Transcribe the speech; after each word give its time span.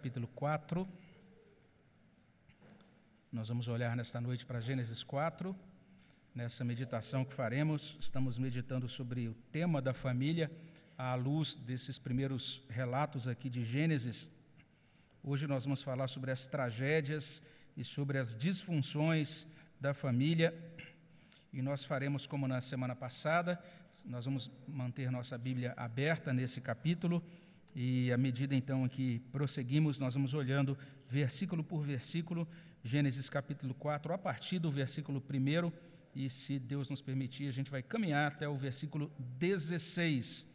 capítulo 0.00 0.28
4. 0.28 0.88
Nós 3.30 3.48
vamos 3.48 3.68
olhar 3.68 3.94
nesta 3.94 4.18
noite 4.18 4.46
para 4.46 4.58
Gênesis 4.58 5.02
4. 5.02 5.54
Nessa 6.34 6.64
meditação 6.64 7.22
que 7.22 7.34
faremos, 7.34 7.98
estamos 8.00 8.38
meditando 8.38 8.88
sobre 8.88 9.28
o 9.28 9.34
tema 9.52 9.82
da 9.82 9.92
família 9.92 10.50
à 10.96 11.14
luz 11.14 11.54
desses 11.54 11.98
primeiros 11.98 12.62
relatos 12.70 13.28
aqui 13.28 13.50
de 13.50 13.62
Gênesis. 13.62 14.30
Hoje 15.22 15.46
nós 15.46 15.64
vamos 15.64 15.82
falar 15.82 16.08
sobre 16.08 16.30
as 16.30 16.46
tragédias 16.46 17.42
e 17.76 17.84
sobre 17.84 18.16
as 18.16 18.34
disfunções 18.34 19.46
da 19.78 19.92
família. 19.92 20.58
E 21.52 21.60
nós 21.60 21.84
faremos 21.84 22.26
como 22.26 22.48
na 22.48 22.62
semana 22.62 22.96
passada, 22.96 23.62
nós 24.06 24.24
vamos 24.24 24.50
manter 24.66 25.10
nossa 25.10 25.36
Bíblia 25.36 25.74
aberta 25.76 26.32
nesse 26.32 26.58
capítulo 26.58 27.22
e 27.74 28.12
à 28.12 28.16
medida 28.16 28.54
então 28.54 28.88
que 28.88 29.20
prosseguimos, 29.30 29.98
nós 29.98 30.14
vamos 30.14 30.34
olhando 30.34 30.76
versículo 31.08 31.62
por 31.62 31.82
versículo, 31.82 32.46
Gênesis 32.82 33.28
capítulo 33.28 33.74
4, 33.74 34.12
a 34.12 34.18
partir 34.18 34.58
do 34.58 34.70
versículo 34.70 35.22
1, 35.22 35.72
e 36.14 36.28
se 36.28 36.58
Deus 36.58 36.88
nos 36.88 37.00
permitir, 37.00 37.48
a 37.48 37.52
gente 37.52 37.70
vai 37.70 37.82
caminhar 37.82 38.32
até 38.32 38.48
o 38.48 38.56
versículo 38.56 39.12
16. 39.38 40.46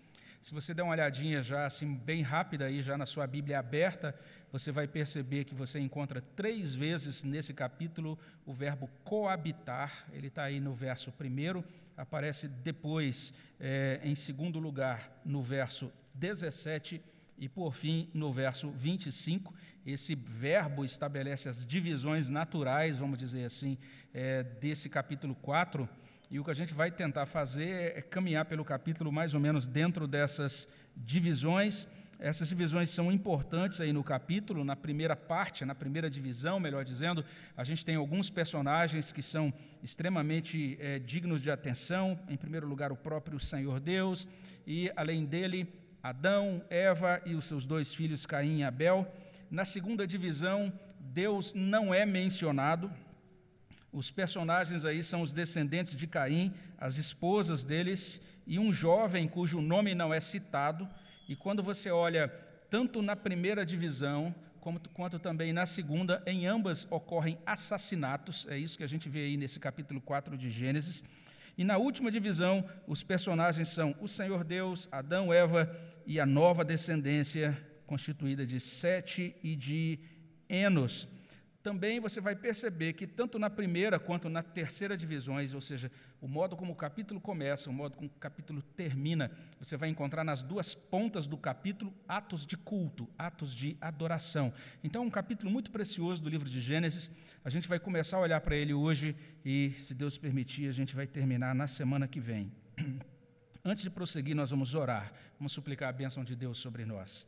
Se 0.41 0.53
você 0.53 0.73
der 0.73 0.83
uma 0.83 0.91
olhadinha 0.91 1.41
já 1.41 1.65
assim 1.65 1.95
bem 1.95 2.21
rápida 2.21 2.65
aí 2.65 2.83
já 2.83 2.97
na 2.97 3.05
sua 3.05 3.25
Bíblia 3.25 3.57
aberta, 3.57 4.13
você 4.51 4.71
vai 4.71 4.87
perceber 4.87 5.43
que 5.43 5.55
você 5.55 5.79
encontra 5.79 6.21
três 6.21 6.75
vezes 6.75 7.23
nesse 7.23 7.53
capítulo 7.53 8.19
o 8.45 8.53
verbo 8.53 8.87
coabitar. 9.03 10.05
Ele 10.13 10.27
está 10.27 10.43
aí 10.43 10.59
no 10.59 10.71
verso 10.73 11.11
primeiro, 11.11 11.65
aparece 11.97 12.47
depois 12.47 13.33
é, 13.59 13.99
em 14.03 14.13
segundo 14.13 14.59
lugar 14.59 15.19
no 15.25 15.41
verso 15.41 15.91
17 16.13 17.01
e, 17.37 17.49
por 17.49 17.73
fim, 17.73 18.09
no 18.13 18.31
verso 18.31 18.69
25, 18.71 19.53
esse 19.85 20.15
verbo 20.15 20.85
estabelece 20.85 21.49
as 21.49 21.65
divisões 21.65 22.29
naturais, 22.29 22.97
vamos 22.97 23.19
dizer 23.19 23.45
assim, 23.45 23.77
é, 24.13 24.41
desse 24.43 24.89
capítulo 24.89 25.35
4. 25.35 25.87
E 26.31 26.39
o 26.39 26.43
que 26.43 26.51
a 26.51 26.55
gente 26.55 26.73
vai 26.73 26.89
tentar 26.89 27.25
fazer 27.25 27.97
é 27.97 28.01
caminhar 28.01 28.45
pelo 28.45 28.65
capítulo 28.65 29.11
mais 29.11 29.33
ou 29.33 29.39
menos 29.39 29.67
dentro 29.67 30.07
dessas 30.07 30.67
divisões. 30.95 31.85
Essas 32.17 32.47
divisões 32.47 32.89
são 32.89 33.11
importantes 33.11 33.81
aí 33.81 33.91
no 33.91 34.03
capítulo, 34.03 34.63
na 34.63 34.75
primeira 34.75 35.15
parte, 35.15 35.65
na 35.65 35.75
primeira 35.75 36.09
divisão, 36.09 36.59
melhor 36.59 36.83
dizendo, 36.83 37.23
a 37.55 37.63
gente 37.63 37.83
tem 37.83 37.95
alguns 37.95 38.29
personagens 38.29 39.11
que 39.11 39.21
são 39.21 39.53
extremamente 39.83 40.77
é, 40.79 40.97
dignos 40.97 41.41
de 41.41 41.51
atenção. 41.51 42.17
Em 42.29 42.37
primeiro 42.37 42.65
lugar, 42.65 42.91
o 42.91 42.95
próprio 42.95 43.39
Senhor 43.39 43.79
Deus, 43.79 44.27
e 44.65 44.89
além 44.95 45.25
dele, 45.25 45.67
Adão, 46.05 46.63
Eva 46.69 47.19
e 47.25 47.33
os 47.33 47.45
seus 47.45 47.65
dois 47.65 47.95
filhos 47.95 48.27
Caim 48.27 48.59
e 48.59 48.63
Abel. 48.63 49.11
Na 49.49 49.65
segunda 49.65 50.05
divisão, 50.05 50.71
Deus 50.99 51.55
não 51.55 51.91
é 51.91 52.05
mencionado. 52.05 52.93
Os 53.91 54.11
personagens 54.11 54.85
aí 54.85 55.03
são 55.03 55.23
os 55.23 55.33
descendentes 55.33 55.95
de 55.95 56.05
Caim, 56.05 56.53
as 56.77 56.97
esposas 56.97 57.63
deles 57.63 58.21
e 58.45 58.59
um 58.59 58.71
jovem 58.71 59.27
cujo 59.27 59.59
nome 59.61 59.95
não 59.95 60.13
é 60.13 60.19
citado. 60.19 60.87
E 61.27 61.35
quando 61.35 61.63
você 61.63 61.89
olha 61.89 62.27
tanto 62.69 63.01
na 63.01 63.15
primeira 63.15 63.65
divisão 63.65 64.35
quanto, 64.93 65.17
também 65.17 65.51
na 65.51 65.65
segunda, 65.65 66.21
em 66.27 66.45
ambas 66.45 66.85
ocorrem 66.91 67.39
assassinatos. 67.47 68.45
É 68.47 68.55
isso 68.55 68.77
que 68.77 68.83
a 68.83 68.87
gente 68.87 69.09
vê 69.09 69.21
aí 69.21 69.37
nesse 69.37 69.59
capítulo 69.59 69.99
4 69.99 70.37
de 70.37 70.51
Gênesis. 70.51 71.03
E 71.57 71.63
na 71.63 71.77
última 71.77 72.11
divisão, 72.11 72.63
os 72.85 73.01
personagens 73.01 73.69
são 73.69 73.95
o 73.99 74.07
Senhor 74.07 74.43
Deus, 74.43 74.87
Adão, 74.91 75.33
Eva 75.33 75.94
e 76.05 76.19
a 76.19 76.25
nova 76.25 76.63
descendência 76.63 77.57
constituída 77.85 78.45
de 78.45 78.59
Sete 78.59 79.35
e 79.43 79.55
de 79.55 79.99
Enos. 80.49 81.07
Também 81.65 81.99
você 81.99 82.21
vai 82.21 82.35
perceber 82.35 82.93
que 82.93 83.07
tanto 83.07 83.39
na 83.39 83.49
primeira 83.49 83.97
quanto 83.97 84.29
na 84.29 84.43
terceira 84.43 84.95
divisões, 84.95 85.55
ou 85.55 85.61
seja, 85.61 85.91
o 86.21 86.27
modo 86.27 86.55
como 86.55 86.73
o 86.73 86.75
capítulo 86.75 87.19
começa, 87.19 87.71
o 87.71 87.73
modo 87.73 87.97
como 87.97 88.07
o 88.07 88.19
capítulo 88.19 88.61
termina, 88.61 89.31
você 89.57 89.75
vai 89.75 89.89
encontrar 89.89 90.23
nas 90.23 90.43
duas 90.43 90.75
pontas 90.75 91.25
do 91.25 91.35
capítulo 91.35 91.91
atos 92.07 92.45
de 92.45 92.55
culto, 92.55 93.09
atos 93.17 93.51
de 93.51 93.75
adoração. 93.81 94.53
Então, 94.83 95.03
um 95.03 95.09
capítulo 95.09 95.49
muito 95.49 95.71
precioso 95.71 96.21
do 96.21 96.29
livro 96.29 96.47
de 96.47 96.61
Gênesis. 96.61 97.09
A 97.43 97.49
gente 97.49 97.67
vai 97.67 97.79
começar 97.79 98.17
a 98.17 98.19
olhar 98.19 98.41
para 98.41 98.55
ele 98.55 98.75
hoje 98.75 99.15
e, 99.43 99.73
se 99.79 99.95
Deus 99.95 100.19
permitir, 100.19 100.69
a 100.69 100.71
gente 100.71 100.95
vai 100.95 101.07
terminar 101.07 101.55
na 101.55 101.65
semana 101.65 102.07
que 102.07 102.19
vem. 102.19 102.51
Antes 103.67 103.81
de 103.81 103.89
prosseguir, 103.89 104.35
nós 104.35 104.51
vamos 104.51 104.75
orar, 104.75 105.11
vamos 105.39 105.51
suplicar 105.51 105.89
a 105.89 105.91
bênção 105.91 106.23
de 106.23 106.35
Deus 106.35 106.59
sobre 106.59 106.85
nós. 106.85 107.25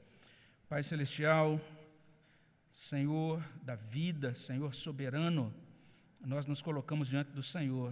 Pai 0.70 0.84
Celestial, 0.84 1.60
Senhor 2.70 3.44
da 3.64 3.74
vida, 3.74 4.36
Senhor 4.36 4.72
soberano, 4.76 5.52
nós 6.24 6.46
nos 6.46 6.62
colocamos 6.62 7.08
diante 7.08 7.32
do 7.32 7.42
Senhor, 7.42 7.92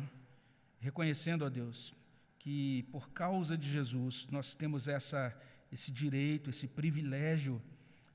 reconhecendo, 0.80 1.44
ó 1.44 1.50
Deus, 1.50 1.96
que 2.38 2.84
por 2.92 3.10
causa 3.10 3.58
de 3.58 3.68
Jesus 3.68 4.28
nós 4.30 4.54
temos 4.54 4.88
essa, 4.88 5.36
esse 5.72 5.92
direito, 5.92 6.52
esse 6.52 6.68
privilégio 6.68 7.60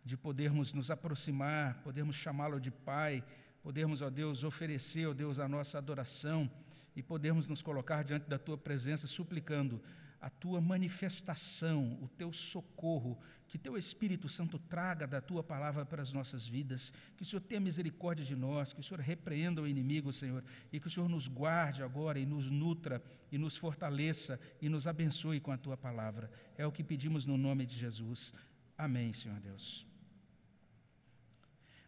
de 0.05 0.17
podermos 0.17 0.73
nos 0.73 0.93
aproximar, 0.93 1.83
podermos 1.83 2.15
chamá-lo 2.15 2.61
de 2.61 2.71
Pai, 2.71 3.25
podermos, 3.65 4.01
ó 4.01 4.09
Deus, 4.09 4.45
oferecer, 4.45 5.09
ó 5.09 5.13
Deus, 5.13 5.41
a 5.41 5.49
nossa 5.49 5.77
adoração 5.77 6.49
e 6.95 7.03
podermos 7.03 7.49
nos 7.49 7.63
colocar 7.63 8.05
diante 8.05 8.29
da 8.29 8.39
Tua 8.39 8.57
presença 8.57 9.09
suplicando 9.09 9.83
a 10.21 10.29
tua 10.29 10.61
manifestação, 10.61 11.99
o 12.03 12.09
teu 12.09 12.33
socorro, 12.33 13.19
que 13.49 13.59
teu 13.59 13.77
Espírito 13.77 14.29
Santo 14.29 14.59
traga 14.59 15.07
da 15.07 15.21
tua 15.21 15.43
palavra 15.43 15.85
para 15.85 16.03
as 16.03 16.13
nossas 16.13 16.47
vidas, 16.47 16.93
que 17.17 17.23
o 17.23 17.27
Senhor 17.27 17.41
tenha 17.41 17.61
misericórdia 17.61 18.25
de 18.25 18.37
nós, 18.37 18.73
que 18.73 18.81
o 18.81 18.83
Senhor 18.83 19.01
repreenda 19.01 19.63
o 19.63 19.67
inimigo, 19.67 20.13
Senhor, 20.13 20.45
e 20.73 20.79
que 20.79 20.87
o 20.87 20.91
Senhor 20.91 21.09
nos 21.09 21.27
guarde 21.27 21.83
agora 21.83 22.19
e 22.19 22.27
nos 22.27 22.51
nutra 22.51 23.03
e 23.33 23.39
nos 23.39 23.57
fortaleça 23.57 24.39
e 24.61 24.69
nos 24.69 24.87
abençoe 24.87 25.41
com 25.41 25.51
a 25.51 25.57
tua 25.57 25.77
palavra. 25.77 26.31
É 26.57 26.67
o 26.67 26.73
que 26.73 26.85
pedimos 26.85 27.27
no 27.27 27.37
nome 27.39 27.65
de 27.67 27.77
Jesus. 27.77 28.35
Amém, 28.77 29.13
Senhor 29.13 29.41
Deus. 29.41 29.87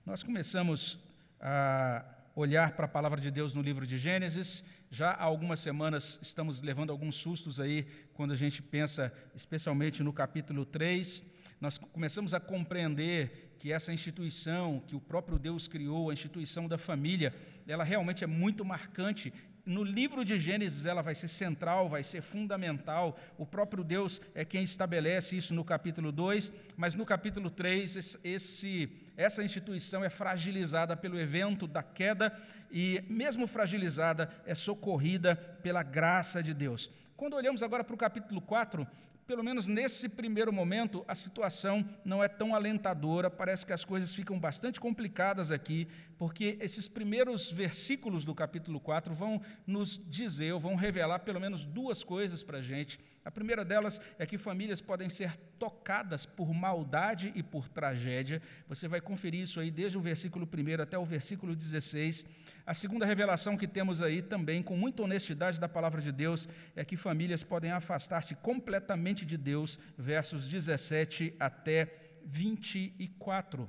Nós 0.05 0.23
começamos 0.23 0.99
a 1.39 2.05
olhar 2.35 2.73
para 2.73 2.87
a 2.87 2.89
palavra 2.89 3.21
de 3.21 3.31
Deus 3.31 3.55
no 3.55 3.63
livro 3.63 3.87
de 3.87 3.99
Gênesis. 3.99 4.65
Já 4.95 5.13
há 5.13 5.25
algumas 5.25 5.59
semanas 5.59 6.19
estamos 6.21 6.61
levando 6.61 6.91
alguns 6.91 7.17
sustos 7.17 7.59
aí, 7.59 7.87
quando 8.13 8.33
a 8.33 8.37
gente 8.37 8.61
pensa 8.61 9.11
especialmente 9.35 10.03
no 10.03 10.13
capítulo 10.13 10.67
3. 10.67 11.25
Nós 11.59 11.79
começamos 11.79 12.35
a 12.35 12.41
compreender 12.41 13.57
que 13.59 13.73
essa 13.73 13.91
instituição 13.91 14.81
que 14.87 14.95
o 14.95 15.01
próprio 15.01 15.39
Deus 15.39 15.67
criou, 15.67 16.11
a 16.11 16.13
instituição 16.13 16.69
da 16.69 16.77
família, 16.77 17.35
ela 17.67 17.85
realmente 17.85 18.23
é 18.23 18.27
muito 18.27 18.67
marcante 18.67 19.33
no 19.65 19.85
livro 19.85 20.25
de 20.25 20.39
Gênesis 20.39 20.87
ela 20.87 21.03
vai 21.03 21.15
ser 21.15 21.29
central, 21.29 21.89
vai 21.89 22.03
ser 22.03 22.21
fundamental. 22.21 23.19
O 23.39 23.47
próprio 23.47 23.85
Deus 23.85 24.21
é 24.35 24.45
quem 24.45 24.65
estabelece 24.65 25.37
isso 25.37 25.55
no 25.55 25.65
capítulo 25.65 26.11
2, 26.11 26.53
mas 26.77 26.95
no 26.95 27.07
capítulo 27.07 27.49
3, 27.49 28.19
esse, 28.25 28.91
essa 29.17 29.45
instituição 29.45 30.05
é 30.05 30.11
fragilizada 30.11 30.97
pelo 30.97 31.19
evento 31.19 31.67
da 31.67 31.83
queda 31.83 32.37
e, 32.71 33.05
mesmo 33.09 33.47
fragilizada, 33.47 34.31
é 34.45 34.55
socorrida 34.55 35.37
pela 35.37 35.83
graça 35.83 36.43
de 36.43 36.53
Deus. 36.53 36.91
Quando 37.17 37.35
olhamos 37.35 37.63
agora 37.63 37.85
para 37.85 37.95
o 37.95 37.99
capítulo 37.99 38.41
4, 38.41 38.87
pelo 39.27 39.43
menos 39.43 39.67
nesse 39.67 40.09
primeiro 40.09 40.53
momento, 40.53 41.05
a 41.07 41.15
situação 41.15 41.89
não 42.05 42.23
é 42.23 42.29
tão 42.29 42.55
alentadora, 42.55 43.31
parece 43.31 43.65
que 43.65 43.73
as 43.73 43.85
coisas 43.85 44.15
ficam 44.15 44.39
bastante 44.39 44.81
complicadas 44.81 45.51
aqui, 45.51 45.87
porque 46.19 46.57
esses 46.61 46.89
primeiros 46.89 47.51
versículos 47.51 48.25
do 48.25 48.35
capítulo 48.35 48.81
4 48.81 49.15
vão 49.15 49.41
nos 49.67 49.97
dizer, 50.09 50.53
ou 50.53 50.61
vão 50.61 50.75
revelar 50.75 51.21
pelo 51.21 51.41
menos 51.41 51.65
duas 51.65 52.03
coisas 52.05 52.43
para 52.43 52.59
a 52.59 52.63
gente. 52.63 52.99
A 53.25 53.31
primeira 53.31 53.65
delas 53.65 54.01
é 54.19 54.27
que 54.27 54.37
famílias 54.37 54.81
podem 54.81 55.09
ser 55.09 55.37
tocadas 55.59 56.27
por 56.27 56.53
maldade 56.53 57.33
e 57.37 57.43
por 57.43 57.69
tragédia. 57.69 58.43
Você 58.69 58.89
vai 58.89 59.01
conferir 59.01 59.43
isso 59.43 59.61
aí 59.61 59.71
desde 59.71 59.97
o 59.97 60.01
versículo 60.01 60.47
1 60.47 60.83
até 60.83 60.99
o 60.99 61.05
versículo 61.05 61.55
16. 61.55 62.27
A 62.67 62.75
segunda 62.75 63.07
revelação 63.07 63.57
que 63.57 63.69
temos 63.69 64.03
aí 64.03 64.23
também, 64.23 64.61
com 64.61 64.77
muita 64.77 65.05
honestidade 65.05 65.61
da 65.61 65.69
palavra 65.69 66.01
de 66.01 66.11
Deus, 66.11 66.49
é 66.75 66.85
que 66.85 66.97
famílias 66.97 67.45
podem 67.45 67.71
afastar-se 67.71 68.35
completamente 68.37 69.25
de 69.25 69.37
Deus, 69.37 69.79
versos 69.97 70.49
17 70.49 71.37
até 71.39 71.95
24. 72.25 73.69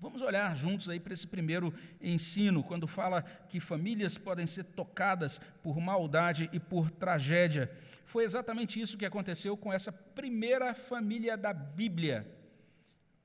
Vamos 0.00 0.22
olhar 0.22 0.54
juntos 0.54 0.88
aí 0.88 1.00
para 1.00 1.12
esse 1.12 1.26
primeiro 1.26 1.74
ensino, 2.00 2.62
quando 2.62 2.86
fala 2.86 3.22
que 3.48 3.58
famílias 3.58 4.16
podem 4.16 4.46
ser 4.46 4.62
tocadas 4.62 5.40
por 5.60 5.80
maldade 5.80 6.48
e 6.52 6.60
por 6.60 6.88
tragédia. 6.88 7.68
Foi 8.12 8.24
exatamente 8.24 8.80
isso 8.80 8.96
que 8.96 9.04
aconteceu 9.04 9.54
com 9.54 9.70
essa 9.70 9.92
primeira 9.92 10.72
família 10.72 11.36
da 11.36 11.52
Bíblia. 11.52 12.26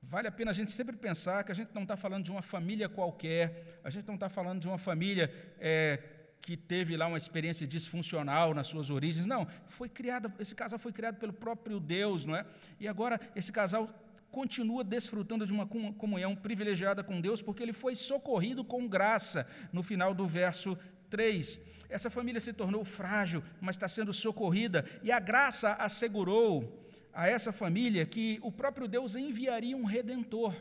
Vale 0.02 0.28
a 0.28 0.30
pena 0.30 0.50
a 0.50 0.54
gente 0.54 0.70
sempre 0.70 0.94
pensar 0.94 1.42
que 1.42 1.50
a 1.50 1.54
gente 1.54 1.70
não 1.74 1.84
está 1.84 1.96
falando 1.96 2.22
de 2.22 2.30
uma 2.30 2.42
família 2.42 2.86
qualquer, 2.86 3.80
a 3.82 3.88
gente 3.88 4.06
não 4.06 4.16
está 4.16 4.28
falando 4.28 4.60
de 4.60 4.68
uma 4.68 4.76
família 4.76 5.32
é, 5.58 6.02
que 6.38 6.54
teve 6.54 6.98
lá 6.98 7.06
uma 7.06 7.16
experiência 7.16 7.66
disfuncional 7.66 8.52
nas 8.52 8.66
suas 8.66 8.90
origens. 8.90 9.24
Não, 9.24 9.48
foi 9.68 9.88
criada, 9.88 10.30
esse 10.38 10.54
casal 10.54 10.78
foi 10.78 10.92
criado 10.92 11.16
pelo 11.16 11.32
próprio 11.32 11.80
Deus, 11.80 12.26
não 12.26 12.36
é? 12.36 12.44
E 12.78 12.86
agora 12.86 13.18
esse 13.34 13.50
casal 13.50 13.88
continua 14.30 14.84
desfrutando 14.84 15.46
de 15.46 15.52
uma 15.54 15.66
comunhão 15.66 16.36
privilegiada 16.36 17.02
com 17.02 17.22
Deus, 17.22 17.40
porque 17.40 17.62
ele 17.62 17.72
foi 17.72 17.96
socorrido 17.96 18.62
com 18.62 18.86
graça, 18.86 19.46
no 19.72 19.82
final 19.82 20.12
do 20.12 20.28
verso 20.28 20.78
3. 21.08 21.73
Essa 21.88 22.10
família 22.10 22.40
se 22.40 22.52
tornou 22.52 22.84
frágil, 22.84 23.42
mas 23.60 23.76
está 23.76 23.88
sendo 23.88 24.12
socorrida, 24.12 24.84
e 25.02 25.12
a 25.12 25.20
graça 25.20 25.72
assegurou 25.74 26.84
a 27.12 27.28
essa 27.28 27.52
família 27.52 28.04
que 28.04 28.38
o 28.42 28.50
próprio 28.50 28.88
Deus 28.88 29.14
enviaria 29.14 29.76
um 29.76 29.84
redentor. 29.84 30.54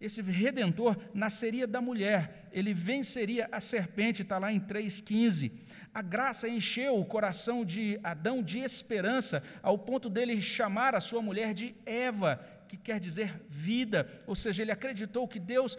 Esse 0.00 0.22
redentor 0.22 0.96
nasceria 1.12 1.66
da 1.66 1.80
mulher, 1.80 2.48
ele 2.52 2.72
venceria 2.72 3.48
a 3.52 3.60
serpente, 3.60 4.22
está 4.22 4.38
lá 4.38 4.50
em 4.50 4.58
3,15. 4.58 5.52
A 5.92 6.00
graça 6.00 6.48
encheu 6.48 6.98
o 6.98 7.04
coração 7.04 7.64
de 7.64 8.00
Adão 8.02 8.42
de 8.42 8.60
esperança, 8.60 9.42
ao 9.62 9.76
ponto 9.76 10.08
dele 10.08 10.40
chamar 10.40 10.94
a 10.94 11.00
sua 11.00 11.20
mulher 11.20 11.52
de 11.52 11.74
Eva, 11.84 12.40
que 12.70 12.76
quer 12.76 13.00
dizer 13.00 13.42
vida, 13.48 14.08
ou 14.28 14.36
seja, 14.36 14.62
ele 14.62 14.70
acreditou 14.70 15.26
que 15.26 15.40
Deus 15.40 15.76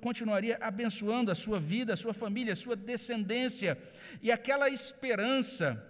continuaria 0.00 0.58
abençoando 0.60 1.30
a 1.30 1.34
sua 1.34 1.60
vida, 1.60 1.92
a 1.92 1.96
sua 1.96 2.12
família, 2.12 2.54
a 2.54 2.56
sua 2.56 2.74
descendência, 2.74 3.78
e 4.20 4.32
aquela 4.32 4.68
esperança, 4.68 5.80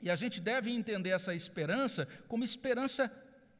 e 0.00 0.08
a 0.08 0.14
gente 0.14 0.40
deve 0.40 0.70
entender 0.70 1.10
essa 1.10 1.34
esperança 1.34 2.06
como 2.28 2.44
esperança 2.44 3.10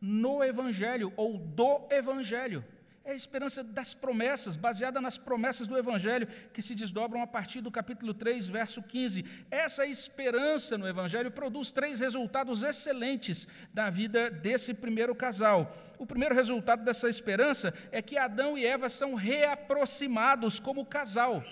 no 0.01 0.45
Evangelho 0.45 1.13
ou 1.17 1.37
do 1.37 1.89
Evangelho. 1.91 2.65
É 3.07 3.13
a 3.13 3.15
esperança 3.15 3.63
das 3.63 3.95
promessas, 3.95 4.57
baseada 4.57 5.01
nas 5.01 5.17
promessas 5.17 5.69
do 5.69 5.79
Evangelho, 5.79 6.27
que 6.53 6.61
se 6.61 6.75
desdobram 6.75 7.23
a 7.23 7.27
partir 7.27 7.61
do 7.61 7.71
capítulo 7.71 8.13
3, 8.13 8.49
verso 8.49 8.83
15. 8.83 9.25
Essa 9.49 9.87
esperança 9.87 10.77
no 10.77 10.89
Evangelho 10.89 11.31
produz 11.31 11.71
três 11.71 12.01
resultados 12.01 12.65
excelentes 12.65 13.47
na 13.73 13.91
vida 13.91 14.29
desse 14.29 14.75
primeiro 14.75 15.15
casal. 15.15 15.95
O 16.01 16.05
primeiro 16.05 16.35
resultado 16.35 16.85
dessa 16.85 17.09
esperança 17.09 17.73
é 17.93 18.03
que 18.03 18.19
Adão 18.19 18.59
e 18.59 18.67
Eva 18.67 18.89
são 18.89 19.15
reaproximados 19.15 20.59
como 20.59 20.85
casal. 20.85 21.45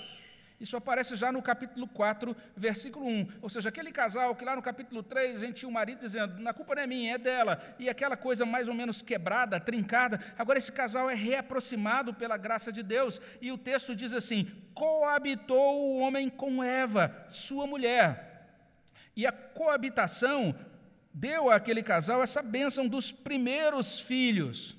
Isso 0.64 0.78
aparece 0.78 1.14
já 1.14 1.30
no 1.30 1.42
capítulo 1.42 1.86
4, 1.86 2.34
versículo 2.56 3.06
1. 3.06 3.28
Ou 3.42 3.50
seja, 3.50 3.68
aquele 3.68 3.92
casal 3.92 4.34
que 4.34 4.46
lá 4.46 4.56
no 4.56 4.62
capítulo 4.62 5.02
3 5.02 5.36
a 5.36 5.46
gente 5.46 5.56
tinha 5.56 5.68
o 5.68 5.72
marido 5.72 6.00
dizendo: 6.00 6.40
na 6.40 6.54
culpa 6.54 6.74
não 6.74 6.80
é 6.80 6.86
minha, 6.86 7.16
é 7.16 7.18
dela. 7.18 7.62
E 7.78 7.86
aquela 7.86 8.16
coisa 8.16 8.46
mais 8.46 8.66
ou 8.66 8.72
menos 8.72 9.02
quebrada, 9.02 9.60
trincada. 9.60 10.18
Agora 10.38 10.58
esse 10.58 10.72
casal 10.72 11.10
é 11.10 11.14
reaproximado 11.14 12.14
pela 12.14 12.38
graça 12.38 12.72
de 12.72 12.82
Deus. 12.82 13.20
E 13.42 13.52
o 13.52 13.58
texto 13.58 13.94
diz 13.94 14.14
assim: 14.14 14.46
coabitou 14.72 15.82
o 15.82 15.98
homem 15.98 16.30
com 16.30 16.64
Eva, 16.64 17.14
sua 17.28 17.66
mulher. 17.66 18.48
E 19.14 19.26
a 19.26 19.32
coabitação 19.32 20.58
deu 21.12 21.50
àquele 21.50 21.82
casal 21.82 22.22
essa 22.22 22.40
bênção 22.40 22.88
dos 22.88 23.12
primeiros 23.12 24.00
filhos. 24.00 24.78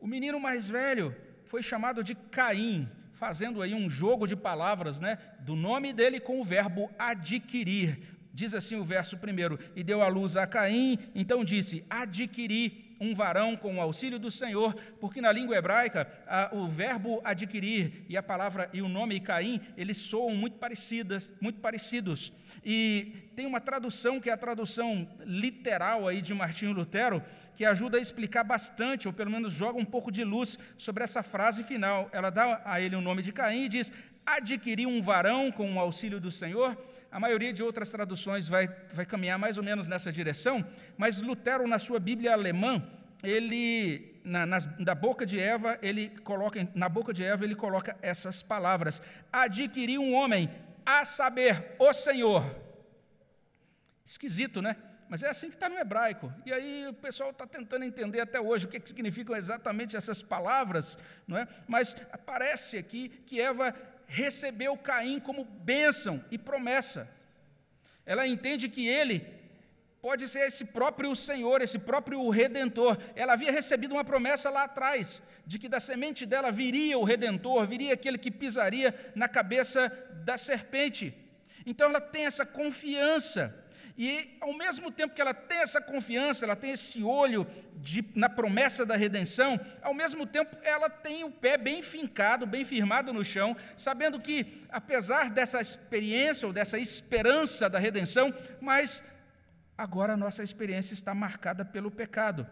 O 0.00 0.06
menino 0.08 0.40
mais 0.40 0.68
velho 0.68 1.14
foi 1.44 1.62
chamado 1.62 2.02
de 2.02 2.16
Caim, 2.16 2.90
fazendo 3.16 3.62
aí 3.62 3.74
um 3.74 3.88
jogo 3.88 4.26
de 4.26 4.36
palavras, 4.36 5.00
né, 5.00 5.18
do 5.40 5.56
nome 5.56 5.92
dele 5.92 6.20
com 6.20 6.40
o 6.40 6.44
verbo 6.44 6.90
adquirir. 6.98 7.98
Diz 8.32 8.54
assim 8.54 8.76
o 8.76 8.84
verso 8.84 9.16
primeiro: 9.16 9.58
E 9.74 9.82
deu 9.82 10.02
a 10.02 10.08
luz 10.08 10.36
a 10.36 10.46
Caim, 10.46 10.98
então 11.14 11.42
disse: 11.42 11.84
Adquiri 11.88 12.85
um 13.00 13.14
varão 13.14 13.56
com 13.56 13.76
o 13.76 13.80
auxílio 13.80 14.18
do 14.18 14.30
Senhor, 14.30 14.74
porque 15.00 15.20
na 15.20 15.30
língua 15.30 15.56
hebraica 15.56 16.08
o 16.52 16.66
verbo 16.66 17.20
adquirir 17.24 18.04
e 18.08 18.16
a 18.16 18.22
palavra 18.22 18.70
e 18.72 18.80
o 18.82 18.88
nome 18.88 19.20
Caim, 19.20 19.60
eles 19.76 19.96
soam 19.96 20.34
muito 20.34 20.58
parecidas, 20.58 21.30
muito 21.40 21.60
parecidos. 21.60 22.32
E 22.64 23.30
tem 23.36 23.46
uma 23.46 23.60
tradução 23.60 24.18
que 24.18 24.30
é 24.30 24.32
a 24.32 24.36
tradução 24.36 25.08
literal 25.24 26.08
aí 26.08 26.20
de 26.20 26.32
Martinho 26.34 26.72
Lutero, 26.72 27.22
que 27.54 27.64
ajuda 27.64 27.98
a 27.98 28.00
explicar 28.00 28.44
bastante, 28.44 29.06
ou 29.06 29.14
pelo 29.14 29.30
menos 29.30 29.52
joga 29.52 29.78
um 29.78 29.84
pouco 29.84 30.10
de 30.10 30.24
luz 30.24 30.58
sobre 30.76 31.04
essa 31.04 31.22
frase 31.22 31.62
final. 31.62 32.10
Ela 32.12 32.30
dá 32.30 32.60
a 32.64 32.80
ele 32.80 32.96
o 32.96 33.00
nome 33.00 33.22
de 33.22 33.32
Caim 33.32 33.64
e 33.64 33.68
diz: 33.68 33.92
adquirir 34.24 34.86
um 34.86 35.00
varão 35.00 35.52
com 35.52 35.74
o 35.74 35.78
auxílio 35.78 36.20
do 36.20 36.32
Senhor. 36.32 36.76
A 37.16 37.18
maioria 37.18 37.50
de 37.50 37.62
outras 37.62 37.88
traduções 37.88 38.46
vai, 38.46 38.68
vai 38.92 39.06
caminhar 39.06 39.38
mais 39.38 39.56
ou 39.56 39.64
menos 39.64 39.88
nessa 39.88 40.12
direção, 40.12 40.62
mas 40.98 41.18
Lutero, 41.18 41.66
na 41.66 41.78
sua 41.78 41.98
Bíblia 41.98 42.34
alemã, 42.34 42.86
ele 43.24 44.20
na, 44.22 44.44
nas, 44.44 44.68
na 44.78 44.94
boca 44.94 45.24
de 45.24 45.40
Eva, 45.40 45.78
ele 45.80 46.10
coloca 46.18 46.68
na 46.74 46.90
boca 46.90 47.14
de 47.14 47.24
Eva 47.24 47.42
ele 47.42 47.54
coloca 47.54 47.96
essas 48.02 48.42
palavras: 48.42 49.00
adquirir 49.32 49.98
um 49.98 50.12
homem, 50.12 50.50
a 50.84 51.06
saber, 51.06 51.74
o 51.78 51.90
Senhor. 51.94 52.54
Esquisito, 54.04 54.60
né? 54.60 54.76
Mas 55.08 55.22
é 55.22 55.30
assim 55.30 55.48
que 55.48 55.54
está 55.54 55.70
no 55.70 55.78
hebraico. 55.78 56.30
E 56.44 56.52
aí 56.52 56.86
o 56.86 56.92
pessoal 56.92 57.30
está 57.30 57.46
tentando 57.46 57.86
entender 57.86 58.20
até 58.20 58.38
hoje 58.38 58.66
o 58.66 58.68
que, 58.68 58.78
que 58.78 58.88
significam 58.90 59.34
exatamente 59.34 59.96
essas 59.96 60.20
palavras, 60.20 60.98
não 61.26 61.38
é? 61.38 61.48
Mas 61.66 61.96
parece 62.26 62.76
aqui 62.76 63.08
que 63.08 63.40
Eva 63.40 63.74
recebeu 64.06 64.76
Caim 64.76 65.18
como 65.20 65.44
bênção 65.44 66.24
e 66.30 66.38
promessa. 66.38 67.10
Ela 68.04 68.26
entende 68.26 68.68
que 68.68 68.86
ele 68.86 69.26
pode 70.00 70.28
ser 70.28 70.46
esse 70.46 70.64
próprio 70.64 71.14
Senhor, 71.16 71.60
esse 71.60 71.78
próprio 71.78 72.28
Redentor. 72.30 72.96
Ela 73.16 73.32
havia 73.32 73.50
recebido 73.50 73.92
uma 73.92 74.04
promessa 74.04 74.48
lá 74.48 74.64
atrás, 74.64 75.20
de 75.44 75.58
que 75.58 75.68
da 75.68 75.80
semente 75.80 76.24
dela 76.24 76.52
viria 76.52 76.96
o 76.96 77.04
Redentor, 77.04 77.66
viria 77.66 77.94
aquele 77.94 78.16
que 78.16 78.30
pisaria 78.30 78.94
na 79.14 79.28
cabeça 79.28 79.88
da 80.24 80.38
serpente. 80.38 81.12
Então 81.64 81.88
ela 81.88 82.00
tem 82.00 82.26
essa 82.26 82.46
confiança 82.46 83.65
e 83.98 84.36
ao 84.42 84.52
mesmo 84.52 84.90
tempo 84.90 85.14
que 85.14 85.20
ela 85.20 85.32
tem 85.32 85.58
essa 85.58 85.80
confiança, 85.80 86.44
ela 86.44 86.54
tem 86.54 86.72
esse 86.72 87.02
olho 87.02 87.46
de, 87.76 88.04
na 88.14 88.28
promessa 88.28 88.84
da 88.84 88.94
redenção, 88.94 89.58
ao 89.80 89.94
mesmo 89.94 90.26
tempo 90.26 90.54
ela 90.62 90.90
tem 90.90 91.24
o 91.24 91.30
pé 91.30 91.56
bem 91.56 91.80
fincado, 91.80 92.46
bem 92.46 92.64
firmado 92.64 93.12
no 93.12 93.24
chão, 93.24 93.56
sabendo 93.74 94.20
que, 94.20 94.66
apesar 94.68 95.30
dessa 95.30 95.60
experiência 95.62 96.46
ou 96.46 96.52
dessa 96.52 96.78
esperança 96.78 97.70
da 97.70 97.78
redenção, 97.78 98.34
mas 98.60 99.02
agora 99.78 100.12
a 100.12 100.16
nossa 100.16 100.42
experiência 100.42 100.92
está 100.92 101.14
marcada 101.14 101.64
pelo 101.64 101.90
pecado. 101.90 102.46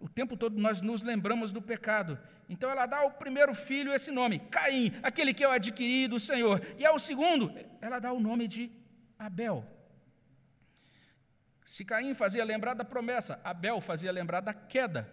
O 0.00 0.08
tempo 0.08 0.36
todo 0.36 0.58
nós 0.58 0.80
nos 0.80 1.02
lembramos 1.02 1.52
do 1.52 1.60
pecado. 1.60 2.18
Então 2.48 2.70
ela 2.70 2.86
dá 2.86 2.98
ao 2.98 3.10
primeiro 3.10 3.54
filho 3.54 3.92
esse 3.92 4.10
nome, 4.10 4.38
Caim, 4.38 4.94
aquele 5.02 5.34
que 5.34 5.44
eu 5.44 5.50
adquiri 5.50 6.08
do 6.08 6.18
Senhor. 6.18 6.62
E 6.78 6.86
ao 6.86 6.98
segundo, 6.98 7.52
ela 7.80 7.98
dá 7.98 8.10
o 8.10 8.20
nome 8.20 8.48
de 8.48 8.70
Abel. 9.18 9.77
Se 11.68 11.84
Caim 11.84 12.14
fazia 12.14 12.42
lembrar 12.46 12.72
da 12.72 12.82
promessa, 12.82 13.38
Abel 13.44 13.78
fazia 13.82 14.10
lembrar 14.10 14.40
da 14.40 14.54
queda. 14.54 15.06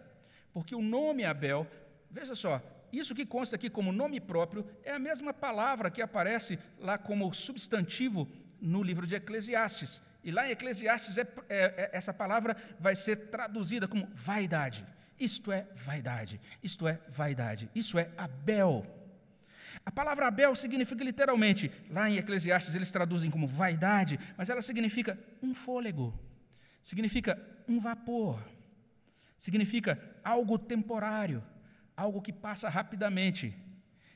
Porque 0.53 0.73
o 0.73 0.81
nome 0.81 1.25
Abel, 1.25 1.67
veja 2.09 2.33
só, 2.33 2.61
isso 2.93 3.13
que 3.13 3.25
consta 3.25 3.57
aqui 3.57 3.69
como 3.69 3.91
nome 3.91 4.21
próprio 4.21 4.65
é 4.81 4.93
a 4.93 4.97
mesma 4.97 5.33
palavra 5.33 5.91
que 5.91 6.01
aparece 6.01 6.57
lá 6.79 6.97
como 6.97 7.33
substantivo 7.33 8.25
no 8.61 8.81
livro 8.81 9.05
de 9.05 9.15
Eclesiastes. 9.15 10.01
E 10.23 10.31
lá 10.31 10.47
em 10.47 10.51
Eclesiastes, 10.51 11.17
é, 11.17 11.23
é, 11.23 11.27
é, 11.49 11.89
essa 11.91 12.13
palavra 12.13 12.55
vai 12.79 12.95
ser 12.95 13.27
traduzida 13.27 13.85
como 13.85 14.09
vaidade. 14.13 14.87
Isto 15.19 15.51
é 15.51 15.67
vaidade, 15.75 16.39
isto 16.63 16.87
é 16.87 17.01
vaidade, 17.09 17.69
isso 17.75 17.99
é 17.99 18.09
Abel. 18.17 18.85
A 19.85 19.91
palavra 19.91 20.27
Abel 20.27 20.55
significa 20.55 21.03
literalmente, 21.03 21.69
lá 21.89 22.09
em 22.09 22.15
Eclesiastes 22.15 22.75
eles 22.75 22.93
traduzem 22.93 23.29
como 23.29 23.45
vaidade, 23.45 24.17
mas 24.37 24.49
ela 24.49 24.61
significa 24.61 25.19
um 25.43 25.53
fôlego 25.53 26.17
significa 26.85 27.31
um 27.67 27.79
vapor, 27.79 28.39
significa 29.39 29.99
algo 30.23 30.55
temporário, 30.59 31.43
algo 31.97 32.21
que 32.21 32.31
passa 32.31 32.69
rapidamente. 32.69 33.55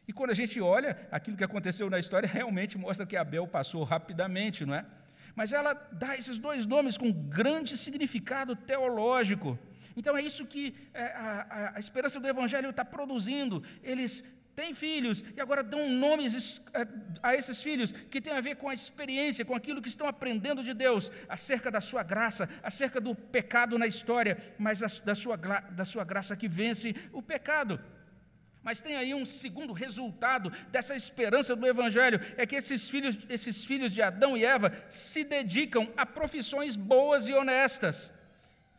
E 0.08 0.14
quando 0.14 0.30
a 0.30 0.36
gente 0.36 0.62
olha, 0.62 0.92
aquilo 1.10 1.36
que 1.36 1.44
aconteceu 1.44 1.90
na 1.90 1.98
história 1.98 2.30
realmente 2.30 2.78
mostra 2.78 3.08
que 3.08 3.18
Abel 3.18 3.48
passou 3.48 3.84
rapidamente, 3.84 4.68
não 4.68 4.76
é? 4.76 4.86
Mas 5.36 5.52
ela 5.52 5.74
dá 5.92 6.16
esses 6.16 6.38
dois 6.38 6.68
nomes 6.68 6.96
com 6.96 7.12
grande 7.12 7.76
significado 7.76 8.56
teológico. 8.56 9.58
Então 9.98 10.16
é 10.16 10.22
isso 10.22 10.46
que 10.46 10.76
é, 10.94 11.06
a, 11.06 11.48
a, 11.50 11.78
a 11.78 11.80
esperança 11.80 12.20
do 12.20 12.28
Evangelho 12.28 12.70
está 12.70 12.86
produzindo. 12.86 13.64
Eles 13.82 14.24
têm 14.60 14.74
filhos 14.74 15.24
e 15.36 15.40
agora 15.40 15.64
dão 15.64 15.90
nomes 15.90 16.62
eh, 16.74 16.86
a 17.24 17.34
esses 17.34 17.62
filhos 17.62 17.94
que 18.12 18.20
tem 18.20 18.34
a 18.34 18.42
ver 18.42 18.56
com 18.56 18.68
a 18.68 18.74
experiência, 18.74 19.46
com 19.46 19.56
aquilo 19.56 19.82
que 19.82 19.88
estão 19.88 20.06
aprendendo 20.06 20.62
de 20.62 20.74
Deus, 20.74 21.10
acerca 21.30 21.72
da 21.72 21.80
sua 21.80 22.04
graça, 22.04 22.50
acerca 22.62 23.00
do 23.00 23.16
pecado 23.16 23.80
na 23.80 23.88
história, 23.88 24.38
mas 24.58 24.82
da 24.82 25.16
sua, 25.16 25.38
da 25.38 25.86
sua 25.86 26.04
graça 26.04 26.36
que 26.36 26.50
vence 26.50 26.94
o 27.14 27.22
pecado. 27.22 27.80
Mas 28.62 28.82
tem 28.82 28.98
aí 28.98 29.14
um 29.14 29.26
segundo 29.26 29.72
resultado 29.72 30.52
dessa 30.70 30.94
esperança 30.94 31.56
do 31.56 31.66
Evangelho: 31.66 32.20
é 32.36 32.46
que 32.46 32.58
esses 32.58 32.90
filhos, 32.90 33.18
esses 33.30 33.64
filhos 33.64 33.94
de 33.94 34.02
Adão 34.02 34.36
e 34.36 34.44
Eva 34.44 34.74
se 34.90 35.24
dedicam 35.24 35.90
a 35.96 36.06
profissões 36.06 36.76
boas 36.76 37.30
e 37.30 37.34
honestas. 37.34 38.14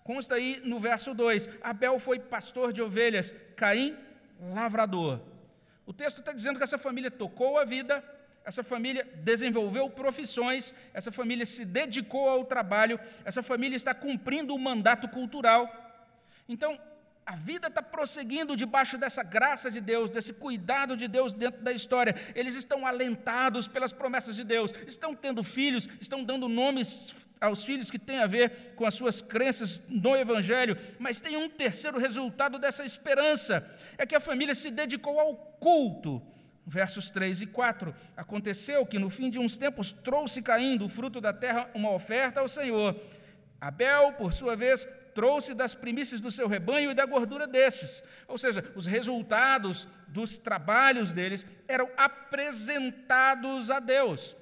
Consta 0.04 0.34
aí 0.34 0.60
no 0.62 0.78
verso 0.78 1.14
2: 1.14 1.48
Abel 1.62 1.98
foi 1.98 2.18
pastor 2.18 2.70
de 2.70 2.82
ovelhas, 2.82 3.32
Caim, 3.56 3.96
lavrador. 4.54 5.30
O 5.90 5.92
texto 5.92 6.20
está 6.20 6.32
dizendo 6.32 6.56
que 6.56 6.62
essa 6.62 6.78
família 6.78 7.10
tocou 7.10 7.58
a 7.58 7.64
vida, 7.64 8.00
essa 8.44 8.62
família 8.62 9.04
desenvolveu 9.24 9.90
profissões, 9.90 10.72
essa 10.94 11.10
família 11.10 11.44
se 11.44 11.64
dedicou 11.64 12.28
ao 12.28 12.44
trabalho, 12.44 13.00
essa 13.24 13.42
família 13.42 13.74
está 13.74 13.92
cumprindo 13.92 14.54
o 14.54 14.58
mandato 14.58 15.08
cultural. 15.08 15.68
Então, 16.48 16.80
a 17.26 17.34
vida 17.34 17.66
está 17.66 17.82
prosseguindo 17.82 18.56
debaixo 18.56 18.96
dessa 18.96 19.24
graça 19.24 19.68
de 19.68 19.80
Deus, 19.80 20.10
desse 20.10 20.32
cuidado 20.34 20.96
de 20.96 21.08
Deus 21.08 21.32
dentro 21.32 21.60
da 21.60 21.72
história. 21.72 22.14
Eles 22.36 22.54
estão 22.54 22.86
alentados 22.86 23.66
pelas 23.66 23.90
promessas 23.90 24.36
de 24.36 24.44
Deus, 24.44 24.72
estão 24.86 25.12
tendo 25.12 25.42
filhos, 25.42 25.88
estão 26.00 26.22
dando 26.22 26.48
nomes 26.48 27.26
aos 27.40 27.64
filhos 27.64 27.90
que 27.90 27.98
têm 27.98 28.18
a 28.18 28.26
ver 28.26 28.74
com 28.76 28.84
as 28.84 28.94
suas 28.94 29.22
crenças 29.22 29.80
no 29.88 30.14
Evangelho, 30.14 30.76
mas 30.98 31.20
tem 31.20 31.36
um 31.36 31.48
terceiro 31.48 31.98
resultado 31.98 32.58
dessa 32.58 32.84
esperança: 32.84 33.66
é 34.00 34.06
que 34.06 34.14
a 34.14 34.20
família 34.20 34.54
se 34.54 34.70
dedicou 34.70 35.20
ao 35.20 35.36
culto. 35.36 36.22
Versos 36.66 37.10
3 37.10 37.42
e 37.42 37.46
4. 37.46 37.94
Aconteceu 38.16 38.86
que 38.86 38.98
no 38.98 39.10
fim 39.10 39.28
de 39.28 39.38
uns 39.38 39.58
tempos 39.58 39.92
trouxe 39.92 40.40
caindo 40.40 40.86
o 40.86 40.88
fruto 40.88 41.20
da 41.20 41.34
terra 41.34 41.68
uma 41.74 41.90
oferta 41.92 42.40
ao 42.40 42.48
Senhor. 42.48 42.98
Abel, 43.60 44.14
por 44.14 44.32
sua 44.32 44.56
vez, 44.56 44.88
trouxe 45.14 45.52
das 45.52 45.74
primícias 45.74 46.18
do 46.18 46.32
seu 46.32 46.48
rebanho 46.48 46.92
e 46.92 46.94
da 46.94 47.04
gordura 47.04 47.46
destes. 47.46 48.02
Ou 48.26 48.38
seja, 48.38 48.64
os 48.74 48.86
resultados 48.86 49.86
dos 50.08 50.38
trabalhos 50.38 51.12
deles 51.12 51.44
eram 51.68 51.86
apresentados 51.94 53.70
a 53.70 53.80
Deus. 53.80 54.34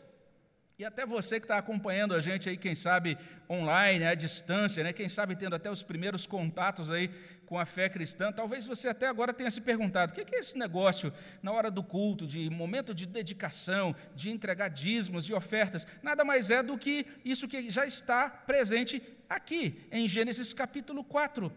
E 0.79 0.85
até 0.85 1.05
você 1.05 1.41
que 1.41 1.45
está 1.45 1.59
acompanhando 1.59 2.15
a 2.15 2.21
gente 2.21 2.49
aí, 2.49 2.57
quem 2.57 2.73
sabe 2.73 3.19
online, 3.51 4.05
à 4.05 4.15
distância, 4.15 4.85
né? 4.85 4.93
quem 4.93 5.09
sabe 5.09 5.35
tendo 5.35 5.57
até 5.57 5.69
os 5.69 5.83
primeiros 5.83 6.25
contatos 6.25 6.89
aí 6.89 7.11
com 7.47 7.59
a 7.59 7.67
fé 7.67 7.89
cristã, 7.89 8.31
talvez 8.31 8.65
você 8.65 8.87
até 8.87 9.09
agora 9.09 9.33
tenha 9.33 9.51
se 9.51 9.61
perguntado: 9.61 10.13
o 10.13 10.15
que 10.15 10.33
é 10.33 10.39
esse 10.39 10.57
negócio 10.57 11.13
na 11.43 11.51
hora 11.51 11.69
do 11.69 11.83
culto, 11.83 12.29
de 12.29 12.49
momento 12.49 12.95
de 12.95 13.07
dedicação, 13.07 13.93
de 14.15 14.31
entregar 14.31 14.69
dízimos 14.69 15.29
e 15.29 15.35
ofertas? 15.35 15.85
Nada 16.01 16.25
mais 16.25 16.49
é 16.49 16.63
do 16.63 16.79
que 16.79 17.05
isso 17.25 17.49
que 17.49 17.69
já 17.69 17.85
está 17.85 18.31
presente 18.31 19.03
aqui, 19.29 19.85
em 19.91 20.07
Gênesis 20.07 20.53
capítulo 20.53 21.03
4. 21.03 21.53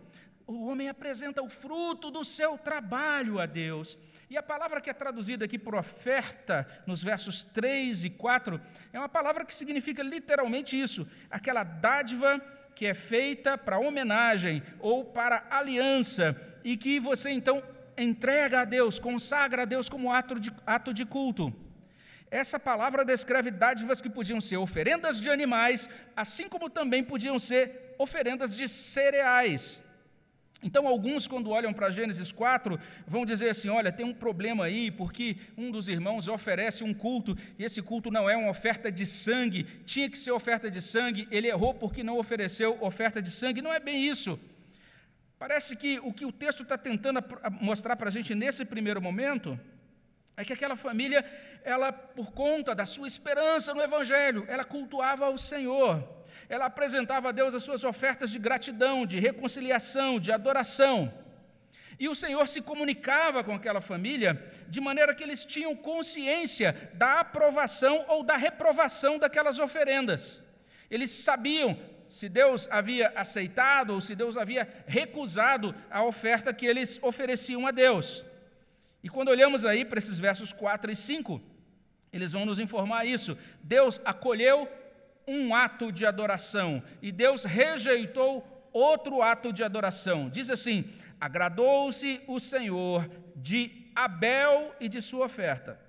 O 0.47 0.65
homem 0.65 0.89
apresenta 0.89 1.43
o 1.43 1.47
fruto 1.47 2.09
do 2.09 2.25
seu 2.25 2.57
trabalho 2.57 3.39
a 3.39 3.45
Deus. 3.45 3.99
E 4.31 4.37
a 4.37 4.41
palavra 4.41 4.79
que 4.79 4.89
é 4.89 4.93
traduzida 4.93 5.43
aqui 5.43 5.59
por 5.59 5.75
oferta, 5.75 6.65
nos 6.87 7.03
versos 7.03 7.43
3 7.43 8.05
e 8.05 8.09
4, 8.09 8.61
é 8.93 8.97
uma 8.97 9.09
palavra 9.09 9.43
que 9.43 9.53
significa 9.53 10.01
literalmente 10.01 10.79
isso: 10.79 11.05
aquela 11.29 11.65
dádiva 11.65 12.39
que 12.73 12.85
é 12.85 12.93
feita 12.93 13.57
para 13.57 13.77
homenagem 13.77 14.63
ou 14.79 15.03
para 15.03 15.45
aliança, 15.49 16.33
e 16.63 16.77
que 16.77 16.97
você 16.97 17.29
então 17.29 17.61
entrega 17.97 18.61
a 18.61 18.63
Deus, 18.63 18.99
consagra 18.99 19.63
a 19.63 19.65
Deus 19.65 19.89
como 19.89 20.13
ato 20.13 20.39
de, 20.39 20.49
ato 20.65 20.93
de 20.93 21.05
culto. 21.05 21.53
Essa 22.31 22.57
palavra 22.57 23.03
descreve 23.03 23.51
dádivas 23.51 23.99
que 23.99 24.09
podiam 24.09 24.39
ser 24.39 24.55
oferendas 24.55 25.19
de 25.19 25.29
animais, 25.29 25.89
assim 26.15 26.47
como 26.47 26.69
também 26.69 27.03
podiam 27.03 27.37
ser 27.37 27.95
oferendas 27.99 28.55
de 28.55 28.69
cereais. 28.69 29.83
Então, 30.63 30.87
alguns, 30.87 31.27
quando 31.27 31.49
olham 31.49 31.73
para 31.73 31.89
Gênesis 31.89 32.31
4, 32.31 32.79
vão 33.07 33.25
dizer 33.25 33.49
assim: 33.49 33.69
olha, 33.69 33.91
tem 33.91 34.05
um 34.05 34.13
problema 34.13 34.65
aí, 34.65 34.91
porque 34.91 35.37
um 35.57 35.71
dos 35.71 35.87
irmãos 35.87 36.27
oferece 36.27 36.83
um 36.83 36.93
culto, 36.93 37.35
e 37.57 37.63
esse 37.63 37.81
culto 37.81 38.11
não 38.11 38.29
é 38.29 38.37
uma 38.37 38.51
oferta 38.51 38.91
de 38.91 39.07
sangue, 39.07 39.63
tinha 39.85 40.09
que 40.09 40.19
ser 40.19 40.31
oferta 40.31 40.69
de 40.69 40.81
sangue, 40.81 41.27
ele 41.31 41.47
errou 41.47 41.73
porque 41.73 42.03
não 42.03 42.19
ofereceu 42.19 42.77
oferta 42.81 43.21
de 43.21 43.31
sangue. 43.31 43.61
Não 43.61 43.73
é 43.73 43.79
bem 43.79 44.07
isso. 44.07 44.39
Parece 45.39 45.75
que 45.75 45.99
o 46.03 46.13
que 46.13 46.25
o 46.25 46.31
texto 46.31 46.61
está 46.61 46.77
tentando 46.77 47.19
mostrar 47.59 47.95
para 47.95 48.09
a 48.09 48.11
gente 48.11 48.35
nesse 48.35 48.63
primeiro 48.63 49.01
momento 49.01 49.59
é 50.37 50.45
que 50.45 50.53
aquela 50.53 50.75
família, 50.75 51.25
ela, 51.63 51.91
por 51.91 52.31
conta 52.31 52.75
da 52.75 52.85
sua 52.85 53.07
esperança 53.07 53.73
no 53.73 53.81
Evangelho, 53.81 54.45
ela 54.47 54.63
cultuava 54.63 55.27
o 55.29 55.37
Senhor 55.39 56.20
ela 56.51 56.65
apresentava 56.65 57.29
a 57.29 57.31
Deus 57.31 57.55
as 57.55 57.63
suas 57.63 57.85
ofertas 57.85 58.29
de 58.29 58.37
gratidão, 58.37 59.05
de 59.05 59.17
reconciliação, 59.17 60.19
de 60.19 60.33
adoração. 60.33 61.11
E 61.97 62.09
o 62.09 62.15
Senhor 62.15 62.45
se 62.45 62.61
comunicava 62.61 63.41
com 63.41 63.53
aquela 63.53 63.79
família 63.79 64.51
de 64.67 64.81
maneira 64.81 65.15
que 65.15 65.23
eles 65.23 65.45
tinham 65.45 65.73
consciência 65.73 66.91
da 66.93 67.21
aprovação 67.21 68.03
ou 68.09 68.21
da 68.21 68.35
reprovação 68.35 69.17
daquelas 69.17 69.59
oferendas. 69.59 70.43
Eles 70.89 71.09
sabiam 71.11 71.79
se 72.09 72.27
Deus 72.27 72.67
havia 72.69 73.13
aceitado 73.15 73.91
ou 73.91 74.01
se 74.01 74.13
Deus 74.13 74.35
havia 74.35 74.67
recusado 74.85 75.73
a 75.89 76.03
oferta 76.03 76.53
que 76.53 76.65
eles 76.65 76.99
ofereciam 77.01 77.65
a 77.65 77.71
Deus. 77.71 78.25
E 79.01 79.07
quando 79.07 79.29
olhamos 79.29 79.63
aí 79.63 79.85
para 79.85 79.99
esses 79.99 80.19
versos 80.19 80.51
4 80.51 80.91
e 80.91 80.97
5, 80.97 81.41
eles 82.11 82.33
vão 82.33 82.45
nos 82.45 82.59
informar 82.59 83.05
isso. 83.05 83.37
Deus 83.63 84.01
acolheu 84.03 84.67
um 85.27 85.53
ato 85.53 85.91
de 85.91 86.05
adoração 86.05 86.83
e 87.01 87.11
Deus 87.11 87.43
rejeitou 87.43 88.69
outro 88.73 89.21
ato 89.21 89.51
de 89.51 89.63
adoração. 89.63 90.29
Diz 90.29 90.49
assim: 90.49 90.85
agradou-se 91.19 92.21
o 92.27 92.39
Senhor 92.39 93.09
de 93.35 93.89
Abel 93.95 94.73
e 94.79 94.87
de 94.87 95.01
sua 95.01 95.25
oferta, 95.25 95.79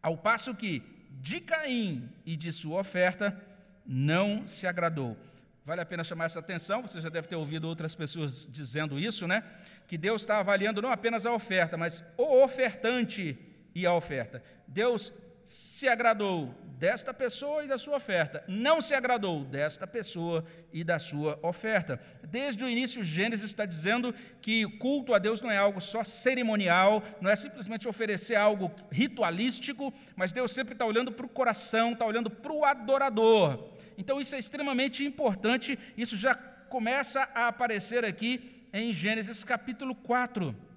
ao 0.00 0.16
passo 0.16 0.54
que 0.54 0.82
de 1.20 1.40
Caim 1.40 2.08
e 2.26 2.36
de 2.36 2.52
sua 2.52 2.80
oferta 2.80 3.40
não 3.86 4.46
se 4.46 4.66
agradou. 4.66 5.16
Vale 5.64 5.80
a 5.80 5.86
pena 5.86 6.02
chamar 6.02 6.24
essa 6.24 6.40
atenção, 6.40 6.82
você 6.82 7.00
já 7.00 7.08
deve 7.08 7.28
ter 7.28 7.36
ouvido 7.36 7.68
outras 7.68 7.94
pessoas 7.94 8.48
dizendo 8.50 8.98
isso, 8.98 9.28
né? 9.28 9.44
Que 9.86 9.96
Deus 9.96 10.22
está 10.22 10.40
avaliando 10.40 10.82
não 10.82 10.90
apenas 10.90 11.24
a 11.24 11.32
oferta, 11.32 11.76
mas 11.76 12.02
o 12.16 12.42
ofertante 12.42 13.38
e 13.72 13.86
a 13.86 13.94
oferta. 13.94 14.42
Deus 14.66 15.12
se 15.44 15.88
agradou 15.88 16.52
desta 16.82 17.14
pessoa 17.14 17.64
e 17.64 17.68
da 17.68 17.78
sua 17.78 17.96
oferta, 17.96 18.42
não 18.48 18.82
se 18.82 18.92
agradou 18.92 19.44
desta 19.44 19.86
pessoa 19.86 20.44
e 20.72 20.82
da 20.82 20.98
sua 20.98 21.38
oferta. 21.40 22.00
Desde 22.24 22.64
o 22.64 22.68
início, 22.68 23.04
Gênesis 23.04 23.44
está 23.44 23.64
dizendo 23.64 24.12
que 24.40 24.66
o 24.66 24.78
culto 24.78 25.14
a 25.14 25.20
Deus 25.20 25.40
não 25.40 25.48
é 25.48 25.56
algo 25.56 25.80
só 25.80 26.02
cerimonial, 26.02 27.00
não 27.20 27.30
é 27.30 27.36
simplesmente 27.36 27.86
oferecer 27.86 28.34
algo 28.34 28.68
ritualístico, 28.90 29.94
mas 30.16 30.32
Deus 30.32 30.50
sempre 30.50 30.72
está 30.72 30.84
olhando 30.84 31.12
para 31.12 31.24
o 31.24 31.28
coração, 31.28 31.92
está 31.92 32.04
olhando 32.04 32.28
para 32.28 32.52
o 32.52 32.64
adorador. 32.64 33.70
Então 33.96 34.20
isso 34.20 34.34
é 34.34 34.40
extremamente 34.40 35.04
importante, 35.04 35.78
isso 35.96 36.16
já 36.16 36.34
começa 36.34 37.28
a 37.32 37.46
aparecer 37.46 38.04
aqui 38.04 38.66
em 38.72 38.92
Gênesis 38.92 39.44
capítulo 39.44 39.94
4. 39.94 40.71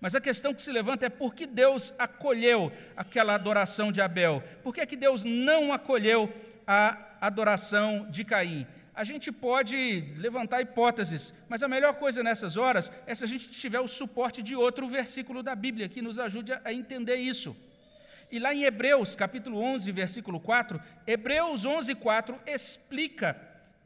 Mas 0.00 0.14
a 0.14 0.20
questão 0.20 0.54
que 0.54 0.62
se 0.62 0.72
levanta 0.72 1.06
é 1.06 1.10
por 1.10 1.34
que 1.34 1.46
Deus 1.46 1.92
acolheu 1.98 2.72
aquela 2.96 3.34
adoração 3.34 3.92
de 3.92 4.00
Abel? 4.00 4.42
Por 4.62 4.74
que, 4.74 4.80
é 4.80 4.86
que 4.86 4.96
Deus 4.96 5.24
não 5.24 5.72
acolheu 5.72 6.32
a 6.66 6.96
adoração 7.20 8.06
de 8.10 8.24
Caim? 8.24 8.66
A 8.94 9.04
gente 9.04 9.30
pode 9.30 10.04
levantar 10.16 10.62
hipóteses, 10.62 11.34
mas 11.48 11.62
a 11.62 11.68
melhor 11.68 11.94
coisa 11.94 12.22
nessas 12.22 12.56
horas 12.56 12.90
é 13.06 13.14
se 13.14 13.24
a 13.24 13.26
gente 13.26 13.48
tiver 13.50 13.80
o 13.80 13.88
suporte 13.88 14.42
de 14.42 14.56
outro 14.56 14.88
versículo 14.88 15.42
da 15.42 15.54
Bíblia 15.54 15.88
que 15.88 16.02
nos 16.02 16.18
ajude 16.18 16.52
a 16.64 16.72
entender 16.72 17.16
isso. 17.16 17.54
E 18.30 18.38
lá 18.38 18.54
em 18.54 18.64
Hebreus, 18.64 19.14
capítulo 19.14 19.60
11, 19.60 19.92
versículo 19.92 20.40
4, 20.40 20.80
Hebreus 21.06 21.64
11, 21.64 21.94
4 21.94 22.40
explica 22.46 23.36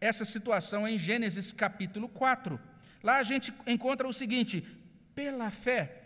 essa 0.01 0.25
situação 0.25 0.87
em 0.87 0.99
Gênesis 0.99 1.53
capítulo 1.53 2.09
4. 2.09 2.61
Lá 3.03 3.17
a 3.17 3.23
gente 3.23 3.53
encontra 3.67 4.07
o 4.07 4.13
seguinte: 4.13 4.67
pela 5.15 5.51
fé, 5.51 6.04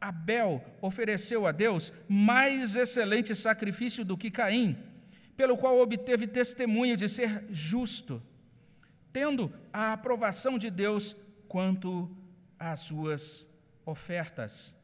Abel 0.00 0.64
ofereceu 0.80 1.46
a 1.46 1.52
Deus 1.52 1.92
mais 2.08 2.74
excelente 2.74 3.34
sacrifício 3.34 4.04
do 4.04 4.16
que 4.16 4.30
Caim, 4.30 4.78
pelo 5.36 5.56
qual 5.56 5.78
obteve 5.78 6.26
testemunho 6.26 6.96
de 6.96 7.08
ser 7.08 7.44
justo, 7.50 8.22
tendo 9.12 9.52
a 9.72 9.92
aprovação 9.92 10.56
de 10.56 10.70
Deus 10.70 11.14
quanto 11.48 12.10
às 12.58 12.80
suas 12.80 13.48
ofertas. 13.84 14.76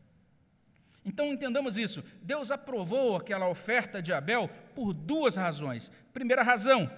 Então 1.05 1.33
entendamos 1.33 1.77
isso. 1.77 2.03
Deus 2.21 2.51
aprovou 2.51 3.17
aquela 3.17 3.49
oferta 3.49 4.03
de 4.03 4.13
Abel 4.13 4.51
por 4.75 4.93
duas 4.93 5.37
razões. 5.37 5.93
Primeira 6.13 6.43
razão, 6.43 6.91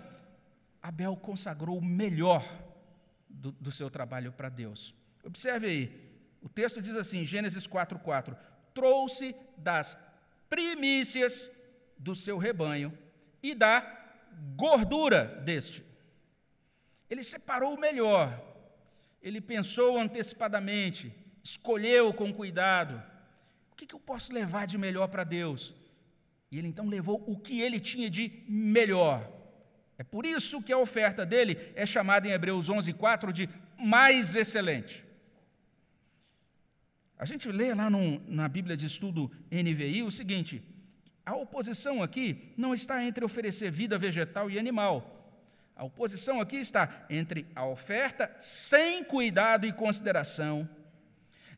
Abel 0.82 1.14
consagrou 1.14 1.76
o 1.78 1.84
melhor 1.84 2.42
do, 3.28 3.52
do 3.52 3.70
seu 3.70 3.90
trabalho 3.90 4.32
para 4.32 4.48
Deus. 4.48 4.94
Observe 5.22 5.66
aí, 5.66 6.07
o 6.42 6.49
texto 6.49 6.80
diz 6.80 6.95
assim, 6.97 7.25
Gênesis 7.25 7.66
4:4, 7.66 8.37
trouxe 8.75 9.35
das 9.57 9.97
primícias 10.49 11.50
do 11.99 12.14
seu 12.14 12.38
rebanho 12.38 12.97
e 13.42 13.54
da 13.54 13.80
gordura 14.57 15.25
deste. 15.45 15.85
Ele 17.11 17.23
separou 17.23 17.75
o 17.75 17.80
melhor. 17.80 18.45
Ele 19.21 19.40
pensou 19.40 19.99
antecipadamente, 19.99 21.12
escolheu 21.42 22.12
com 22.14 22.33
cuidado. 22.33 23.02
O 23.73 23.76
que, 23.76 23.87
que 23.87 23.95
eu 23.95 24.00
posso 24.00 24.33
levar 24.33 24.66
de 24.66 24.78
melhor 24.78 25.09
para 25.09 25.25
Deus? 25.25 25.75
E 26.50 26.59
ele 26.59 26.68
então 26.68 26.87
levou 26.87 27.23
o 27.26 27.37
que 27.37 27.61
ele 27.61 27.80
tinha 27.80 28.09
de 28.09 28.45
melhor. 28.49 29.28
É 29.99 30.04
por 30.04 30.25
isso 30.25 30.62
que 30.62 30.73
a 30.73 30.78
oferta 30.78 31.26
dele 31.26 31.73
é 31.75 31.85
chamada 31.85 32.28
em 32.28 32.30
Hebreus 32.30 32.68
11:4 32.68 33.33
de 33.33 33.49
mais 33.76 34.37
excelente. 34.37 35.04
A 37.18 37.25
gente 37.25 37.50
lê 37.50 37.75
lá 37.75 37.88
na 38.28 38.48
Bíblia 38.48 38.76
de 38.76 38.87
Estudo 38.87 39.30
NVI 39.50 40.04
o 40.04 40.10
seguinte: 40.10 40.62
a 41.26 41.34
oposição 41.34 42.02
aqui 42.02 42.52
não 42.56 42.72
está 42.72 43.04
entre 43.04 43.25
oferecer 43.25 43.70
vida 43.70 43.98
vegetal 43.98 44.50
e 44.50 44.58
animal. 44.58 45.14
A 45.75 45.84
oposição 45.84 46.40
aqui 46.40 46.56
está 46.56 47.06
entre 47.10 47.46
a 47.54 47.66
oferta 47.66 48.34
sem 48.40 49.04
cuidado 49.04 49.66
e 49.66 49.72
consideração 49.72 50.68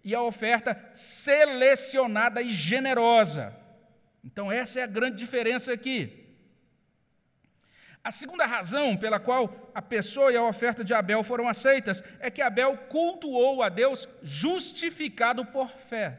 e 0.02 0.14
a 0.14 0.22
oferta 0.22 0.90
selecionada 0.94 2.40
e 2.40 2.52
generosa. 2.52 3.54
Então, 4.24 4.50
essa 4.50 4.80
é 4.80 4.82
a 4.82 4.86
grande 4.86 5.16
diferença 5.16 5.72
aqui. 5.72 6.19
A 8.02 8.10
segunda 8.10 8.46
razão 8.46 8.96
pela 8.96 9.20
qual 9.20 9.70
a 9.74 9.82
pessoa 9.82 10.32
e 10.32 10.36
a 10.36 10.42
oferta 10.42 10.82
de 10.82 10.94
Abel 10.94 11.22
foram 11.22 11.46
aceitas 11.46 12.02
é 12.18 12.30
que 12.30 12.40
Abel 12.40 12.76
cultuou 12.88 13.62
a 13.62 13.68
Deus 13.68 14.08
justificado 14.22 15.44
por 15.44 15.70
fé. 15.70 16.18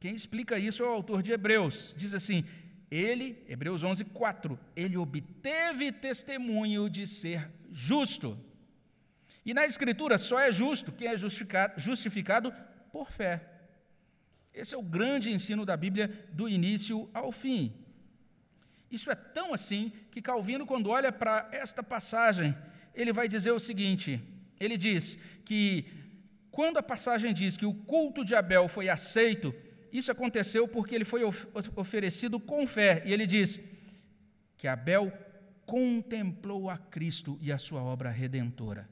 Quem 0.00 0.14
explica 0.14 0.58
isso 0.58 0.82
é 0.82 0.86
o 0.86 0.92
autor 0.92 1.22
de 1.22 1.32
Hebreus. 1.32 1.94
Diz 1.96 2.14
assim: 2.14 2.44
ele, 2.90 3.44
Hebreus 3.46 3.82
11, 3.82 4.06
4, 4.06 4.58
ele 4.74 4.96
obteve 4.96 5.92
testemunho 5.92 6.88
de 6.88 7.06
ser 7.06 7.50
justo. 7.70 8.38
E 9.44 9.52
na 9.52 9.66
Escritura 9.66 10.18
só 10.18 10.38
é 10.38 10.50
justo 10.50 10.90
quem 10.90 11.08
é 11.08 11.16
justificado, 11.16 11.80
justificado 11.80 12.52
por 12.90 13.10
fé. 13.10 13.48
Esse 14.54 14.74
é 14.74 14.78
o 14.78 14.82
grande 14.82 15.30
ensino 15.30 15.64
da 15.64 15.76
Bíblia 15.76 16.28
do 16.32 16.48
início 16.48 17.10
ao 17.14 17.32
fim. 17.32 17.81
Isso 18.92 19.10
é 19.10 19.14
tão 19.14 19.54
assim 19.54 19.90
que 20.10 20.20
Calvino, 20.20 20.66
quando 20.66 20.90
olha 20.90 21.10
para 21.10 21.48
esta 21.50 21.82
passagem, 21.82 22.54
ele 22.94 23.12
vai 23.12 23.26
dizer 23.26 23.50
o 23.50 23.58
seguinte: 23.58 24.20
ele 24.60 24.76
diz 24.76 25.18
que 25.46 25.86
quando 26.50 26.76
a 26.76 26.82
passagem 26.82 27.32
diz 27.32 27.56
que 27.56 27.64
o 27.64 27.72
culto 27.72 28.22
de 28.22 28.34
Abel 28.34 28.68
foi 28.68 28.90
aceito, 28.90 29.54
isso 29.90 30.12
aconteceu 30.12 30.68
porque 30.68 30.94
ele 30.94 31.06
foi 31.06 31.22
oferecido 31.74 32.38
com 32.38 32.66
fé. 32.66 33.02
E 33.06 33.12
ele 33.14 33.26
diz 33.26 33.60
que 34.58 34.68
Abel 34.68 35.10
contemplou 35.64 36.68
a 36.68 36.76
Cristo 36.76 37.38
e 37.40 37.50
a 37.50 37.56
sua 37.56 37.82
obra 37.82 38.10
redentora. 38.10 38.86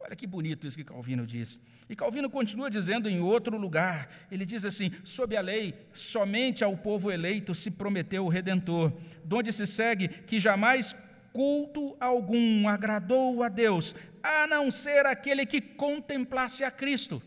Olha 0.00 0.16
que 0.16 0.26
bonito 0.26 0.66
isso 0.66 0.78
que 0.78 0.84
Calvino 0.84 1.26
diz. 1.26 1.60
E 1.92 1.94
Calvino 1.94 2.30
continua 2.30 2.70
dizendo 2.70 3.06
em 3.06 3.20
outro 3.20 3.58
lugar: 3.58 4.08
ele 4.30 4.46
diz 4.46 4.64
assim: 4.64 4.90
sob 5.04 5.36
a 5.36 5.42
lei, 5.42 5.74
somente 5.92 6.64
ao 6.64 6.74
povo 6.74 7.12
eleito 7.12 7.54
se 7.54 7.70
prometeu 7.70 8.24
o 8.24 8.30
redentor, 8.30 8.90
donde 9.22 9.52
se 9.52 9.66
segue 9.66 10.08
que 10.08 10.40
jamais 10.40 10.96
culto 11.34 11.94
algum 12.00 12.66
agradou 12.66 13.42
a 13.42 13.50
Deus, 13.50 13.94
a 14.22 14.46
não 14.46 14.70
ser 14.70 15.04
aquele 15.04 15.44
que 15.44 15.60
contemplasse 15.60 16.64
a 16.64 16.70
Cristo. 16.70 17.22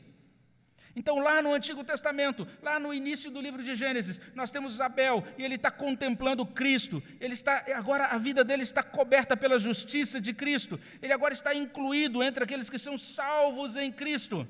Então, 0.96 1.20
lá 1.20 1.42
no 1.42 1.54
Antigo 1.54 1.84
Testamento, 1.84 2.48
lá 2.62 2.80
no 2.80 2.94
início 2.94 3.30
do 3.30 3.42
livro 3.42 3.62
de 3.62 3.75
Gênesis, 3.75 4.22
nós 4.34 4.50
temos 4.50 4.80
Abel 4.80 5.25
e 5.38 5.44
ele 5.44 5.56
está 5.56 5.70
contemplando 5.70 6.46
Cristo. 6.46 7.04
Ele 7.20 7.34
está 7.34 7.66
agora 7.75 8.06
a 8.06 8.18
vida 8.18 8.46
dele 8.46 8.64
está 8.64 8.82
coberta 8.82 9.36
pela 9.36 9.60
justiça 9.60 10.22
de 10.22 10.34
Cristo. 10.34 10.80
Ele 11.02 11.12
agora 11.12 11.34
está 11.34 11.54
incluído 11.54 12.24
entre 12.24 12.46
aqueles 12.46 12.70
que 12.70 12.80
são 12.80 12.98
salvos 12.98 13.75
em 13.75 13.92
Cristo. 13.92 14.48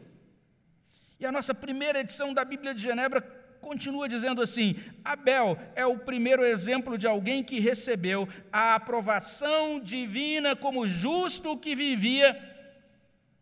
E 1.19 1.25
a 1.25 1.31
nossa 1.31 1.53
primeira 1.53 1.99
edição 1.99 2.31
da 2.31 2.45
Bíblia 2.45 2.75
de 2.75 2.81
Genebra 2.81 3.21
continua 3.59 4.07
dizendo 4.07 4.39
assim: 4.39 4.75
Abel 5.03 5.57
é 5.75 5.83
o 5.83 5.97
primeiro 5.97 6.45
exemplo 6.45 6.95
de 6.95 7.07
alguém 7.07 7.43
que 7.43 7.59
recebeu 7.59 8.29
a 8.51 8.75
aprovação 8.75 9.79
divina 9.79 10.55
como 10.55 10.87
justo 10.87 11.57
que 11.57 11.75
vivia 11.75 12.39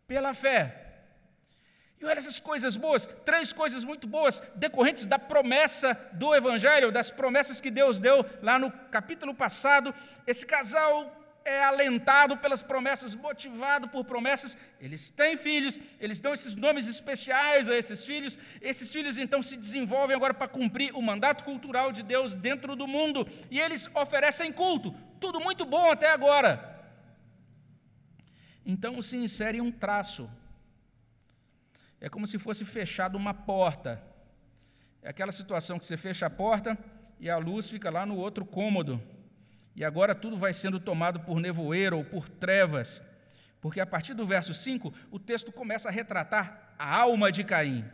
pela 0.08 0.34
fé. 0.34 0.83
E 2.04 2.06
olha 2.06 2.20
essas 2.20 2.38
coisas 2.38 2.76
boas, 2.76 3.08
três 3.24 3.54
coisas 3.54 3.86
muito 3.86 4.06
boas, 4.06 4.44
decorrentes 4.56 5.06
da 5.06 5.18
promessa 5.18 5.98
do 6.12 6.36
Evangelho, 6.36 6.92
das 6.92 7.10
promessas 7.10 7.62
que 7.62 7.72
Deus 7.72 7.98
deu 7.98 8.26
lá 8.42 8.60
no 8.60 8.70
capítulo 8.92 9.34
passado. 9.34 9.96
Esse 10.28 10.46
casal 10.46 11.18
é 11.46 11.64
alentado 11.64 12.36
pelas 12.36 12.62
promessas, 12.62 13.16
motivado 13.16 13.88
por 13.88 14.04
promessas. 14.04 14.58
Eles 14.82 15.10
têm 15.10 15.38
filhos, 15.38 15.80
eles 15.98 16.20
dão 16.20 16.34
esses 16.34 16.56
nomes 16.56 16.90
especiais 16.90 17.70
a 17.70 17.78
esses 17.78 18.06
filhos. 18.06 18.38
Esses 18.62 18.92
filhos 18.92 19.18
então 19.18 19.42
se 19.42 19.56
desenvolvem 19.56 20.14
agora 20.14 20.34
para 20.34 20.50
cumprir 20.50 20.94
o 20.94 21.02
mandato 21.02 21.46
cultural 21.46 21.94
de 21.94 22.04
Deus 22.04 22.36
dentro 22.36 22.76
do 22.76 22.86
mundo. 22.86 23.26
E 23.50 23.62
eles 23.62 23.90
oferecem 23.96 24.52
culto, 24.52 24.94
tudo 25.22 25.40
muito 25.40 25.64
bom 25.64 25.90
até 25.90 26.12
agora. 26.12 26.70
Então 28.66 29.02
se 29.02 29.16
insere 29.16 29.62
um 29.62 29.72
traço 29.72 30.30
é 32.04 32.10
como 32.10 32.28
se 32.28 32.38
fosse 32.38 32.66
fechado 32.66 33.16
uma 33.18 33.34
porta. 33.34 34.04
É 35.02 35.08
aquela 35.08 35.32
situação 35.32 35.80
que 35.80 35.86
você 35.86 35.96
fecha 35.96 36.26
a 36.26 36.30
porta 36.30 36.78
e 37.18 37.30
a 37.30 37.38
luz 37.38 37.70
fica 37.70 37.90
lá 37.90 38.06
no 38.06 38.18
outro 38.18 38.46
cômodo. 38.46 39.02
E 39.74 39.86
agora 39.86 40.14
tudo 40.14 40.36
vai 40.36 40.54
sendo 40.54 40.82
tomado 40.82 41.22
por 41.22 41.40
nevoeiro 41.40 42.00
ou 42.00 42.04
por 42.04 42.28
trevas. 42.28 43.02
Porque 43.62 43.80
a 43.80 43.86
partir 43.86 44.14
do 44.16 44.28
verso 44.28 44.54
5, 44.54 44.94
o 45.10 45.18
texto 45.18 45.50
começa 45.50 45.88
a 45.88 45.92
retratar 45.94 46.76
a 46.78 46.94
alma 46.94 47.32
de 47.32 47.42
Caim. 47.46 47.86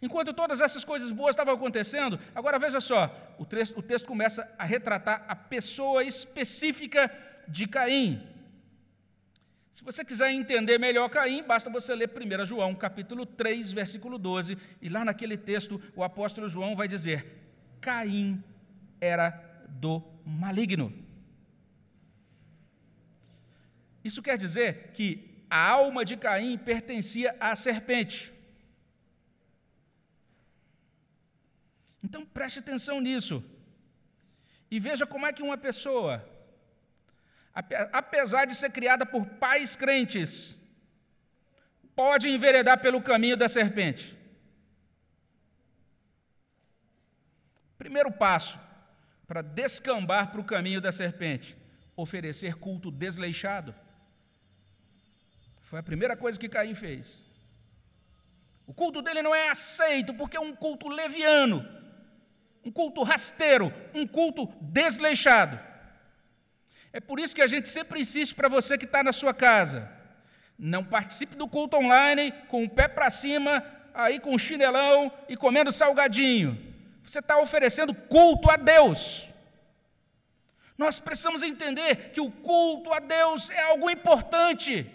Enquanto 0.00 0.32
todas 0.32 0.62
essas 0.62 0.82
coisas 0.82 1.12
boas 1.12 1.34
estavam 1.34 1.52
acontecendo, 1.52 2.18
agora 2.34 2.58
veja 2.58 2.80
só, 2.80 3.34
o 3.38 3.44
texto, 3.44 3.78
o 3.78 3.82
texto 3.82 4.06
começa 4.06 4.50
a 4.56 4.64
retratar 4.64 5.26
a 5.28 5.36
pessoa 5.36 6.02
específica 6.02 7.14
de 7.46 7.68
Caim. 7.68 8.26
Se 9.78 9.84
você 9.84 10.04
quiser 10.04 10.32
entender 10.32 10.76
melhor 10.76 11.08
Caim, 11.08 11.40
basta 11.40 11.70
você 11.70 11.94
ler 11.94 12.10
1 12.10 12.44
João, 12.44 12.74
capítulo 12.74 13.24
3, 13.24 13.70
versículo 13.70 14.18
12, 14.18 14.58
e 14.82 14.88
lá 14.88 15.04
naquele 15.04 15.36
texto 15.36 15.80
o 15.94 16.02
apóstolo 16.02 16.48
João 16.48 16.74
vai 16.74 16.88
dizer: 16.88 17.24
Caim 17.80 18.42
era 19.00 19.30
do 19.68 20.02
maligno. 20.26 20.92
Isso 24.02 24.20
quer 24.20 24.36
dizer 24.36 24.90
que 24.94 25.44
a 25.48 25.68
alma 25.68 26.04
de 26.04 26.16
Caim 26.16 26.58
pertencia 26.58 27.36
à 27.38 27.54
serpente. 27.54 28.32
Então 32.02 32.26
preste 32.26 32.58
atenção 32.58 33.00
nisso. 33.00 33.44
E 34.68 34.80
veja 34.80 35.06
como 35.06 35.24
é 35.24 35.32
que 35.32 35.40
uma 35.40 35.56
pessoa 35.56 36.37
apesar 37.92 38.46
de 38.46 38.54
ser 38.54 38.70
criada 38.70 39.04
por 39.04 39.26
pais 39.26 39.74
crentes, 39.74 40.58
pode 41.94 42.28
enveredar 42.28 42.80
pelo 42.80 43.02
caminho 43.02 43.36
da 43.36 43.48
serpente. 43.48 44.16
Primeiro 47.76 48.10
passo 48.12 48.60
para 49.26 49.42
descambar 49.42 50.30
para 50.30 50.40
o 50.40 50.44
caminho 50.44 50.80
da 50.80 50.92
serpente: 50.92 51.56
oferecer 51.96 52.54
culto 52.54 52.90
desleixado. 52.90 53.74
Foi 55.62 55.78
a 55.78 55.82
primeira 55.82 56.16
coisa 56.16 56.38
que 56.38 56.48
Caim 56.48 56.74
fez. 56.74 57.22
O 58.66 58.72
culto 58.72 59.02
dele 59.02 59.22
não 59.22 59.34
é 59.34 59.50
aceito 59.50 60.14
porque 60.14 60.36
é 60.36 60.40
um 60.40 60.54
culto 60.54 60.88
leviano, 60.88 61.66
um 62.64 62.70
culto 62.70 63.02
rasteiro, 63.02 63.72
um 63.94 64.06
culto 64.06 64.46
desleixado. 64.60 65.67
É 66.92 67.00
por 67.00 67.20
isso 67.20 67.34
que 67.34 67.42
a 67.42 67.46
gente 67.46 67.68
sempre 67.68 68.00
insiste 68.00 68.34
para 68.34 68.48
você 68.48 68.78
que 68.78 68.84
está 68.84 69.02
na 69.02 69.12
sua 69.12 69.34
casa. 69.34 69.90
Não 70.58 70.84
participe 70.84 71.36
do 71.36 71.46
culto 71.46 71.76
online 71.76 72.32
com 72.48 72.64
o 72.64 72.70
pé 72.70 72.88
para 72.88 73.10
cima, 73.10 73.64
aí 73.94 74.18
com 74.18 74.34
o 74.34 74.38
chinelão 74.38 75.12
e 75.28 75.36
comendo 75.36 75.70
salgadinho. 75.70 76.58
Você 77.04 77.20
está 77.20 77.40
oferecendo 77.40 77.94
culto 77.94 78.50
a 78.50 78.56
Deus. 78.56 79.28
Nós 80.76 80.98
precisamos 80.98 81.42
entender 81.42 82.10
que 82.10 82.20
o 82.20 82.30
culto 82.30 82.92
a 82.92 83.00
Deus 83.00 83.50
é 83.50 83.60
algo 83.60 83.90
importante. 83.90 84.90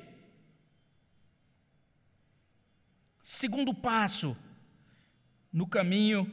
Segundo 3.21 3.73
passo, 3.73 4.38
no 5.51 5.67
caminho 5.67 6.32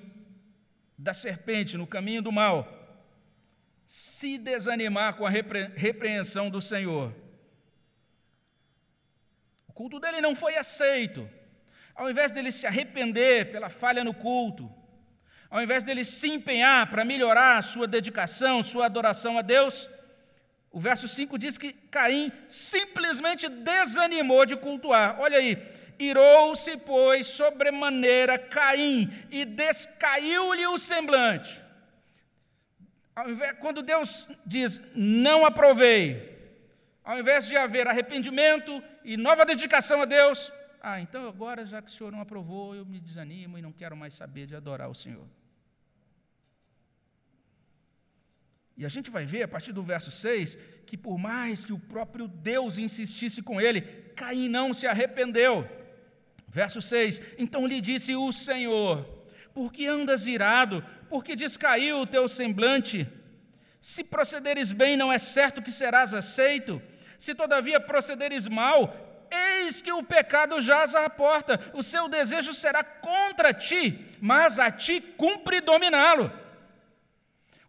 da 0.96 1.14
serpente, 1.14 1.76
no 1.76 1.86
caminho 1.86 2.22
do 2.22 2.32
mal 2.32 2.79
se 3.90 4.38
desanimar 4.38 5.16
com 5.16 5.26
a 5.26 5.30
repre 5.30 5.68
repreensão 5.74 6.48
do 6.48 6.60
Senhor. 6.60 7.12
O 9.66 9.72
culto 9.72 9.98
dele 9.98 10.20
não 10.20 10.32
foi 10.32 10.56
aceito. 10.56 11.28
Ao 11.92 12.08
invés 12.08 12.30
dele 12.30 12.52
se 12.52 12.68
arrepender 12.68 13.50
pela 13.50 13.68
falha 13.68 14.04
no 14.04 14.14
culto, 14.14 14.72
ao 15.50 15.60
invés 15.60 15.82
dele 15.82 16.04
se 16.04 16.28
empenhar 16.28 16.88
para 16.88 17.04
melhorar 17.04 17.58
a 17.58 17.62
sua 17.62 17.88
dedicação, 17.88 18.62
sua 18.62 18.86
adoração 18.86 19.36
a 19.36 19.42
Deus, 19.42 19.90
o 20.70 20.78
verso 20.78 21.08
5 21.08 21.36
diz 21.36 21.58
que 21.58 21.72
Caim 21.72 22.30
simplesmente 22.46 23.48
desanimou 23.48 24.46
de 24.46 24.54
cultuar. 24.54 25.16
Olha 25.18 25.38
aí, 25.38 25.60
irou-se, 25.98 26.76
pois, 26.76 27.26
sobremaneira 27.26 28.38
Caim 28.38 29.12
e 29.32 29.44
descaiu-lhe 29.44 30.64
o 30.68 30.78
semblante 30.78 31.69
quando 33.58 33.82
Deus 33.82 34.26
diz 34.46 34.80
não 34.94 35.44
aprovei, 35.44 36.30
ao 37.04 37.18
invés 37.18 37.46
de 37.46 37.56
haver 37.56 37.86
arrependimento 37.86 38.82
e 39.04 39.16
nova 39.16 39.44
dedicação 39.44 40.02
a 40.02 40.04
Deus, 40.04 40.52
ah, 40.80 41.00
então 41.00 41.28
agora 41.28 41.66
já 41.66 41.82
que 41.82 41.90
o 41.90 41.92
Senhor 41.92 42.10
não 42.10 42.20
aprovou, 42.20 42.74
eu 42.74 42.86
me 42.86 43.00
desanimo 43.00 43.58
e 43.58 43.62
não 43.62 43.72
quero 43.72 43.96
mais 43.96 44.14
saber 44.14 44.46
de 44.46 44.56
adorar 44.56 44.88
o 44.88 44.94
Senhor. 44.94 45.26
E 48.76 48.84
a 48.86 48.88
gente 48.88 49.10
vai 49.10 49.26
ver 49.26 49.42
a 49.42 49.48
partir 49.48 49.72
do 49.72 49.82
verso 49.82 50.10
6 50.10 50.56
que, 50.86 50.96
por 50.96 51.18
mais 51.18 51.66
que 51.66 51.72
o 51.72 51.78
próprio 51.78 52.26
Deus 52.26 52.78
insistisse 52.78 53.42
com 53.42 53.60
ele, 53.60 53.82
Caim 54.16 54.48
não 54.48 54.72
se 54.72 54.86
arrependeu. 54.86 55.68
Verso 56.48 56.80
6: 56.80 57.20
Então 57.36 57.66
lhe 57.66 57.78
disse 57.80 58.16
o 58.16 58.32
Senhor: 58.32 59.06
Por 59.54 59.72
que 59.72 59.86
andas 59.86 60.26
irado? 60.26 60.84
Por 61.08 61.24
que 61.24 61.34
descaiu 61.34 62.00
o 62.00 62.06
teu 62.06 62.28
semblante? 62.28 63.08
Se 63.80 64.04
procederes 64.04 64.72
bem, 64.72 64.96
não 64.96 65.12
é 65.12 65.18
certo 65.18 65.62
que 65.62 65.72
serás 65.72 66.12
aceito. 66.14 66.80
Se 67.18 67.34
todavia 67.34 67.80
procederes 67.80 68.46
mal, 68.46 69.26
eis 69.30 69.80
que 69.80 69.92
o 69.92 70.02
pecado 70.02 70.60
jaz 70.60 70.94
à 70.94 71.08
porta, 71.08 71.60
o 71.74 71.82
seu 71.82 72.08
desejo 72.08 72.52
será 72.54 72.82
contra 72.84 73.52
ti, 73.52 74.06
mas 74.20 74.58
a 74.58 74.70
ti 74.70 75.00
cumpre 75.00 75.60
dominá-lo. 75.60 76.30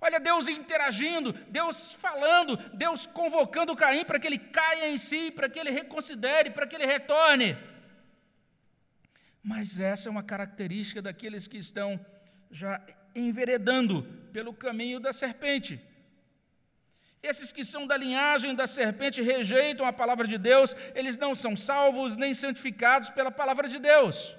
Olha 0.04 0.20
Deus 0.20 0.48
interagindo, 0.48 1.32
Deus 1.50 1.94
falando, 1.94 2.58
Deus 2.74 3.06
convocando 3.06 3.76
Caim 3.76 4.04
para 4.04 4.20
que 4.20 4.26
ele 4.26 4.40
caia 4.40 4.90
em 4.90 4.98
si, 4.98 5.30
para 5.30 5.48
que 5.48 5.60
ele 5.60 5.70
reconsidere, 5.70 6.50
para 6.50 6.66
que 6.66 6.76
ele 6.76 6.88
retorne. 6.88 7.56
Mas 9.44 9.80
essa 9.80 10.08
é 10.08 10.12
uma 10.12 10.24
característica 10.24 11.02
daqueles 11.02 11.48
que 11.48 11.58
estão 11.58 12.00
já 12.50 12.82
enveredando 13.16 14.04
pelo 14.32 14.54
caminho 14.54 15.00
da 15.00 15.12
serpente. 15.12 15.82
Esses 17.24 17.52
que 17.52 17.64
são 17.64 17.86
da 17.86 17.96
linhagem 17.98 18.56
da 18.56 18.66
serpente 18.66 19.22
rejeitam 19.22 19.86
a 19.86 19.94
palavra 19.94 20.28
de 20.28 20.38
Deus, 20.38 20.76
eles 20.96 21.18
não 21.18 21.36
são 21.36 21.56
salvos 21.56 22.18
nem 22.18 22.34
santificados 22.34 23.10
pela 23.10 23.32
palavra 23.32 23.68
de 23.70 23.80
Deus. 23.80 24.38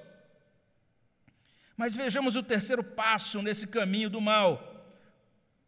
Mas 1.76 1.94
vejamos 1.94 2.34
o 2.34 2.42
terceiro 2.42 2.82
passo 2.82 3.40
nesse 3.40 3.66
caminho 3.66 4.10
do 4.10 4.20
mal 4.20 4.70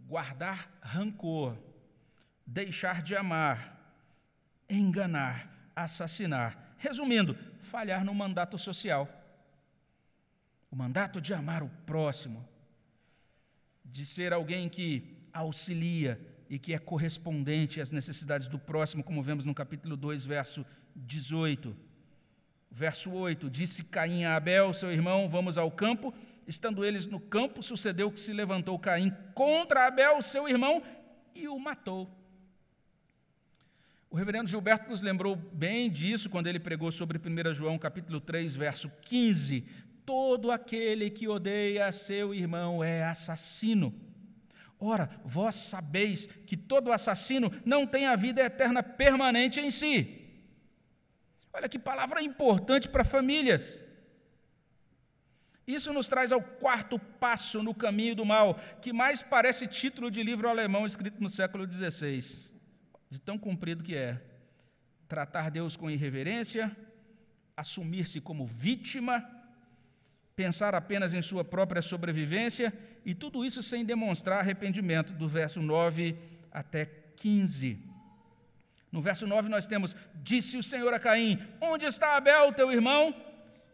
guardar 0.00 0.70
rancor, 0.82 1.56
deixar 2.46 3.02
de 3.02 3.16
amar, 3.16 3.96
enganar, 4.68 5.48
assassinar. 5.74 6.74
Resumindo, 6.76 7.36
falhar 7.62 8.04
no 8.04 8.14
mandato 8.14 8.58
social. 8.58 9.08
O 10.74 10.76
mandato 10.76 11.20
de 11.20 11.32
amar 11.32 11.62
o 11.62 11.68
próximo, 11.86 12.44
de 13.84 14.04
ser 14.04 14.32
alguém 14.32 14.68
que 14.68 15.16
auxilia 15.32 16.20
e 16.50 16.58
que 16.58 16.74
é 16.74 16.80
correspondente 16.80 17.80
às 17.80 17.92
necessidades 17.92 18.48
do 18.48 18.58
próximo, 18.58 19.04
como 19.04 19.22
vemos 19.22 19.44
no 19.44 19.54
capítulo 19.54 19.96
2, 19.96 20.26
verso 20.26 20.66
18. 20.96 21.76
Verso 22.68 23.12
8: 23.12 23.48
Disse 23.48 23.84
Caim 23.84 24.24
a 24.24 24.34
Abel, 24.34 24.74
seu 24.74 24.90
irmão: 24.90 25.28
Vamos 25.28 25.56
ao 25.56 25.70
campo 25.70 26.12
estando 26.44 26.84
eles 26.84 27.06
no 27.06 27.20
campo, 27.20 27.62
sucedeu 27.62 28.10
que 28.10 28.18
se 28.18 28.32
levantou 28.32 28.76
Caim 28.76 29.12
contra 29.32 29.86
Abel, 29.86 30.20
seu 30.22 30.48
irmão, 30.48 30.82
e 31.36 31.46
o 31.46 31.56
matou. 31.56 32.10
O 34.14 34.16
reverendo 34.16 34.48
Gilberto 34.48 34.88
nos 34.88 35.02
lembrou 35.02 35.34
bem 35.34 35.90
disso 35.90 36.30
quando 36.30 36.46
ele 36.46 36.60
pregou 36.60 36.92
sobre 36.92 37.18
1 37.18 37.52
João 37.52 37.76
capítulo 37.76 38.20
3, 38.20 38.54
verso 38.54 38.88
15. 39.02 39.66
Todo 40.04 40.50
aquele 40.50 41.10
que 41.10 41.28
odeia 41.28 41.90
seu 41.92 42.34
irmão 42.34 42.84
é 42.84 43.04
assassino. 43.04 43.94
Ora, 44.78 45.08
vós 45.24 45.54
sabeis 45.54 46.26
que 46.46 46.56
todo 46.56 46.92
assassino 46.92 47.50
não 47.64 47.86
tem 47.86 48.06
a 48.06 48.16
vida 48.16 48.42
eterna 48.42 48.82
permanente 48.82 49.60
em 49.60 49.70
si. 49.70 50.20
Olha 51.52 51.68
que 51.68 51.78
palavra 51.78 52.20
importante 52.20 52.88
para 52.88 53.04
famílias. 53.04 53.80
Isso 55.66 55.92
nos 55.92 56.08
traz 56.08 56.32
ao 56.32 56.42
quarto 56.42 56.98
passo 56.98 57.62
no 57.62 57.74
caminho 57.74 58.14
do 58.14 58.24
mal, 58.26 58.56
que 58.82 58.92
mais 58.92 59.22
parece 59.22 59.66
título 59.66 60.10
de 60.10 60.22
livro 60.22 60.48
alemão 60.48 60.84
escrito 60.84 61.22
no 61.22 61.30
século 61.30 61.70
XVI, 61.70 62.50
de 63.08 63.18
tão 63.18 63.38
comprido 63.38 63.82
que 63.82 63.96
é. 63.96 64.20
Tratar 65.08 65.50
Deus 65.50 65.76
com 65.76 65.90
irreverência, 65.90 66.76
assumir-se 67.56 68.20
como 68.20 68.44
vítima, 68.44 69.24
pensar 70.36 70.74
apenas 70.74 71.12
em 71.12 71.22
sua 71.22 71.44
própria 71.44 71.80
sobrevivência, 71.80 72.72
e 73.04 73.14
tudo 73.14 73.44
isso 73.44 73.62
sem 73.62 73.84
demonstrar 73.84 74.40
arrependimento, 74.40 75.12
do 75.12 75.28
verso 75.28 75.60
9 75.62 76.16
até 76.50 76.86
15. 77.16 77.78
No 78.90 79.00
verso 79.00 79.26
9 79.26 79.48
nós 79.48 79.66
temos: 79.66 79.96
Disse 80.14 80.56
o 80.56 80.62
Senhor 80.62 80.92
a 80.92 80.98
Caim: 80.98 81.38
Onde 81.60 81.84
está 81.84 82.16
Abel, 82.16 82.52
teu 82.52 82.72
irmão? 82.72 83.14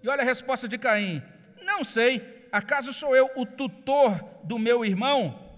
E 0.02 0.08
olha 0.08 0.22
a 0.22 0.24
resposta 0.24 0.66
de 0.66 0.78
Caim: 0.78 1.22
não 1.62 1.84
sei, 1.84 2.46
acaso 2.50 2.92
sou 2.92 3.14
eu 3.14 3.30
o 3.36 3.44
tutor 3.44 4.22
do 4.44 4.58
meu 4.58 4.84
irmão? 4.84 5.48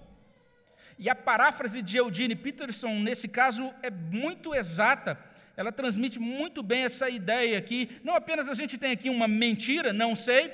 E 0.98 1.08
a 1.08 1.14
paráfrase 1.14 1.82
de 1.82 1.96
Eugene 1.96 2.36
Peterson, 2.36 3.00
nesse 3.00 3.26
caso, 3.26 3.72
é 3.82 3.90
muito 3.90 4.54
exata. 4.54 5.18
Ela 5.56 5.72
transmite 5.72 6.18
muito 6.18 6.62
bem 6.62 6.84
essa 6.84 7.08
ideia 7.10 7.58
aqui. 7.58 8.00
Não 8.04 8.14
apenas 8.14 8.48
a 8.48 8.54
gente 8.54 8.78
tem 8.78 8.92
aqui 8.92 9.10
uma 9.10 9.26
mentira, 9.26 9.92
não 9.92 10.14
sei, 10.14 10.50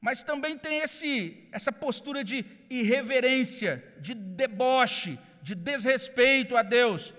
mas 0.00 0.22
também 0.22 0.56
tem 0.56 0.78
esse, 0.78 1.48
essa 1.50 1.72
postura 1.72 2.22
de 2.22 2.44
irreverência, 2.68 3.82
de 4.00 4.14
deboche, 4.14 5.18
de 5.42 5.54
desrespeito 5.54 6.56
a 6.56 6.62
Deus. 6.62 7.14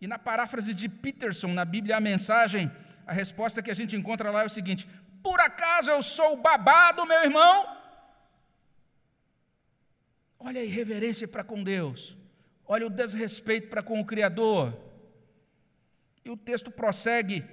E 0.00 0.06
na 0.06 0.18
paráfrase 0.18 0.74
de 0.74 0.88
Peterson, 0.88 1.48
na 1.48 1.64
Bíblia, 1.64 1.96
a 1.96 2.00
mensagem, 2.00 2.70
a 3.06 3.12
resposta 3.12 3.62
que 3.62 3.70
a 3.70 3.74
gente 3.74 3.96
encontra 3.96 4.30
lá 4.30 4.42
é 4.42 4.46
o 4.46 4.50
seguinte: 4.50 4.88
por 5.22 5.40
acaso 5.40 5.90
eu 5.90 6.02
sou 6.02 6.34
o 6.34 6.42
babá 6.42 6.92
do 6.92 7.06
meu 7.06 7.22
irmão? 7.22 7.74
Olha 10.38 10.60
a 10.60 10.64
irreverência 10.64 11.26
para 11.26 11.42
com 11.42 11.64
Deus, 11.64 12.16
olha 12.66 12.86
o 12.86 12.90
desrespeito 12.90 13.68
para 13.68 13.82
com 13.82 13.98
o 13.98 14.04
Criador. 14.04 14.78
E 16.24 16.30
o 16.30 16.36
texto 16.36 16.70
prossegue 16.70 17.44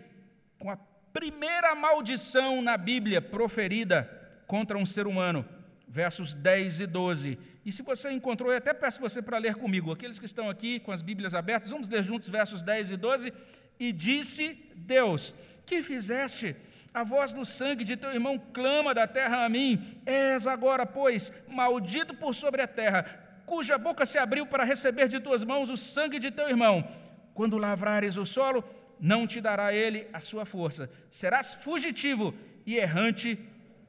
com 0.59 0.69
a 0.69 0.77
primeira 1.13 1.75
maldição 1.75 2.61
na 2.61 2.77
Bíblia 2.77 3.21
proferida 3.21 4.09
contra 4.47 4.77
um 4.77 4.85
ser 4.85 5.07
humano, 5.07 5.45
versos 5.87 6.33
10 6.33 6.81
e 6.81 6.87
12. 6.87 7.39
E 7.65 7.71
se 7.71 7.81
você 7.83 8.11
encontrou, 8.11 8.51
eu 8.51 8.57
até 8.57 8.73
peço 8.73 8.99
você 8.99 9.21
para 9.21 9.37
ler 9.37 9.55
comigo, 9.55 9.91
aqueles 9.91 10.17
que 10.17 10.25
estão 10.25 10.49
aqui 10.49 10.79
com 10.79 10.91
as 10.91 11.01
Bíblias 11.01 11.33
abertas, 11.33 11.69
vamos 11.69 11.89
ler 11.89 12.03
juntos 12.03 12.29
versos 12.29 12.61
10 12.61 12.91
e 12.91 12.97
12. 12.97 13.33
E 13.79 13.91
disse 13.91 14.57
Deus: 14.75 15.35
Que 15.65 15.81
fizeste? 15.81 16.55
A 16.93 17.05
voz 17.05 17.31
do 17.31 17.45
sangue 17.45 17.85
de 17.85 17.95
teu 17.95 18.11
irmão 18.11 18.37
clama 18.51 18.93
da 18.93 19.07
terra 19.07 19.45
a 19.45 19.49
mim. 19.49 20.01
És 20.05 20.45
agora, 20.45 20.85
pois, 20.85 21.31
maldito 21.47 22.13
por 22.13 22.35
sobre 22.35 22.61
a 22.61 22.67
terra, 22.67 23.03
cuja 23.45 23.77
boca 23.77 24.05
se 24.05 24.17
abriu 24.17 24.45
para 24.45 24.65
receber 24.65 25.07
de 25.07 25.19
tuas 25.19 25.43
mãos 25.43 25.69
o 25.69 25.77
sangue 25.77 26.19
de 26.19 26.31
teu 26.31 26.49
irmão. 26.49 26.85
Quando 27.33 27.57
lavrares 27.57 28.17
o 28.17 28.25
solo, 28.25 28.63
não 29.01 29.25
te 29.25 29.41
dará 29.41 29.73
ele 29.73 30.07
a 30.13 30.19
sua 30.19 30.45
força. 30.45 30.89
Serás 31.09 31.55
fugitivo 31.55 32.33
e 32.65 32.77
errante 32.77 33.37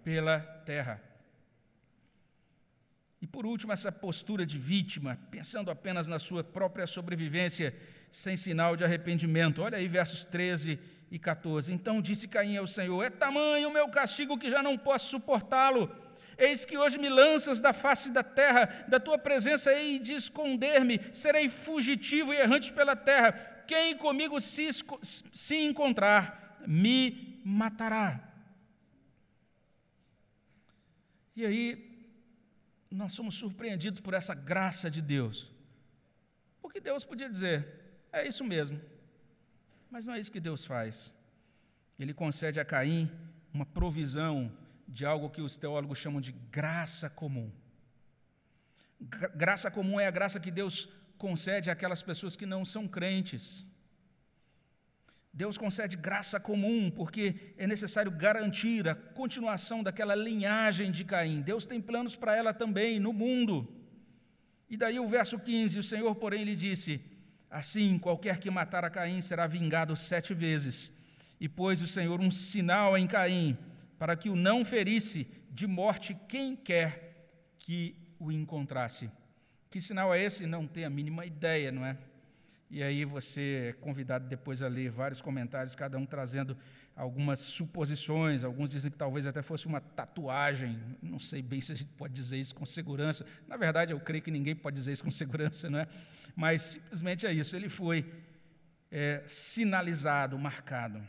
pela 0.02 0.40
terra. 0.40 1.00
E 3.20 3.26
por 3.26 3.46
último, 3.46 3.72
essa 3.72 3.92
postura 3.92 4.44
de 4.44 4.58
vítima, 4.58 5.16
pensando 5.30 5.70
apenas 5.70 6.08
na 6.08 6.18
sua 6.18 6.42
própria 6.42 6.86
sobrevivência, 6.86 7.72
sem 8.10 8.36
sinal 8.36 8.74
de 8.74 8.84
arrependimento. 8.84 9.62
Olha 9.62 9.78
aí 9.78 9.86
versos 9.86 10.24
13 10.24 10.78
e 11.10 11.18
14. 11.18 11.72
Então 11.72 12.02
disse 12.02 12.26
Caim 12.26 12.56
ao 12.56 12.66
Senhor: 12.66 13.04
É 13.04 13.10
tamanho 13.10 13.68
o 13.68 13.72
meu 13.72 13.88
castigo 13.88 14.38
que 14.38 14.50
já 14.50 14.62
não 14.62 14.76
posso 14.76 15.10
suportá-lo. 15.10 15.94
Eis 16.38 16.64
que 16.64 16.76
hoje 16.76 16.98
me 16.98 17.08
lanças 17.08 17.60
da 17.60 17.72
face 17.72 18.10
da 18.10 18.22
terra, 18.22 18.86
da 18.88 18.98
tua 18.98 19.18
presença 19.18 19.72
hei 19.72 19.98
de 19.98 20.14
esconder-me, 20.14 21.00
serei 21.12 21.48
fugitivo 21.48 22.32
e 22.32 22.38
errante 22.38 22.72
pela 22.72 22.96
terra. 22.96 23.51
Quem 23.66 23.96
comigo 23.96 24.40
se, 24.40 24.68
se 25.02 25.56
encontrar, 25.56 26.62
me 26.66 27.40
matará. 27.44 28.32
E 31.34 31.46
aí, 31.46 31.92
nós 32.90 33.12
somos 33.12 33.34
surpreendidos 33.34 34.00
por 34.00 34.14
essa 34.14 34.34
graça 34.34 34.90
de 34.90 35.00
Deus. 35.00 35.50
Porque 36.60 36.80
Deus 36.80 37.04
podia 37.04 37.28
dizer: 37.28 37.66
é 38.12 38.26
isso 38.26 38.44
mesmo, 38.44 38.80
mas 39.90 40.04
não 40.04 40.14
é 40.14 40.20
isso 40.20 40.32
que 40.32 40.40
Deus 40.40 40.64
faz. 40.64 41.12
Ele 41.98 42.12
concede 42.12 42.60
a 42.60 42.64
Caim 42.64 43.10
uma 43.52 43.66
provisão 43.66 44.52
de 44.86 45.06
algo 45.06 45.30
que 45.30 45.40
os 45.40 45.56
teólogos 45.56 45.98
chamam 45.98 46.20
de 46.20 46.32
graça 46.32 47.08
comum. 47.08 47.50
Graça 49.34 49.70
comum 49.70 49.98
é 49.98 50.06
a 50.06 50.10
graça 50.10 50.38
que 50.38 50.50
Deus 50.50 50.88
concede 51.24 51.70
àquelas 51.70 52.02
pessoas 52.02 52.34
que 52.34 52.44
não 52.54 52.62
são 52.64 52.84
crentes. 52.96 53.64
Deus 55.32 55.56
concede 55.56 55.96
graça 55.96 56.38
comum 56.48 56.90
porque 56.90 57.54
é 57.56 57.66
necessário 57.74 58.10
garantir 58.10 58.88
a 58.88 58.94
continuação 58.94 59.78
daquela 59.86 60.16
linhagem 60.16 60.90
de 60.90 61.04
Caim. 61.04 61.40
Deus 61.40 61.64
tem 61.64 61.80
planos 61.80 62.16
para 62.16 62.36
ela 62.40 62.52
também 62.52 62.98
no 62.98 63.12
mundo. 63.12 63.56
E 64.68 64.76
daí 64.76 64.98
o 64.98 65.06
verso 65.06 65.38
15: 65.38 65.78
O 65.78 65.88
Senhor, 65.92 66.12
porém, 66.16 66.42
lhe 66.42 66.56
disse: 66.56 67.00
Assim, 67.48 67.98
qualquer 67.98 68.38
que 68.38 68.50
matar 68.50 68.84
a 68.84 68.90
Caim 68.90 69.20
será 69.22 69.46
vingado 69.46 69.96
sete 69.96 70.34
vezes. 70.34 70.92
E 71.40 71.48
pôs 71.48 71.80
o 71.80 71.86
Senhor 71.86 72.20
um 72.20 72.32
sinal 72.32 72.98
em 72.98 73.06
Caim, 73.06 73.56
para 73.98 74.16
que 74.16 74.28
o 74.28 74.36
não 74.36 74.64
ferisse 74.64 75.26
de 75.50 75.66
morte 75.68 76.16
quem 76.28 76.56
quer 76.56 76.90
que 77.60 77.96
o 78.18 78.32
encontrasse. 78.32 79.10
Que 79.72 79.80
sinal 79.80 80.12
é 80.12 80.22
esse? 80.22 80.44
Não 80.46 80.66
tem 80.66 80.84
a 80.84 80.90
mínima 80.90 81.24
ideia, 81.24 81.72
não 81.72 81.82
é? 81.82 81.96
E 82.70 82.82
aí 82.82 83.06
você 83.06 83.70
é 83.70 83.72
convidado 83.72 84.28
depois 84.28 84.60
a 84.60 84.68
ler 84.68 84.90
vários 84.90 85.22
comentários, 85.22 85.74
cada 85.74 85.96
um 85.96 86.04
trazendo 86.04 86.54
algumas 86.94 87.38
suposições. 87.38 88.44
Alguns 88.44 88.70
dizem 88.70 88.90
que 88.90 88.98
talvez 88.98 89.24
até 89.24 89.40
fosse 89.40 89.66
uma 89.66 89.80
tatuagem. 89.80 90.78
Não 91.00 91.18
sei 91.18 91.40
bem 91.40 91.62
se 91.62 91.72
a 91.72 91.74
gente 91.74 91.88
pode 91.94 92.12
dizer 92.12 92.36
isso 92.36 92.54
com 92.54 92.66
segurança. 92.66 93.24
Na 93.48 93.56
verdade, 93.56 93.92
eu 93.92 93.98
creio 93.98 94.22
que 94.22 94.30
ninguém 94.30 94.54
pode 94.54 94.76
dizer 94.76 94.92
isso 94.92 95.04
com 95.04 95.10
segurança, 95.10 95.70
não 95.70 95.78
é? 95.78 95.88
Mas 96.36 96.60
simplesmente 96.60 97.26
é 97.26 97.32
isso. 97.32 97.56
Ele 97.56 97.70
foi 97.70 98.04
é, 98.90 99.22
sinalizado, 99.26 100.38
marcado. 100.38 101.02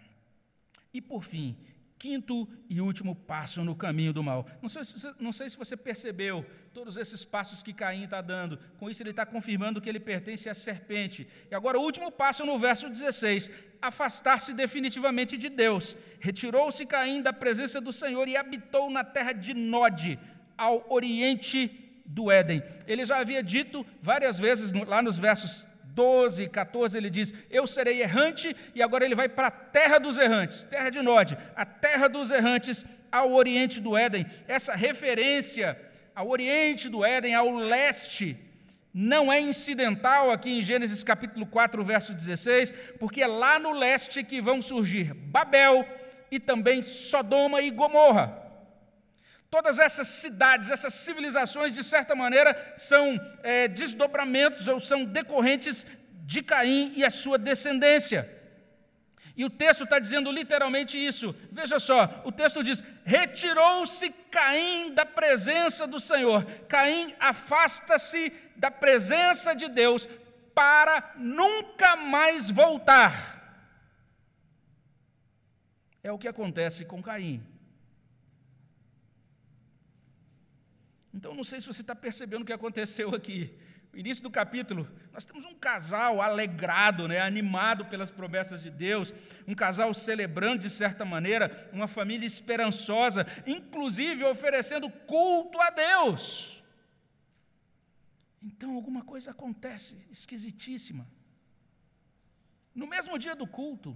E 0.94 1.02
por 1.02 1.22
fim, 1.22 1.58
quinto 2.04 2.46
e 2.70 2.82
último 2.82 3.16
passo 3.16 3.64
no 3.64 3.74
caminho 3.74 4.12
do 4.12 4.22
mal. 4.22 4.46
Não 4.62 4.68
sei, 4.68 4.84
se 4.84 4.92
você, 4.92 5.14
não 5.22 5.32
sei 5.32 5.50
se 5.50 5.56
você 5.56 5.78
percebeu 5.78 6.46
todos 6.74 6.98
esses 6.98 7.24
passos 7.24 7.64
que 7.64 7.72
Caim 7.72 8.04
está 8.04 8.20
dando. 8.22 8.60
Com 8.78 8.90
isso, 8.90 9.02
ele 9.02 9.12
está 9.12 9.26
confirmando 9.26 9.80
que 9.80 9.88
ele 9.88 10.02
pertence 10.02 10.50
à 10.50 10.54
serpente. 10.54 11.26
E 11.50 11.56
agora, 11.56 11.80
o 11.80 11.82
último 11.82 12.12
passo 12.12 12.46
no 12.46 12.60
verso 12.60 12.90
16: 12.90 13.50
afastar-se 13.82 14.54
definitivamente 14.54 15.38
de 15.38 15.48
Deus. 15.48 15.96
Retirou-se 16.20 16.86
Caim 16.86 17.22
da 17.22 17.32
presença 17.32 17.80
do 17.80 17.94
Senhor 17.94 18.28
e 18.28 18.36
habitou 18.36 18.90
na 18.90 19.06
terra 19.06 19.32
de 19.32 19.54
Nod, 19.54 20.20
ao 20.58 20.86
oriente 20.92 22.02
do 22.06 22.30
Éden. 22.30 22.62
Ele 22.86 23.06
já 23.06 23.20
havia 23.20 23.42
dito 23.42 23.86
várias 24.02 24.38
vezes, 24.38 24.74
lá 24.74 25.02
nos 25.02 25.18
versos 25.18 25.66
12, 25.94 26.48
14, 26.50 26.98
ele 26.98 27.10
diz: 27.10 27.34
Eu 27.50 27.68
serei 27.68 28.02
errante, 28.02 28.56
e 28.74 28.82
agora 28.82 29.06
ele 29.06 29.16
vai 29.16 29.30
para 29.30 29.48
a 29.48 29.52
terra 29.52 30.00
dos 30.00 30.18
errantes, 30.18 30.64
terra 30.64 30.90
de 30.90 31.02
Nod, 31.02 31.38
a 31.56 31.66
terra 31.66 32.08
dos 32.08 32.32
errantes 32.32 32.86
ao 33.12 33.34
oriente 33.34 33.80
do 33.80 33.96
Éden. 33.96 34.26
Essa 34.48 34.76
referência 34.76 35.80
ao 36.16 36.28
oriente 36.30 36.90
do 36.90 37.06
Éden, 37.06 37.36
ao 37.36 37.52
leste, 37.56 38.38
não 38.94 39.32
é 39.32 39.40
incidental 39.40 40.32
aqui 40.32 40.60
em 40.60 40.62
Gênesis 40.62 41.04
capítulo 41.04 41.46
4, 41.46 41.84
verso 41.84 42.14
16, 42.14 42.74
porque 43.00 43.24
é 43.24 43.28
lá 43.28 43.58
no 43.58 43.72
leste 43.72 44.24
que 44.24 44.42
vão 44.42 44.62
surgir 44.62 45.14
Babel 45.14 45.86
e 46.30 46.40
também 46.40 46.82
Sodoma 46.82 47.62
e 47.62 47.72
Gomorra. 47.72 48.43
Todas 49.54 49.78
essas 49.78 50.08
cidades, 50.08 50.72
essas 50.72 50.96
civilizações, 50.96 51.76
de 51.76 51.84
certa 51.84 52.16
maneira, 52.16 52.74
são 52.76 53.06
é, 53.44 53.68
desdobramentos 53.68 54.68
ou 54.68 54.80
são 54.80 55.06
decorrentes 55.06 55.86
de 56.26 56.42
Caim 56.42 56.92
e 56.96 57.06
a 57.06 57.12
sua 57.12 57.38
descendência. 57.38 58.28
E 59.38 59.46
o 59.46 59.52
texto 59.52 59.84
está 59.84 60.00
dizendo 60.00 60.32
literalmente 60.32 60.98
isso. 60.98 61.36
Veja 61.52 61.80
só, 61.80 62.24
o 62.26 62.32
texto 62.32 62.64
diz: 62.64 62.84
retirou-se 63.06 64.10
Caim 64.32 64.92
da 64.92 65.06
presença 65.06 65.86
do 65.86 66.00
Senhor. 66.00 66.44
Caim 66.68 67.14
afasta-se 67.20 68.34
da 68.56 68.72
presença 68.72 69.54
de 69.54 69.70
Deus 69.70 70.10
para 70.56 71.14
nunca 71.16 71.96
mais 71.96 72.50
voltar. 72.50 73.14
É 76.02 76.12
o 76.12 76.18
que 76.18 76.28
acontece 76.28 76.86
com 76.86 77.04
Caim. 77.04 77.53
Então, 81.14 81.36
não 81.36 81.44
sei 81.44 81.62
se 81.62 81.68
você 81.68 81.82
está 81.82 81.96
percebendo 81.96 82.42
o 82.42 82.46
que 82.46 82.54
aconteceu 82.54 83.14
aqui. 83.14 83.56
No 83.94 84.00
início 84.00 84.24
do 84.24 84.32
capítulo, 84.32 84.90
nós 85.12 85.24
temos 85.24 85.46
um 85.46 85.54
casal 85.54 86.20
alegrado, 86.20 87.08
né, 87.08 87.22
animado 87.22 87.86
pelas 87.86 88.10
promessas 88.10 88.64
de 88.64 88.72
Deus, 88.72 89.14
um 89.48 89.54
casal 89.54 89.94
celebrando 89.94 90.64
de 90.64 90.70
certa 90.72 91.06
maneira, 91.06 91.70
uma 91.72 91.88
família 91.88 92.26
esperançosa, 92.26 93.28
inclusive 93.46 94.24
oferecendo 94.24 94.90
culto 94.90 95.62
a 95.62 95.70
Deus. 95.70 96.64
Então, 98.42 98.74
alguma 98.74 99.04
coisa 99.04 99.30
acontece 99.30 100.04
esquisitíssima. 100.10 101.08
No 102.74 102.88
mesmo 102.88 103.20
dia 103.20 103.36
do 103.36 103.46
culto. 103.46 103.96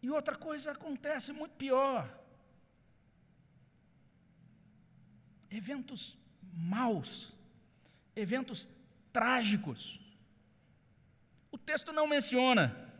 E 0.00 0.08
outra 0.08 0.36
coisa 0.36 0.70
acontece 0.70 1.32
muito 1.32 1.56
pior. 1.56 2.21
Eventos 5.52 6.18
maus, 6.52 7.32
eventos 8.16 8.68
trágicos. 9.12 10.00
O 11.50 11.58
texto 11.58 11.92
não 11.92 12.06
menciona, 12.06 12.90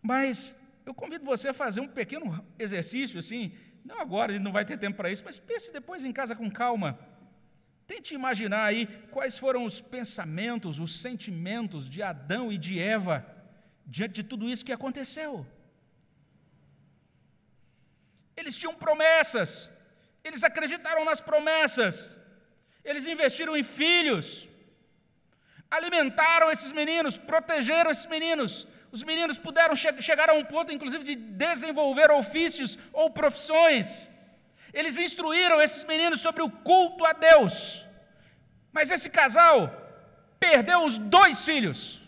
mas 0.00 0.54
eu 0.84 0.94
convido 0.94 1.24
você 1.24 1.48
a 1.48 1.54
fazer 1.54 1.80
um 1.80 1.88
pequeno 1.88 2.44
exercício 2.58 3.18
assim, 3.18 3.52
não 3.84 4.00
agora, 4.00 4.32
ele 4.32 4.42
não 4.42 4.52
vai 4.52 4.64
ter 4.64 4.78
tempo 4.78 4.96
para 4.96 5.10
isso, 5.10 5.24
mas 5.24 5.38
pense 5.38 5.72
depois 5.72 6.04
em 6.04 6.12
casa 6.12 6.34
com 6.34 6.50
calma. 6.50 6.98
Tente 7.86 8.14
imaginar 8.14 8.64
aí 8.64 8.86
quais 9.10 9.38
foram 9.38 9.64
os 9.64 9.80
pensamentos, 9.80 10.78
os 10.78 11.00
sentimentos 11.00 11.88
de 11.88 12.02
Adão 12.02 12.52
e 12.52 12.58
de 12.58 12.80
Eva 12.80 13.24
diante 13.86 14.14
de 14.14 14.24
tudo 14.24 14.48
isso 14.48 14.64
que 14.64 14.72
aconteceu. 14.72 15.46
Eles 18.36 18.56
tinham 18.56 18.74
promessas, 18.74 19.72
eles 20.26 20.42
acreditaram 20.42 21.04
nas 21.04 21.20
promessas, 21.20 22.16
eles 22.84 23.06
investiram 23.06 23.56
em 23.56 23.62
filhos, 23.62 24.48
alimentaram 25.70 26.50
esses 26.50 26.72
meninos, 26.72 27.16
protegeram 27.16 27.90
esses 27.90 28.06
meninos. 28.06 28.66
Os 28.90 29.02
meninos 29.02 29.38
puderam 29.38 29.74
che 29.74 30.02
chegar 30.02 30.28
a 30.30 30.34
um 30.34 30.44
ponto, 30.44 30.72
inclusive, 30.72 31.04
de 31.04 31.14
desenvolver 31.14 32.10
ofícios 32.10 32.78
ou 32.92 33.10
profissões. 33.10 34.10
Eles 34.72 34.96
instruíram 34.96 35.60
esses 35.60 35.84
meninos 35.84 36.20
sobre 36.20 36.42
o 36.42 36.50
culto 36.50 37.04
a 37.04 37.12
Deus. 37.12 37.84
Mas 38.72 38.90
esse 38.90 39.10
casal 39.10 39.58
perdeu 40.38 40.84
os 40.84 40.98
dois 40.98 41.44
filhos. 41.44 42.02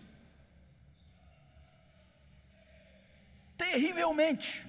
Terrivelmente. 3.56 4.66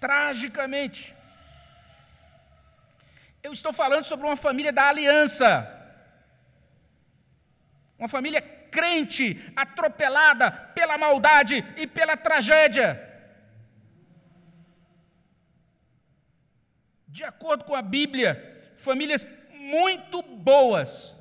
Tragicamente. 0.00 1.19
Eu 3.42 3.52
estou 3.52 3.72
falando 3.72 4.04
sobre 4.04 4.26
uma 4.26 4.36
família 4.36 4.72
da 4.72 4.88
aliança. 4.88 5.68
Uma 7.98 8.08
família 8.08 8.40
crente, 8.40 9.52
atropelada 9.56 10.50
pela 10.50 10.96
maldade 10.96 11.64
e 11.76 11.86
pela 11.86 12.16
tragédia. 12.16 13.06
De 17.08 17.24
acordo 17.24 17.64
com 17.64 17.74
a 17.74 17.82
Bíblia, 17.82 18.72
famílias 18.76 19.26
muito 19.50 20.22
boas 20.22 21.18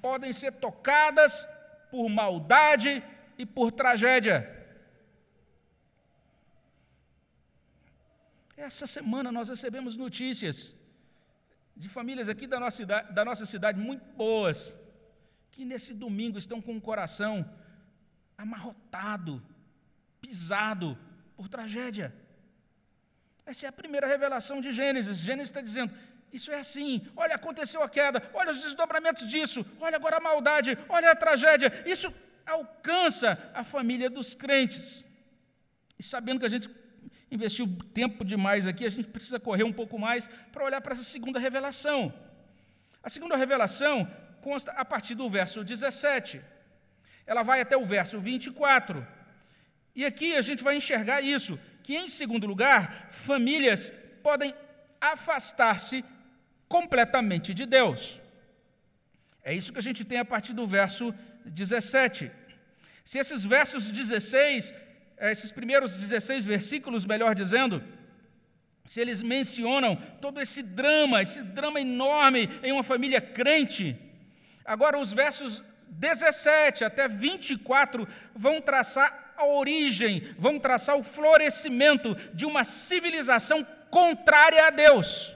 podem 0.00 0.32
ser 0.32 0.52
tocadas 0.52 1.44
por 1.90 2.08
maldade 2.08 3.02
e 3.36 3.44
por 3.44 3.72
tragédia. 3.72 4.55
Essa 8.56 8.86
semana 8.86 9.30
nós 9.30 9.48
recebemos 9.48 9.96
notícias 9.96 10.74
de 11.76 11.88
famílias 11.88 12.28
aqui 12.28 12.46
da 12.46 12.58
nossa, 12.58 12.78
cidade, 12.78 13.12
da 13.12 13.24
nossa 13.24 13.44
cidade 13.44 13.78
muito 13.78 14.04
boas, 14.14 14.76
que 15.50 15.64
nesse 15.64 15.92
domingo 15.92 16.38
estão 16.38 16.60
com 16.62 16.74
o 16.76 16.80
coração 16.80 17.48
amarrotado, 18.36 19.42
pisado 20.20 20.98
por 21.36 21.48
tragédia. 21.48 22.14
Essa 23.44 23.66
é 23.66 23.68
a 23.68 23.72
primeira 23.72 24.06
revelação 24.06 24.60
de 24.60 24.72
Gênesis. 24.72 25.18
Gênesis 25.18 25.50
está 25.50 25.60
dizendo: 25.60 25.94
isso 26.32 26.50
é 26.50 26.58
assim, 26.58 27.06
olha, 27.14 27.34
aconteceu 27.34 27.82
a 27.82 27.88
queda, 27.88 28.22
olha 28.32 28.50
os 28.50 28.58
desdobramentos 28.58 29.28
disso, 29.28 29.64
olha 29.78 29.96
agora 29.96 30.16
a 30.16 30.20
maldade, 30.20 30.76
olha 30.88 31.10
a 31.10 31.16
tragédia. 31.16 31.70
Isso 31.86 32.12
alcança 32.46 33.50
a 33.52 33.62
família 33.62 34.08
dos 34.08 34.34
crentes. 34.34 35.04
E 35.98 36.02
sabendo 36.02 36.40
que 36.40 36.46
a 36.46 36.50
gente 36.50 36.68
investiu 37.30 37.66
tempo 37.92 38.24
demais 38.24 38.66
aqui, 38.66 38.84
a 38.84 38.90
gente 38.90 39.08
precisa 39.08 39.38
correr 39.40 39.64
um 39.64 39.72
pouco 39.72 39.98
mais 39.98 40.28
para 40.52 40.64
olhar 40.64 40.80
para 40.80 40.92
essa 40.92 41.04
segunda 41.04 41.38
revelação. 41.38 42.12
A 43.02 43.08
segunda 43.08 43.36
revelação 43.36 44.10
consta 44.40 44.72
a 44.72 44.84
partir 44.84 45.14
do 45.14 45.28
verso 45.28 45.64
17. 45.64 46.40
Ela 47.26 47.42
vai 47.42 47.60
até 47.60 47.76
o 47.76 47.84
verso 47.84 48.20
24. 48.20 49.06
E 49.94 50.04
aqui 50.04 50.36
a 50.36 50.40
gente 50.40 50.62
vai 50.62 50.76
enxergar 50.76 51.20
isso, 51.20 51.58
que 51.82 51.96
em 51.96 52.08
segundo 52.08 52.46
lugar, 52.46 53.06
famílias 53.10 53.92
podem 54.22 54.54
afastar-se 55.00 56.04
completamente 56.68 57.54
de 57.54 57.66
Deus. 57.66 58.20
É 59.42 59.54
isso 59.54 59.72
que 59.72 59.78
a 59.78 59.82
gente 59.82 60.04
tem 60.04 60.18
a 60.18 60.24
partir 60.24 60.52
do 60.52 60.66
verso 60.66 61.14
17. 61.44 62.30
Se 63.04 63.18
esses 63.18 63.44
versos 63.44 63.90
16 63.90 64.72
é, 64.72 64.85
esses 65.18 65.50
primeiros 65.50 65.96
16 65.96 66.44
versículos, 66.44 67.06
melhor 67.06 67.34
dizendo, 67.34 67.82
se 68.84 69.00
eles 69.00 69.22
mencionam 69.22 69.96
todo 70.20 70.40
esse 70.40 70.62
drama, 70.62 71.22
esse 71.22 71.42
drama 71.42 71.80
enorme 71.80 72.48
em 72.62 72.72
uma 72.72 72.82
família 72.82 73.20
crente, 73.20 73.96
agora 74.64 74.98
os 74.98 75.12
versos 75.12 75.64
17 75.88 76.84
até 76.84 77.08
24 77.08 78.06
vão 78.34 78.60
traçar 78.60 79.32
a 79.36 79.46
origem, 79.46 80.34
vão 80.38 80.58
traçar 80.58 80.96
o 80.96 81.02
florescimento 81.02 82.14
de 82.32 82.46
uma 82.46 82.64
civilização 82.64 83.66
contrária 83.90 84.66
a 84.66 84.70
Deus. 84.70 85.34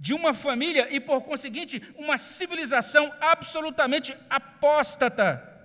de 0.00 0.14
uma 0.14 0.32
família 0.32 0.86
e, 0.90 1.00
por 1.00 1.22
conseguinte, 1.22 1.82
uma 1.96 2.16
civilização 2.16 3.12
absolutamente 3.20 4.16
apóstata. 4.30 5.57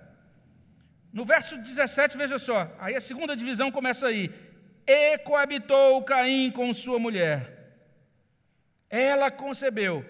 No 1.14 1.24
verso 1.24 1.56
17, 1.56 2.16
veja 2.16 2.40
só, 2.40 2.74
aí 2.76 2.96
a 2.96 3.00
segunda 3.00 3.36
divisão 3.36 3.70
começa 3.70 4.08
aí. 4.08 4.34
E 4.84 5.16
coabitou 5.18 6.02
Caim 6.02 6.50
com 6.50 6.74
sua 6.74 6.98
mulher. 6.98 7.38
Ela 8.90 9.30
concebeu 9.30 10.04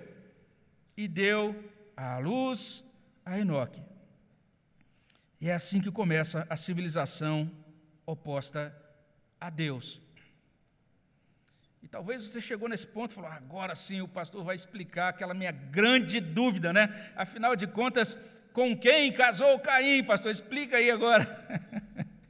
e 0.96 1.06
deu 1.06 1.62
à 1.94 2.16
luz 2.16 2.82
a 3.22 3.38
Enoque. 3.38 3.82
E 5.38 5.50
é 5.50 5.54
assim 5.54 5.78
que 5.78 5.90
começa 5.90 6.46
a 6.48 6.56
civilização 6.56 7.50
oposta 8.06 8.74
a 9.38 9.50
Deus. 9.50 10.00
E 11.82 11.86
talvez 11.86 12.22
você 12.22 12.40
chegou 12.40 12.66
nesse 12.66 12.86
ponto 12.86 13.10
e 13.10 13.14
falou: 13.14 13.30
agora 13.30 13.76
sim 13.76 14.00
o 14.00 14.08
pastor 14.08 14.42
vai 14.42 14.56
explicar 14.56 15.10
aquela 15.10 15.34
minha 15.34 15.52
grande 15.52 16.18
dúvida, 16.18 16.72
né? 16.72 17.12
Afinal 17.14 17.54
de 17.54 17.66
contas, 17.66 18.18
com 18.54 18.74
quem 18.78 19.12
casou 19.12 19.58
Caim, 19.58 20.04
pastor? 20.04 20.30
Explica 20.30 20.76
aí 20.76 20.88
agora. 20.88 21.26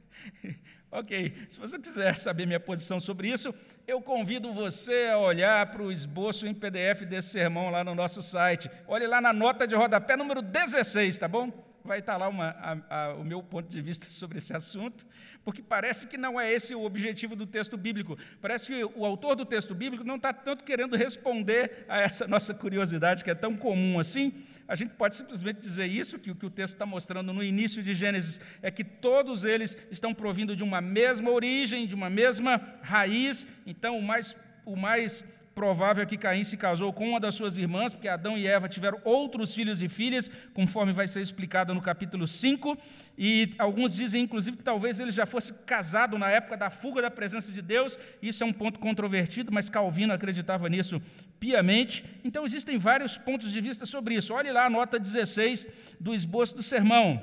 ok, 0.91 1.45
se 1.47 1.59
você 1.59 1.77
quiser 1.77 2.17
saber 2.17 2.47
minha 2.47 2.59
posição 2.59 2.99
sobre 2.99 3.29
isso, 3.29 3.53
eu 3.87 4.01
convido 4.01 4.51
você 4.51 5.09
a 5.13 5.19
olhar 5.19 5.67
para 5.67 5.83
o 5.83 5.91
esboço 5.91 6.47
em 6.47 6.53
PDF 6.53 7.03
desse 7.07 7.29
sermão 7.29 7.69
lá 7.69 7.83
no 7.83 7.93
nosso 7.93 8.23
site. 8.23 8.71
Olhe 8.87 9.05
lá 9.05 9.21
na 9.21 9.31
nota 9.31 9.67
de 9.67 9.75
rodapé 9.75 10.17
número 10.17 10.41
16, 10.41 11.19
tá 11.19 11.27
bom? 11.27 11.51
Vai 11.83 11.99
estar 11.99 12.17
lá 12.17 12.27
uma, 12.27 12.49
a, 12.59 13.03
a, 13.03 13.13
o 13.13 13.23
meu 13.23 13.43
ponto 13.43 13.69
de 13.69 13.79
vista 13.79 14.07
sobre 14.09 14.39
esse 14.39 14.51
assunto 14.51 15.05
porque 15.45 15.61
parece 15.61 16.07
que 16.07 16.17
não 16.17 16.41
é 16.41 16.51
esse 16.51 16.73
o 16.73 16.83
objetivo 16.83 17.35
do 17.35 17.45
texto 17.45 17.77
bíblico. 17.77 18.17
Parece 18.41 18.65
que 18.65 18.83
o 18.83 19.05
autor 19.05 19.35
do 19.35 19.45
texto 19.45 19.75
bíblico 19.75 20.03
não 20.03 20.15
está 20.15 20.33
tanto 20.33 20.63
querendo 20.63 20.97
responder 20.97 21.85
a 21.87 22.01
essa 22.01 22.25
nossa 22.27 22.51
curiosidade, 22.51 23.23
que 23.23 23.29
é 23.29 23.35
tão 23.35 23.55
comum 23.55 23.99
assim. 23.99 24.33
A 24.67 24.75
gente 24.75 24.93
pode 24.95 25.15
simplesmente 25.15 25.59
dizer 25.59 25.85
isso, 25.85 26.17
que 26.17 26.31
o 26.31 26.35
que 26.35 26.45
o 26.45 26.49
texto 26.49 26.73
está 26.73 26.85
mostrando 26.85 27.31
no 27.31 27.43
início 27.43 27.83
de 27.83 27.93
Gênesis 27.93 28.39
é 28.61 28.71
que 28.71 28.83
todos 28.83 29.43
eles 29.43 29.77
estão 29.91 30.13
provindo 30.13 30.55
de 30.55 30.63
uma 30.63 30.81
mesma 30.81 31.29
origem, 31.29 31.85
de 31.85 31.93
uma 31.93 32.09
mesma 32.09 32.61
raiz. 32.81 33.45
Então, 33.65 33.97
o 33.97 34.01
mais, 34.01 34.35
o 34.65 34.75
mais 34.75 35.23
provável 35.55 36.03
é 36.03 36.05
que 36.05 36.17
Caim 36.17 36.43
se 36.43 36.57
casou 36.57 36.91
com 36.91 37.09
uma 37.09 37.19
das 37.19 37.33
suas 37.33 37.55
irmãs, 37.55 37.93
porque 37.93 38.09
Adão 38.09 38.37
e 38.37 38.45
Eva 38.45 38.67
tiveram 38.67 38.99
outros 39.05 39.55
filhos 39.55 39.81
e 39.81 39.87
filhas, 39.87 40.29
conforme 40.53 40.91
vai 40.91 41.07
ser 41.07 41.21
explicado 41.21 41.73
no 41.73 41.81
capítulo 41.81 42.27
5. 42.27 42.77
E 43.17 43.51
alguns 43.57 43.95
dizem, 43.95 44.21
inclusive, 44.21 44.57
que 44.57 44.63
talvez 44.63 44.99
ele 44.99 45.11
já 45.11 45.25
fosse 45.25 45.53
casado 45.65 46.17
na 46.17 46.29
época 46.29 46.57
da 46.57 46.69
fuga 46.69 47.01
da 47.01 47.09
presença 47.09 47.51
de 47.53 47.61
Deus. 47.61 47.97
Isso 48.21 48.43
é 48.43 48.45
um 48.45 48.51
ponto 48.51 48.79
controvertido, 48.79 49.53
mas 49.53 49.69
Calvino 49.69 50.11
acreditava 50.11 50.67
nisso 50.67 51.01
piamente. 51.39 52.05
Então, 52.23 52.45
existem 52.45 52.77
vários 52.77 53.17
pontos 53.17 53.51
de 53.51 53.61
vista 53.61 53.85
sobre 53.85 54.15
isso. 54.15 54.33
Olhe 54.33 54.51
lá 54.51 54.65
a 54.65 54.69
nota 54.69 54.99
16 54.99 55.67
do 55.99 56.13
esboço 56.13 56.55
do 56.55 56.63
sermão. 56.63 57.21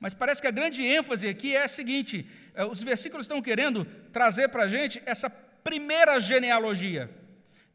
Mas 0.00 0.12
parece 0.12 0.40
que 0.42 0.48
a 0.48 0.50
grande 0.50 0.82
ênfase 0.82 1.28
aqui 1.28 1.54
é 1.56 1.64
a 1.64 1.68
seguinte: 1.68 2.28
eh, 2.54 2.64
os 2.64 2.82
versículos 2.82 3.24
estão 3.24 3.40
querendo 3.40 3.84
trazer 4.12 4.48
para 4.48 4.64
a 4.64 4.68
gente 4.68 5.02
essa 5.06 5.30
primeira 5.30 6.20
genealogia. 6.20 7.10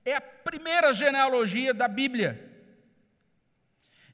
É 0.05 0.15
a 0.15 0.21
primeira 0.21 0.93
genealogia 0.93 1.73
da 1.73 1.87
Bíblia. 1.87 2.47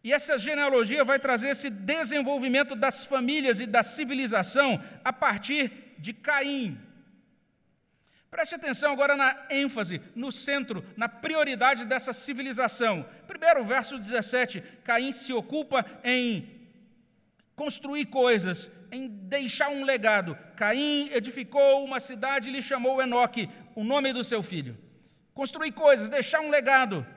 E 0.04 0.13
essa 0.13 0.38
genealogia 0.38 1.04
vai 1.04 1.17
trazer 1.17 1.49
esse 1.49 1.69
desenvolvimento 1.69 2.75
das 2.75 3.06
famílias 3.06 3.60
e 3.60 3.65
da 3.65 3.82
civilização 3.82 4.82
a 5.04 5.12
partir 5.12 5.71
de 5.97 6.13
Caim. 6.13 6.80
Preste 8.36 8.56
atenção 8.56 8.91
agora 8.91 9.15
na 9.15 9.45
ênfase, 9.50 10.02
no 10.13 10.30
centro, 10.30 10.84
na 10.98 11.08
prioridade 11.08 11.86
dessa 11.86 12.12
civilização. 12.12 13.06
Primeiro, 13.26 13.63
verso 13.63 13.98
17: 13.98 14.62
Caim 14.84 15.13
se 15.13 15.32
ocupa 15.32 15.86
em 16.04 16.67
construir 17.56 18.08
coisas, 18.08 18.69
em 18.91 19.08
deixar 19.08 19.69
um 19.69 19.86
legado. 19.86 20.38
Caim 20.58 21.08
edificou 21.13 21.86
uma 21.86 22.02
cidade 22.02 22.50
e 22.50 22.52
lhe 22.52 22.62
chamou 22.62 23.02
Enoque, 23.02 23.50
o 23.74 23.86
nome 23.86 24.12
do 24.12 24.21
seu 24.21 24.43
filho. 24.43 24.78
Construir 25.34 25.71
coisas, 25.71 26.10
deixar 26.10 26.41
um 26.41 26.50
legado. 26.50 27.08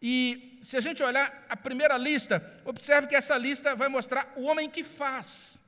E 0.00 0.56
se 0.62 0.76
a 0.76 0.80
gente 0.80 1.02
olhar 1.02 1.46
a 1.48 1.56
primeira 1.56 1.96
lista, 1.96 2.48
observe 2.64 3.08
que 3.08 3.16
essa 3.16 3.36
lista 3.36 3.74
vai 3.74 3.88
mostrar 3.88 4.32
o 4.36 4.44
homem 4.44 4.70
que 4.70 4.84
faz. 4.84 5.60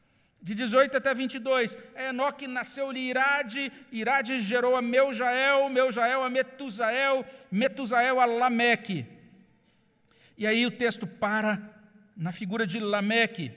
De 0.43 0.57
18 0.57 0.97
até 0.97 1.15
22, 1.15 1.79
Enoque 1.95 2.49
nasceu-lhe 2.49 2.99
Irade, 2.99 3.73
Irade 3.93 4.41
gerou 4.41 4.75
a 4.75 4.83
Meujael, 4.83 5.69
Meujael 5.69 6.25
a 6.25 6.29
Metusael, 6.29 7.25
Metusael 7.49 8.19
a 8.19 8.25
Lameque. 8.25 9.07
E 10.37 10.45
aí 10.45 10.67
o 10.67 10.71
texto 10.73 11.07
para 11.07 11.63
na 12.17 12.33
figura 12.33 12.67
de 12.67 12.81
Lameque. 12.81 13.53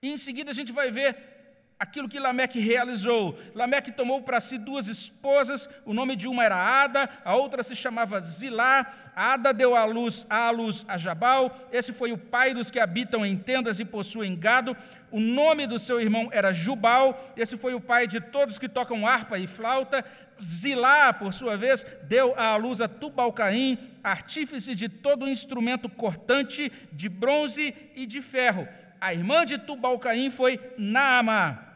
E 0.00 0.10
em 0.10 0.18
seguida 0.18 0.52
a 0.52 0.54
gente 0.54 0.70
vai 0.70 0.90
ver 0.92 1.29
aquilo 1.80 2.10
que 2.10 2.20
Lameque 2.20 2.60
realizou. 2.60 3.38
Lameque 3.54 3.90
tomou 3.90 4.22
para 4.22 4.38
si 4.38 4.58
duas 4.58 4.86
esposas, 4.86 5.66
o 5.86 5.94
nome 5.94 6.14
de 6.14 6.28
uma 6.28 6.44
era 6.44 6.54
Ada, 6.54 7.08
a 7.24 7.34
outra 7.34 7.62
se 7.62 7.74
chamava 7.74 8.20
Zilá. 8.20 8.94
Ada 9.16 9.52
deu 9.52 9.74
à 9.74 9.84
luz, 9.84 10.26
à 10.28 10.50
luz 10.50 10.84
a 10.86 10.96
Jabal, 10.98 11.68
esse 11.72 11.92
foi 11.92 12.12
o 12.12 12.18
pai 12.18 12.54
dos 12.54 12.70
que 12.70 12.78
habitam 12.78 13.24
em 13.24 13.36
tendas 13.36 13.80
e 13.80 13.84
possuem 13.84 14.36
gado. 14.36 14.76
O 15.10 15.18
nome 15.18 15.66
do 15.66 15.78
seu 15.78 16.00
irmão 16.00 16.28
era 16.30 16.52
Jubal, 16.52 17.32
esse 17.36 17.56
foi 17.56 17.74
o 17.74 17.80
pai 17.80 18.06
de 18.06 18.20
todos 18.20 18.58
que 18.58 18.68
tocam 18.68 19.06
harpa 19.06 19.38
e 19.38 19.46
flauta. 19.46 20.04
Zilá, 20.40 21.12
por 21.12 21.32
sua 21.32 21.56
vez, 21.56 21.84
deu 22.04 22.38
à 22.38 22.56
luz 22.56 22.80
a 22.80 22.88
Tubalcaim, 22.88 23.78
artífice 24.04 24.74
de 24.74 24.88
todo 24.88 25.28
instrumento 25.28 25.88
cortante, 25.88 26.70
de 26.92 27.08
bronze 27.08 27.74
e 27.94 28.06
de 28.06 28.22
ferro. 28.22 28.68
A 29.00 29.12
irmã 29.12 29.44
de 29.46 29.58
Tubalcaim 29.58 30.30
foi 30.30 30.60
Naamá. 30.78 31.69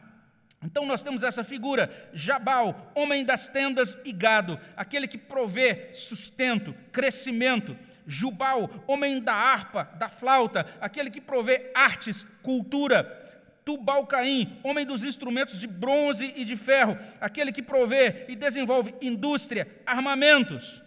Então 0.65 0.85
nós 0.85 1.03
temos 1.03 1.21
essa 1.21 1.43
figura, 1.43 2.09
Jabal, 2.11 2.91
homem 2.95 3.23
das 3.23 3.47
tendas 3.47 3.97
e 4.03 4.11
gado, 4.11 4.59
aquele 4.75 5.07
que 5.07 5.17
provê 5.17 5.93
sustento, 5.93 6.73
crescimento. 6.91 7.77
Jubal, 8.07 8.69
homem 8.85 9.19
da 9.19 9.33
harpa, 9.33 9.85
da 9.97 10.07
flauta, 10.07 10.65
aquele 10.79 11.09
que 11.09 11.21
provê 11.21 11.71
artes, 11.73 12.25
cultura. 12.43 13.23
Tubalcaim, 13.63 14.59
homem 14.63 14.85
dos 14.85 15.03
instrumentos 15.03 15.59
de 15.59 15.65
bronze 15.65 16.31
e 16.35 16.45
de 16.45 16.55
ferro, 16.55 16.97
aquele 17.19 17.51
que 17.51 17.63
provê 17.63 18.25
e 18.27 18.35
desenvolve 18.35 18.93
indústria, 19.01 19.67
armamentos. 19.87 20.83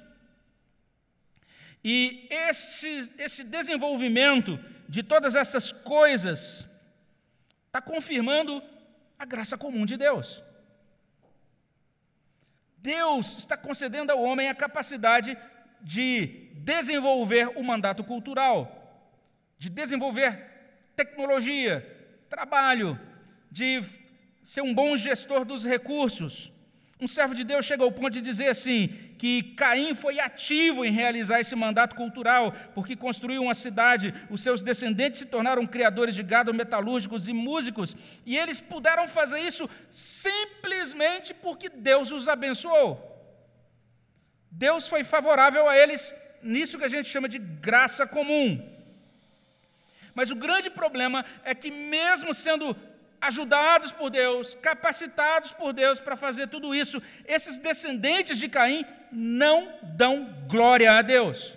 E 1.83 2.29
este, 2.31 3.11
este 3.19 3.43
desenvolvimento 3.43 4.61
de 4.88 5.03
todas 5.03 5.35
essas 5.35 5.73
coisas 5.73 6.69
está 7.67 7.81
confirmando 7.81 8.62
a 9.18 9.24
graça 9.24 9.59
comum 9.59 9.85
de 9.85 9.96
Deus. 9.96 10.42
Deus 12.76 13.37
está 13.37 13.57
concedendo 13.57 14.12
ao 14.12 14.22
homem 14.22 14.48
a 14.48 14.54
capacidade 14.54 15.37
de 15.81 16.50
desenvolver 16.54 17.48
o 17.57 17.62
mandato 17.62 18.04
cultural, 18.04 19.11
de 19.59 19.68
desenvolver 19.68 20.92
tecnologia, 20.94 21.85
trabalho, 22.28 22.98
de 23.50 23.83
ser 24.42 24.62
um 24.62 24.72
bom 24.72 24.96
gestor 24.96 25.44
dos 25.44 25.64
recursos. 25.64 26.52
Um 27.00 27.06
servo 27.06 27.34
de 27.34 27.44
Deus 27.44 27.64
chega 27.64 27.84
ao 27.84 27.92
ponto 27.92 28.11
de 28.11 28.20
dizer 28.20 28.48
assim: 28.48 28.88
que 29.18 29.54
Caim 29.54 29.94
foi 29.94 30.18
ativo 30.18 30.84
em 30.84 30.90
realizar 30.90 31.40
esse 31.40 31.54
mandato 31.54 31.94
cultural, 31.94 32.52
porque 32.74 32.96
construiu 32.96 33.42
uma 33.42 33.54
cidade, 33.54 34.12
os 34.28 34.42
seus 34.42 34.62
descendentes 34.62 35.20
se 35.20 35.26
tornaram 35.26 35.66
criadores 35.66 36.14
de 36.14 36.22
gado 36.24 36.52
metalúrgicos 36.52 37.28
e 37.28 37.32
músicos, 37.32 37.96
e 38.26 38.37
eles 38.37 38.61
puderam 38.61 39.06
fazer 39.06 39.38
isso 39.40 39.68
simplesmente 39.90 41.32
porque 41.32 41.68
Deus 41.68 42.11
os 42.11 42.26
abençoou. 42.26 43.04
Deus 44.50 44.88
foi 44.88 45.04
favorável 45.04 45.68
a 45.68 45.76
eles 45.76 46.12
nisso 46.42 46.78
que 46.78 46.84
a 46.84 46.88
gente 46.88 47.09
chama 47.09 47.28
de 47.28 47.38
graça 47.38 48.07
comum. 48.07 48.76
Mas 50.14 50.32
o 50.32 50.36
grande 50.36 50.68
problema 50.68 51.24
é 51.44 51.55
que, 51.55 51.70
mesmo 51.70 52.34
sendo 52.34 52.74
ajudados 53.21 53.93
por 53.93 54.11
Deus, 54.11 54.55
capacitados 54.55 55.53
por 55.53 55.73
Deus 55.73 56.01
para 56.01 56.16
fazer 56.16 56.47
tudo 56.49 56.75
isso, 56.75 57.03
esses 57.27 57.59
descendentes 57.59 58.39
de 58.39 58.49
Caim 58.49 58.85
não 59.11 59.79
dão 59.83 60.47
glória 60.49 60.93
a 60.93 61.03
Deus. 61.03 61.57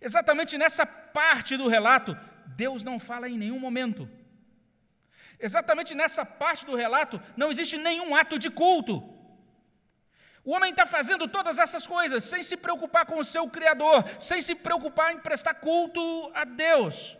Exatamente 0.00 0.58
nessa 0.58 0.84
parte 0.84 1.56
do 1.56 1.68
relato, 1.68 2.16
Deus 2.46 2.84
não 2.84 2.98
fala 2.98 3.28
em 3.28 3.38
nenhum 3.38 3.58
momento. 3.58 4.08
Exatamente 5.38 5.94
nessa 5.94 6.24
parte 6.24 6.64
do 6.64 6.76
relato, 6.76 7.20
não 7.36 7.50
existe 7.50 7.76
nenhum 7.76 8.14
ato 8.14 8.38
de 8.38 8.50
culto. 8.50 9.02
O 10.44 10.52
homem 10.52 10.70
está 10.70 10.84
fazendo 10.84 11.28
todas 11.28 11.58
essas 11.58 11.86
coisas 11.86 12.24
sem 12.24 12.42
se 12.42 12.56
preocupar 12.56 13.06
com 13.06 13.18
o 13.18 13.24
seu 13.24 13.48
Criador, 13.48 14.04
sem 14.18 14.42
se 14.42 14.54
preocupar 14.56 15.12
em 15.12 15.18
prestar 15.18 15.54
culto 15.54 16.32
a 16.34 16.44
Deus. 16.44 17.16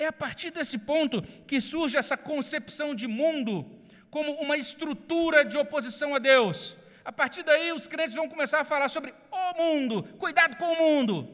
É 0.00 0.06
a 0.06 0.12
partir 0.12 0.50
desse 0.50 0.78
ponto 0.78 1.20
que 1.46 1.60
surge 1.60 1.98
essa 1.98 2.16
concepção 2.16 2.94
de 2.94 3.06
mundo 3.06 3.70
como 4.10 4.32
uma 4.44 4.56
estrutura 4.56 5.44
de 5.44 5.58
oposição 5.58 6.14
a 6.14 6.18
Deus. 6.18 6.74
A 7.04 7.12
partir 7.12 7.42
daí, 7.42 7.70
os 7.70 7.86
crentes 7.86 8.14
vão 8.14 8.26
começar 8.26 8.60
a 8.60 8.64
falar 8.64 8.88
sobre 8.88 9.12
o 9.30 9.58
mundo, 9.62 10.02
cuidado 10.18 10.56
com 10.56 10.72
o 10.72 10.78
mundo. 10.78 11.28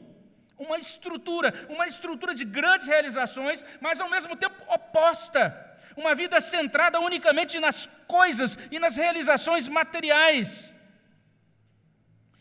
Uma 0.57 0.77
estrutura, 0.77 1.53
uma 1.69 1.87
estrutura 1.87 2.35
de 2.35 2.43
grandes 2.43 2.87
realizações, 2.87 3.63
mas 3.79 4.01
ao 4.01 4.09
mesmo 4.09 4.35
tempo 4.35 4.61
oposta. 4.67 5.41
Uma 5.95 6.13
vida 6.13 6.41
centrada 6.41 6.99
unicamente 6.99 7.61
nas 7.61 7.85
coisas 8.05 8.59
e 8.69 8.79
nas 8.79 8.97
realizações 8.97 9.69
materiais. 9.69 10.73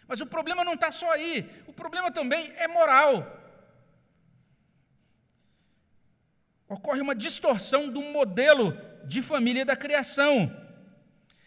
Mas 0.09 0.20
o 0.20 0.27
problema 0.27 0.64
não 0.64 0.74
está 0.74 0.91
só 0.91 1.09
aí, 1.12 1.49
o 1.68 1.72
problema 1.72 2.11
também 2.11 2.53
é 2.57 2.66
moral. 2.66 3.45
Ocorre 6.69 7.01
uma 7.01 7.14
distorção 7.14 7.89
do 7.89 8.03
modelo 8.03 8.77
de 9.05 9.23
família 9.23 9.64
da 9.64 9.77
criação. 9.77 10.55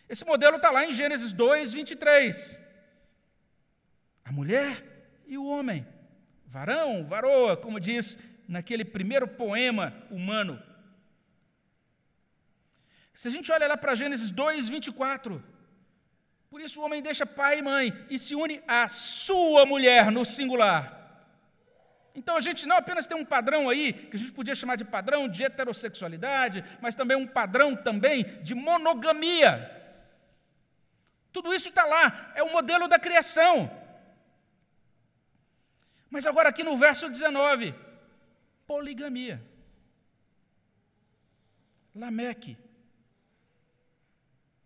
Esse 0.07 0.25
modelo 0.25 0.55
está 0.55 0.71
lá 0.71 0.85
em 0.85 0.93
Gênesis 0.93 1.33
2, 1.33 1.73
23. 1.73 2.61
A 4.23 4.31
mulher 4.31 5.21
e 5.27 5.37
o 5.37 5.45
homem, 5.45 5.85
varão, 6.45 7.03
varoa, 7.03 7.57
como 7.57 7.79
diz 7.79 8.17
naquele 8.47 8.83
primeiro 8.83 9.27
poema 9.27 9.93
humano. 10.09 10.61
Se 13.13 13.27
a 13.27 13.31
gente 13.31 13.51
olha 13.51 13.67
lá 13.67 13.75
para 13.75 13.95
Gênesis 13.95 14.31
2, 14.31 14.69
24, 14.69 15.43
por 16.49 16.61
isso 16.61 16.79
o 16.79 16.83
homem 16.83 17.01
deixa 17.01 17.25
pai 17.25 17.59
e 17.59 17.61
mãe 17.61 18.05
e 18.09 18.17
se 18.17 18.33
une 18.33 18.63
à 18.67 18.87
sua 18.87 19.65
mulher 19.65 20.09
no 20.09 20.25
singular. 20.25 20.98
Então 22.19 22.35
a 22.35 22.41
gente 22.41 22.65
não 22.65 22.75
apenas 22.75 23.07
tem 23.07 23.15
um 23.15 23.23
padrão 23.23 23.69
aí, 23.69 23.93
que 23.93 24.17
a 24.17 24.19
gente 24.19 24.33
podia 24.33 24.53
chamar 24.53 24.75
de 24.75 24.83
padrão 24.83 25.29
de 25.29 25.41
heterossexualidade, 25.41 26.65
mas 26.81 26.93
também 26.93 27.15
um 27.15 27.25
padrão 27.25 27.77
também 27.77 28.25
de 28.43 28.53
monogamia. 28.53 29.53
Tudo 31.31 31.53
isso 31.53 31.69
está 31.69 31.85
lá, 31.85 32.33
é 32.35 32.43
o 32.43 32.51
modelo 32.51 32.89
da 32.89 32.99
criação. 32.99 33.71
Mas 36.09 36.25
agora 36.25 36.49
aqui 36.49 36.61
no 36.61 36.75
verso 36.75 37.09
19, 37.09 37.73
poligamia. 38.67 39.41
Lameque. 41.95 42.57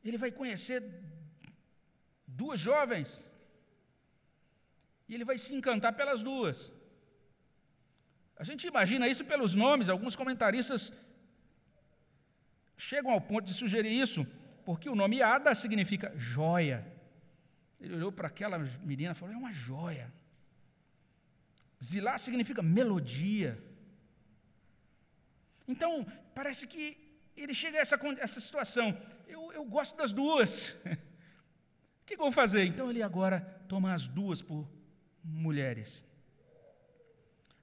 Ele 0.04 0.18
vai 0.18 0.32
conhecer 0.32 0.82
duas 2.26 2.60
jovens. 2.60 3.32
E 5.08 5.14
ele 5.14 5.24
vai 5.24 5.38
se 5.38 5.54
encantar 5.54 5.94
pelas 5.94 6.24
duas. 6.24 6.74
A 8.36 8.44
gente 8.44 8.68
imagina 8.68 9.08
isso 9.08 9.24
pelos 9.26 9.56
nomes, 9.56 9.90
alguns 9.90 10.16
comentaristas 10.16 10.92
chegam 12.76 13.12
ao 13.12 13.22
ponto 13.22 13.46
de 13.46 13.54
sugerir 13.54 13.92
isso, 13.92 14.26
porque 14.66 14.90
o 14.90 14.96
nome 14.96 15.22
Ada 15.22 15.54
significa 15.54 16.12
joia. 16.18 16.86
Ele 17.80 17.96
olhou 17.96 18.12
para 18.12 18.28
aquela 18.28 18.58
menina 18.58 19.12
e 19.12 19.16
falou: 19.16 19.36
é 19.36 19.38
uma 19.38 19.52
joia. 19.52 20.12
Zilá 21.84 22.18
significa 22.18 22.62
melodia. 22.62 23.62
Então, 25.68 26.06
parece 26.34 26.66
que 26.66 26.98
ele 27.36 27.54
chega 27.54 27.78
a 27.78 27.82
essa, 27.82 28.00
essa 28.20 28.40
situação. 28.40 28.98
Eu, 29.28 29.52
eu 29.52 29.66
gosto 29.66 29.98
das 29.98 30.12
duas. 30.12 30.76
O 32.04 32.06
que 32.06 32.16
eu 32.16 32.18
vou 32.18 32.34
fazer? 32.34 32.66
Então 32.66 32.90
ele 32.90 33.02
agora 33.02 33.40
toma 33.70 33.94
as 33.94 34.06
duas 34.06 34.42
por 34.42 34.70
mulheres. 35.24 36.04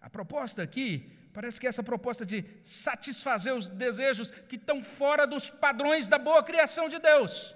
A 0.01 0.09
proposta 0.09 0.63
aqui 0.63 1.11
parece 1.33 1.61
que 1.61 1.67
é 1.67 1.69
essa 1.69 1.83
proposta 1.83 2.25
de 2.27 2.45
satisfazer 2.63 3.55
os 3.55 3.69
desejos 3.69 4.31
que 4.31 4.57
estão 4.57 4.83
fora 4.83 5.27
dos 5.27 5.51
padrões 5.51 6.09
da 6.09 6.19
boa 6.19 6.43
criação 6.43 6.89
de 6.89 6.99
Deus. 6.99 7.55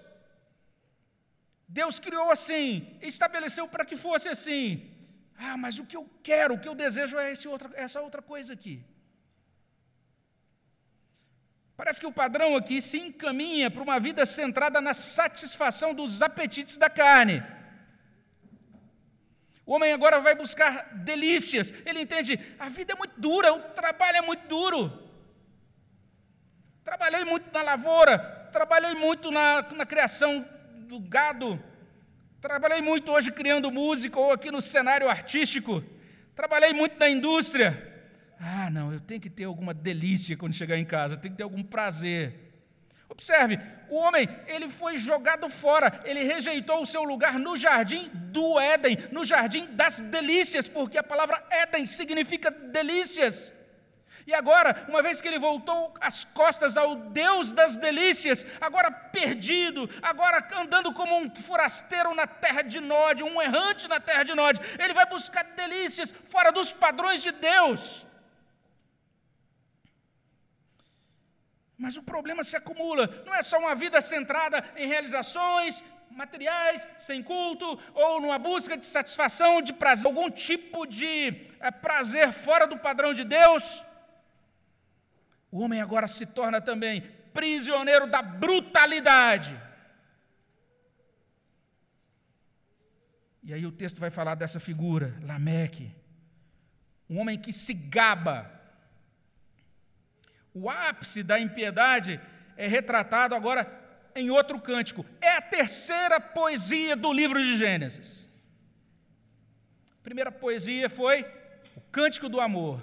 Deus 1.69 1.99
criou 1.99 2.31
assim, 2.31 2.97
estabeleceu 3.01 3.67
para 3.67 3.85
que 3.85 3.97
fosse 3.97 4.29
assim. 4.29 4.91
Ah, 5.37 5.57
mas 5.57 5.79
o 5.79 5.87
que 5.87 5.97
eu 5.97 6.09
quero, 6.23 6.55
o 6.55 6.59
que 6.59 6.69
eu 6.69 6.75
desejo 6.75 7.19
é 7.19 7.33
outra, 7.49 7.71
essa 7.75 8.01
outra 8.01 8.23
coisa 8.23 8.53
aqui. 8.53 8.85
Parece 11.77 11.99
que 11.99 12.07
o 12.07 12.13
padrão 12.13 12.55
aqui 12.57 12.81
se 12.81 12.99
encaminha 12.99 13.69
para 13.71 13.83
uma 13.83 13.99
vida 13.99 14.25
centrada 14.25 14.81
na 14.81 14.95
satisfação 14.95 15.93
dos 15.93 16.23
apetites 16.23 16.77
da 16.77 16.89
carne. 16.89 17.43
O 19.67 19.75
homem 19.75 19.93
agora 19.93 20.21
vai 20.21 20.35
buscar 20.35 20.95
delícias. 20.95 21.73
Ele 21.87 22.01
entende, 22.01 22.39
a 22.59 22.69
vida 22.69 22.93
é 22.93 22.97
muito 22.97 23.19
dura, 23.19 23.53
o 23.55 23.61
trabalho 23.71 24.19
é 24.19 24.21
muito 24.21 24.47
duro. 24.47 24.93
Trabalhei 26.83 27.25
muito 27.25 27.51
na 27.53 27.63
lavoura, 27.63 28.19
trabalhei 28.53 28.95
muito 28.95 29.31
na, 29.31 29.63
na 29.75 29.87
criação 29.87 30.47
do 30.81 31.01
gado, 31.01 31.63
trabalhei 32.43 32.83
muito 32.83 33.11
hoje 33.11 33.33
criando 33.33 33.71
música 33.71 34.21
ou 34.21 34.33
aqui 34.33 34.51
no 34.51 34.61
cenário 34.61 35.09
artístico, 35.09 35.83
trabalhei 36.37 36.75
muito 36.75 36.99
na 36.99 37.09
indústria. 37.09 37.91
Ah, 38.39 38.69
não, 38.69 38.93
eu 38.93 39.01
tenho 39.01 39.21
que 39.21 39.31
ter 39.31 39.45
alguma 39.45 39.73
delícia 39.73 40.37
quando 40.37 40.53
chegar 40.53 40.77
em 40.77 40.85
casa, 40.85 41.15
eu 41.15 41.19
tenho 41.19 41.33
que 41.33 41.39
ter 41.39 41.43
algum 41.45 41.63
prazer. 41.63 42.44
Observe, 43.15 43.59
o 43.89 43.97
homem, 43.97 44.29
ele 44.47 44.69
foi 44.69 44.99
jogado 44.99 45.49
fora, 45.49 46.01
ele 46.05 46.25
rejeitou 46.25 46.83
o 46.83 46.87
seu 46.87 47.05
lugar 47.05 47.39
no 47.39 47.57
jardim 47.57 48.11
do 48.13 48.59
Éden, 48.59 48.99
no 49.13 49.25
jardim 49.25 49.67
das 49.73 50.01
delícias, 50.01 50.67
porque 50.67 50.99
a 50.99 51.03
palavra 51.03 51.43
Éden 51.49 51.87
significa 51.87 52.51
delícias. 52.51 53.55
E 54.27 54.35
agora, 54.35 54.87
uma 54.89 55.03
vez 55.03 55.21
que 55.21 55.29
ele 55.29 55.39
voltou 55.39 55.95
as 56.01 56.25
costas 56.25 56.77
ao 56.77 56.97
Deus 56.97 57.53
das 57.53 57.77
delícias, 57.77 58.45
agora 58.61 58.91
perdido, 58.91 59.89
agora 60.03 60.47
andando 60.57 60.93
como 60.95 61.17
um 61.17 61.35
forasteiro 61.35 62.15
na 62.15 62.27
terra 62.27 62.63
de 62.63 62.81
Nod, 62.81 63.23
um 63.23 63.41
errante 63.41 63.87
na 63.87 64.01
terra 64.01 64.23
de 64.23 64.35
Nod, 64.35 64.59
ele 64.79 64.95
vai 64.95 65.07
buscar 65.07 65.45
delícias 65.45 66.13
fora 66.31 66.51
dos 66.51 66.73
padrões 66.73 67.23
de 67.23 67.33
Deus. 67.33 68.07
Mas 71.85 71.99
o 71.99 72.03
problema 72.03 72.43
se 72.43 72.57
acumula. 72.57 73.07
Não 73.27 73.35
é 73.35 73.43
só 73.43 73.59
uma 73.59 73.75
vida 73.75 74.01
centrada 74.01 74.65
em 74.75 74.89
realizações 74.89 75.85
materiais, 76.11 76.89
sem 76.97 77.23
culto, 77.23 77.79
ou 77.93 78.21
numa 78.23 78.39
busca 78.39 78.75
de 78.77 78.87
satisfação, 78.87 79.61
de 79.61 79.73
prazer, 79.73 80.07
algum 80.07 80.31
tipo 80.31 80.87
de 80.87 81.49
é, 81.61 81.71
prazer 81.71 82.33
fora 82.33 82.67
do 82.67 82.79
padrão 82.79 83.13
de 83.13 83.25
Deus. 83.25 83.85
O 85.51 85.61
homem 85.61 85.83
agora 85.83 86.09
se 86.09 86.25
torna 86.25 86.59
também 86.59 87.03
prisioneiro 87.35 88.07
da 88.07 88.23
brutalidade. 88.23 89.61
E 93.43 93.53
aí 93.53 93.67
o 93.67 93.73
texto 93.73 94.01
vai 94.01 94.09
falar 94.09 94.37
dessa 94.37 94.59
figura, 94.59 95.19
Lameque, 95.21 95.95
um 97.11 97.19
homem 97.19 97.39
que 97.39 97.53
se 97.53 97.75
gaba 97.75 98.54
o 100.55 100.71
ápice 100.71 101.25
da 101.25 101.39
impiedade 101.39 102.21
é 102.57 102.69
retratado 102.69 103.35
agora 103.35 103.69
em 104.15 104.31
outro 104.31 104.61
cântico. 104.61 105.05
É 105.21 105.31
a 105.37 105.43
terceira 105.43 106.21
poesia 106.21 106.95
do 106.95 107.13
livro 107.13 107.43
de 107.43 107.57
Gênesis. 107.57 108.31
A 109.99 110.03
primeira 110.05 110.31
poesia 110.31 110.89
foi 110.89 111.27
o 111.77 111.81
Cântico 111.91 112.29
do 112.29 112.41
Amor, 112.41 112.81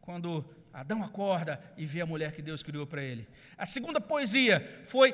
quando 0.00 0.44
Adão 0.72 1.02
acorda 1.02 1.60
e 1.76 1.84
vê 1.84 2.00
a 2.00 2.06
mulher 2.06 2.30
que 2.32 2.40
Deus 2.40 2.62
criou 2.62 2.86
para 2.86 3.02
ele. 3.02 3.26
A 3.56 3.66
segunda 3.66 4.00
poesia 4.00 4.80
foi 4.84 5.12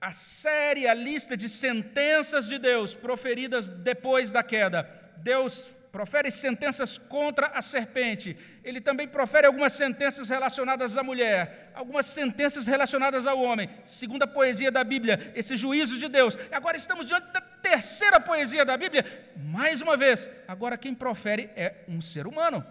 a 0.00 0.10
série, 0.10 0.88
a 0.88 0.94
lista 0.94 1.36
de 1.36 1.48
sentenças 1.48 2.48
de 2.48 2.58
Deus 2.58 2.94
proferidas 2.94 3.68
depois 3.68 4.32
da 4.32 4.42
queda. 4.42 4.82
Deus 5.18 5.79
profere 5.90 6.30
sentenças 6.30 6.96
contra 6.96 7.48
a 7.48 7.62
serpente. 7.62 8.36
Ele 8.62 8.80
também 8.80 9.08
profere 9.08 9.46
algumas 9.46 9.72
sentenças 9.72 10.28
relacionadas 10.28 10.96
à 10.96 11.02
mulher, 11.02 11.70
algumas 11.74 12.06
sentenças 12.06 12.66
relacionadas 12.66 13.26
ao 13.26 13.40
homem. 13.40 13.68
Segunda 13.84 14.26
poesia 14.26 14.70
da 14.70 14.84
Bíblia, 14.84 15.32
esses 15.34 15.58
juízos 15.58 15.98
de 15.98 16.08
Deus. 16.08 16.38
Agora 16.52 16.76
estamos 16.76 17.06
diante 17.06 17.32
da 17.32 17.40
terceira 17.40 18.20
poesia 18.20 18.64
da 18.64 18.76
Bíblia. 18.76 19.04
Mais 19.36 19.80
uma 19.80 19.96
vez, 19.96 20.28
agora 20.46 20.78
quem 20.78 20.94
profere 20.94 21.50
é 21.56 21.84
um 21.88 22.00
ser 22.00 22.26
humano. 22.26 22.64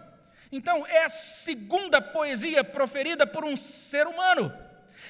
Então, 0.52 0.84
é 0.86 1.04
a 1.04 1.08
segunda 1.08 2.00
poesia 2.00 2.64
proferida 2.64 3.26
por 3.26 3.44
um 3.44 3.56
ser 3.56 4.06
humano. 4.06 4.52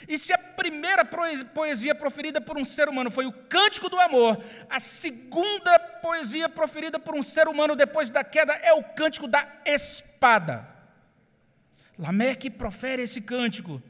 E 0.09 0.19
se 0.19 0.33
a 0.33 0.39
primeira 0.39 1.05
poesia 1.05 1.95
proferida 1.95 2.41
por 2.41 2.59
um 2.59 2.65
ser 2.65 2.89
humano 2.89 3.11
foi 3.11 3.27
o 3.27 3.33
Cântico 3.33 3.89
do 3.89 3.99
Amor, 3.99 4.43
a 4.69 4.81
segunda 4.81 5.79
poesia 5.79 6.49
proferida 6.49 6.99
por 6.99 7.15
um 7.15 7.23
ser 7.23 7.49
humano 7.49 7.77
depois 7.77 8.11
da 8.11 8.25
queda 8.25 8.53
é 8.55 8.73
o 8.73 8.83
Cântico 8.83 9.29
da 9.29 9.47
Espada. 9.65 10.67
Lameque 11.99 12.49
profere 12.49 13.03
esse 13.03 13.21
cântico, 13.21 13.83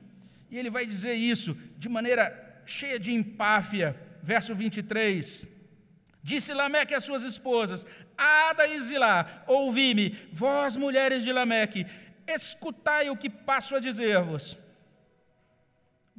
e 0.50 0.58
ele 0.58 0.68
vai 0.68 0.84
dizer 0.84 1.14
isso 1.14 1.56
de 1.78 1.88
maneira 1.88 2.62
cheia 2.66 2.98
de 2.98 3.12
empáfia, 3.12 3.96
verso 4.20 4.54
23. 4.54 5.48
Disse 6.22 6.52
Lameque 6.52 6.94
às 6.94 7.04
suas 7.04 7.22
esposas: 7.22 7.86
Ada 8.18 8.66
e 8.66 8.80
Zilá, 8.80 9.44
ouvi-me, 9.46 10.28
vós 10.32 10.76
mulheres 10.76 11.22
de 11.22 11.32
Lameque, 11.32 11.86
escutai 12.26 13.10
o 13.10 13.16
que 13.16 13.30
passo 13.30 13.76
a 13.76 13.80
dizer-vos. 13.80 14.58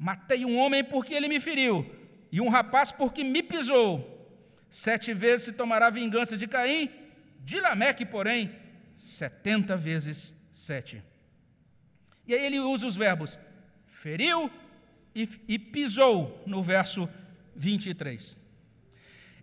Matei 0.02 0.44
um 0.44 0.58
homem 0.58 0.84
porque 0.84 1.14
ele 1.14 1.28
me 1.28 1.40
feriu, 1.40 1.86
e 2.32 2.42
um 2.42 2.50
rapaz 2.50 2.92
porque 2.92 3.24
me 3.24 3.44
pisou. 3.44 4.08
Sete 4.68 5.14
vezes 5.14 5.46
se 5.46 5.52
tomará 5.54 5.92
vingança 5.92 6.36
de 6.36 6.48
Caim, 6.48 6.90
de 7.42 7.60
Lameque, 7.60 8.04
porém, 8.04 8.52
setenta 8.96 9.78
vezes 9.78 10.34
sete. 10.52 11.04
E 12.26 12.34
aí 12.34 12.44
ele 12.44 12.60
usa 12.60 12.88
os 12.88 12.98
verbos 12.98 13.38
feriu 13.86 14.50
e, 15.14 15.30
e 15.48 15.60
pisou 15.60 16.42
no 16.48 16.64
verso 16.64 17.08
23. 17.56 18.40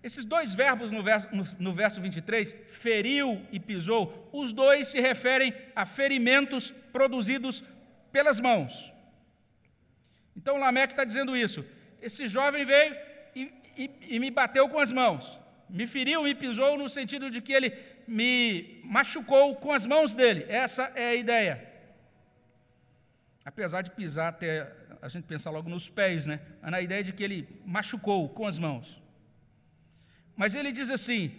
Esses 0.02 0.24
dois 0.24 0.54
verbos 0.54 0.90
no 0.90 1.04
verso, 1.04 1.28
no, 1.30 1.44
no 1.60 1.72
verso 1.72 2.00
23, 2.00 2.56
feriu 2.66 3.46
e 3.52 3.60
pisou, 3.60 4.28
os 4.32 4.52
dois 4.52 4.88
se 4.88 5.00
referem 5.00 5.54
a 5.76 5.86
ferimentos 5.86 6.72
produzidos 6.92 7.62
pelas 8.10 8.40
mãos. 8.40 8.97
Então 10.38 10.56
Lameque 10.56 10.92
está 10.92 11.02
dizendo 11.02 11.36
isso. 11.36 11.66
Esse 12.00 12.28
jovem 12.28 12.64
veio 12.64 12.96
e, 13.34 13.52
e, 13.76 13.90
e 14.10 14.20
me 14.20 14.30
bateu 14.30 14.68
com 14.68 14.78
as 14.78 14.92
mãos. 14.92 15.38
Me 15.68 15.84
feriu, 15.84 16.22
me 16.22 16.32
pisou, 16.32 16.78
no 16.78 16.88
sentido 16.88 17.28
de 17.28 17.40
que 17.42 17.52
ele 17.52 17.76
me 18.06 18.80
machucou 18.84 19.56
com 19.56 19.72
as 19.72 19.84
mãos 19.84 20.14
dele. 20.14 20.46
Essa 20.48 20.92
é 20.94 21.08
a 21.08 21.14
ideia. 21.16 21.68
Apesar 23.44 23.82
de 23.82 23.90
pisar 23.90 24.28
até 24.28 24.72
a 25.02 25.08
gente 25.08 25.24
pensar 25.24 25.50
logo 25.50 25.68
nos 25.68 25.88
pés, 25.88 26.24
né? 26.24 26.40
Na 26.62 26.80
ideia 26.80 27.02
de 27.02 27.12
que 27.12 27.24
ele 27.24 27.48
machucou 27.66 28.28
com 28.28 28.46
as 28.46 28.60
mãos. 28.60 29.02
Mas 30.36 30.54
ele 30.54 30.70
diz 30.70 30.88
assim: 30.88 31.34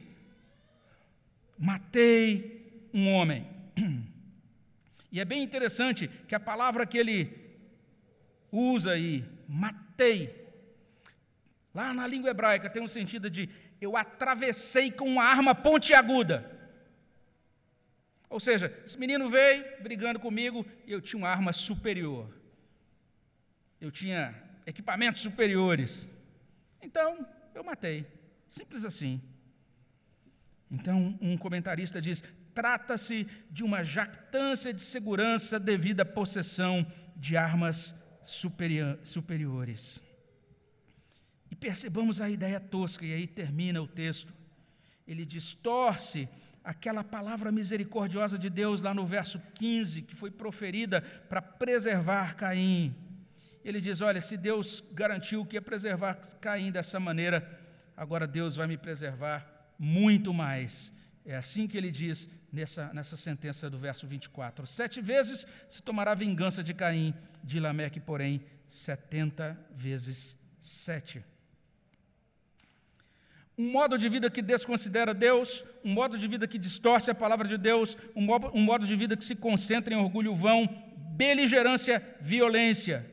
matei 1.57 2.89
um 2.93 3.13
homem. 3.13 3.47
E 5.11 5.19
é 5.19 5.25
bem 5.25 5.41
interessante 5.41 6.07
que 6.27 6.35
a 6.35 6.39
palavra 6.39 6.85
que 6.85 6.95
ele 6.95 7.48
usa 8.51 8.91
aí, 8.91 9.23
matei, 9.47 10.47
lá 11.73 11.93
na 11.93 12.07
língua 12.07 12.29
hebraica 12.29 12.69
tem 12.69 12.81
um 12.81 12.87
sentido 12.87 13.29
de 13.29 13.49
eu 13.81 13.95
atravessei 13.95 14.91
com 14.91 15.05
uma 15.05 15.23
arma 15.23 15.55
pontiaguda. 15.55 16.57
Ou 18.29 18.39
seja, 18.39 18.71
esse 18.85 18.97
menino 18.97 19.29
veio 19.29 19.65
brigando 19.81 20.19
comigo 20.19 20.65
e 20.85 20.91
eu 20.91 21.01
tinha 21.01 21.17
uma 21.17 21.29
arma 21.29 21.51
superior. 21.51 22.29
Eu 23.81 23.89
tinha 23.89 24.35
equipamentos 24.65 25.21
superiores. 25.21 26.07
Então, 26.81 27.25
eu 27.55 27.63
matei. 27.63 28.05
Simples 28.47 28.85
assim. 28.85 29.21
Então, 30.69 31.17
um 31.21 31.37
comentarista 31.37 32.01
diz: 32.01 32.23
trata-se 32.53 33.27
de 33.49 33.63
uma 33.63 33.83
jactância 33.83 34.71
de 34.73 34.81
segurança 34.81 35.59
devido 35.59 36.01
à 36.01 36.05
possessão 36.05 36.85
de 37.15 37.35
armas 37.35 37.95
superiores. 39.03 40.01
E 41.49 41.55
percebamos 41.55 42.21
a 42.21 42.29
ideia 42.29 42.59
tosca, 42.59 43.05
e 43.05 43.13
aí 43.13 43.27
termina 43.27 43.81
o 43.81 43.87
texto. 43.87 44.33
Ele 45.07 45.25
distorce 45.25 46.29
aquela 46.63 47.03
palavra 47.03 47.51
misericordiosa 47.51 48.37
de 48.37 48.49
Deus 48.49 48.81
lá 48.81 48.93
no 48.93 49.05
verso 49.05 49.41
15, 49.55 50.03
que 50.03 50.15
foi 50.15 50.29
proferida 50.29 51.01
para 51.01 51.41
preservar 51.41 52.35
Caim. 52.35 52.95
Ele 53.63 53.81
diz: 53.81 54.01
Olha, 54.01 54.21
se 54.21 54.37
Deus 54.37 54.83
garantiu 54.91 55.45
que 55.45 55.55
ia 55.55 55.61
preservar 55.61 56.15
Caim 56.39 56.71
dessa 56.71 56.99
maneira, 56.99 57.59
agora 57.97 58.27
Deus 58.27 58.55
vai 58.55 58.67
me 58.67 58.77
preservar 58.77 59.71
muito 59.77 60.33
mais. 60.33 60.93
É 61.29 61.35
assim 61.35 61.67
que 61.67 61.77
ele 61.77 61.91
diz 61.91 62.27
nessa, 62.51 62.91
nessa 62.91 63.15
sentença 63.15 63.69
do 63.69 63.77
verso 63.77 64.07
24: 64.07 64.65
Sete 64.65 64.99
vezes 64.99 65.45
se 65.67 65.79
tomará 65.79 66.15
vingança 66.15 66.63
de 66.63 66.73
Caim, 66.73 67.13
de 67.43 67.59
Lameque, 67.59 67.99
porém, 67.99 68.41
setenta 68.67 69.55
vezes 69.71 70.35
sete. 70.59 71.23
Um 73.55 73.71
modo 73.71 73.95
de 73.95 74.09
vida 74.09 74.27
que 74.27 74.41
desconsidera 74.41 75.13
Deus, 75.13 75.63
um 75.85 75.93
modo 75.93 76.17
de 76.17 76.27
vida 76.27 76.47
que 76.47 76.57
distorce 76.57 77.11
a 77.11 77.13
palavra 77.13 77.47
de 77.47 77.59
Deus, 77.59 77.95
um 78.15 78.23
modo, 78.23 78.49
um 78.55 78.61
modo 78.61 78.87
de 78.87 78.95
vida 78.95 79.15
que 79.15 79.23
se 79.23 79.35
concentra 79.35 79.93
em 79.93 79.97
orgulho 79.97 80.33
vão, 80.33 80.67
beligerância, 81.15 82.01
violência. 82.19 83.05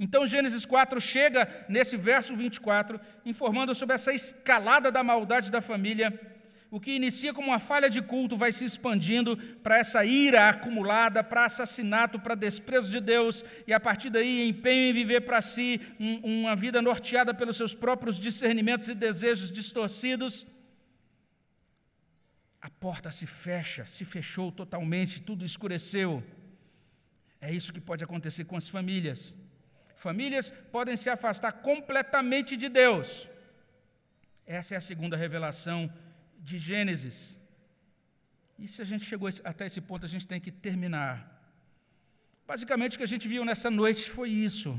Então 0.00 0.26
Gênesis 0.26 0.64
4 0.64 0.98
chega 1.02 1.66
nesse 1.68 1.98
verso 1.98 2.34
24, 2.34 2.98
informando 3.26 3.74
sobre 3.74 3.94
essa 3.94 4.14
escalada 4.14 4.90
da 4.90 5.04
maldade 5.04 5.50
da 5.50 5.60
família. 5.60 6.37
O 6.70 6.78
que 6.78 6.90
inicia 6.92 7.32
como 7.32 7.48
uma 7.48 7.58
falha 7.58 7.88
de 7.88 8.02
culto 8.02 8.36
vai 8.36 8.52
se 8.52 8.64
expandindo 8.64 9.36
para 9.62 9.78
essa 9.78 10.04
ira 10.04 10.50
acumulada, 10.50 11.24
para 11.24 11.46
assassinato, 11.46 12.20
para 12.20 12.34
desprezo 12.34 12.90
de 12.90 13.00
Deus, 13.00 13.42
e 13.66 13.72
a 13.72 13.80
partir 13.80 14.10
daí 14.10 14.46
empenho 14.46 14.90
em 14.90 14.92
viver 14.92 15.22
para 15.22 15.40
si 15.40 15.80
um, 15.98 16.42
uma 16.42 16.54
vida 16.54 16.82
norteada 16.82 17.32
pelos 17.32 17.56
seus 17.56 17.74
próprios 17.74 18.18
discernimentos 18.18 18.86
e 18.88 18.94
desejos 18.94 19.50
distorcidos. 19.50 20.46
A 22.60 22.68
porta 22.68 23.10
se 23.10 23.24
fecha, 23.24 23.86
se 23.86 24.04
fechou 24.04 24.52
totalmente, 24.52 25.22
tudo 25.22 25.46
escureceu. 25.46 26.22
É 27.40 27.50
isso 27.50 27.72
que 27.72 27.80
pode 27.80 28.04
acontecer 28.04 28.44
com 28.44 28.56
as 28.56 28.68
famílias. 28.68 29.34
Famílias 29.96 30.50
podem 30.70 30.98
se 30.98 31.08
afastar 31.08 31.52
completamente 31.52 32.58
de 32.58 32.68
Deus. 32.68 33.26
Essa 34.44 34.74
é 34.74 34.78
a 34.78 34.82
segunda 34.82 35.16
revelação 35.16 35.90
de 36.38 36.58
Gênesis. 36.58 37.38
E 38.58 38.66
se 38.66 38.82
a 38.82 38.84
gente 38.84 39.04
chegou 39.04 39.28
até 39.44 39.66
esse 39.66 39.80
ponto, 39.80 40.06
a 40.06 40.08
gente 40.08 40.26
tem 40.26 40.40
que 40.40 40.50
terminar. 40.50 41.38
Basicamente, 42.46 42.94
o 42.94 42.98
que 42.98 43.04
a 43.04 43.08
gente 43.08 43.28
viu 43.28 43.44
nessa 43.44 43.70
noite 43.70 44.10
foi 44.10 44.30
isso. 44.30 44.78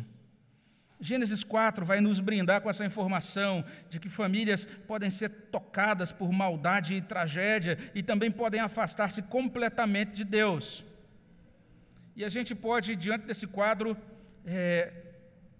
Gênesis 0.99 1.45
4 1.45 1.85
vai 1.85 2.01
nos 2.01 2.19
brindar 2.19 2.59
com 2.61 2.69
essa 2.69 2.85
informação 2.85 3.63
de 3.89 3.99
que 3.99 4.09
famílias 4.09 4.65
podem 4.65 5.09
ser 5.09 5.29
tocadas 5.29 6.11
por 6.11 6.29
maldade 6.31 6.93
e 6.93 7.01
tragédia 7.01 7.77
e 7.95 8.03
também 8.03 8.29
podem 8.29 8.59
afastar-se 8.59 9.21
completamente 9.21 10.11
de 10.11 10.23
Deus. 10.25 10.83
E 12.17 12.25
a 12.25 12.27
gente 12.27 12.53
pode, 12.53 12.97
diante 12.97 13.25
desse 13.25 13.47
quadro, 13.47 13.95
é, 14.45 14.91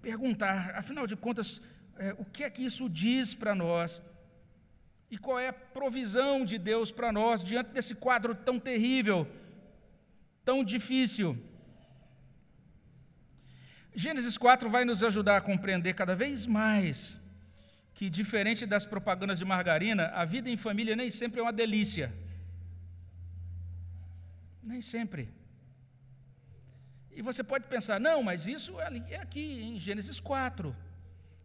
perguntar, 0.01 0.71
afinal 0.75 1.07
de 1.07 1.15
contas, 1.15 1.61
é, 1.97 2.13
o 2.17 2.25
que 2.25 2.43
é 2.43 2.49
que 2.49 2.65
isso 2.65 2.89
diz 2.89 3.33
para 3.33 3.55
nós? 3.55 4.01
E 5.11 5.17
qual 5.17 5.39
é 5.39 5.47
a 5.47 5.53
provisão 5.53 6.45
de 6.45 6.57
Deus 6.57 6.91
para 6.91 7.11
nós 7.11 7.43
diante 7.43 7.71
desse 7.71 7.95
quadro 7.95 8.35
tão 8.35 8.59
terrível, 8.59 9.27
tão 10.45 10.63
difícil? 10.63 11.37
Gênesis 13.93 14.37
4 14.37 14.69
vai 14.69 14.85
nos 14.85 15.03
ajudar 15.03 15.37
a 15.37 15.41
compreender 15.41 15.93
cada 15.93 16.13
vez 16.13 16.45
mais 16.45 17.19
que, 17.93 18.09
diferente 18.09 18.65
das 18.65 18.85
propagandas 18.85 19.39
de 19.39 19.45
margarina, 19.45 20.07
a 20.13 20.23
vida 20.23 20.49
em 20.49 20.55
família 20.55 20.95
nem 20.95 21.09
sempre 21.09 21.39
é 21.39 21.43
uma 21.43 21.51
delícia. 21.51 22.13
Nem 24.63 24.81
sempre. 24.81 25.27
E 27.11 27.21
você 27.21 27.43
pode 27.43 27.67
pensar, 27.67 27.99
não, 27.99 28.23
mas 28.23 28.47
isso 28.47 28.79
é 28.79 29.17
aqui 29.17 29.61
em 29.63 29.79
Gênesis 29.79 30.19
4. 30.19 30.73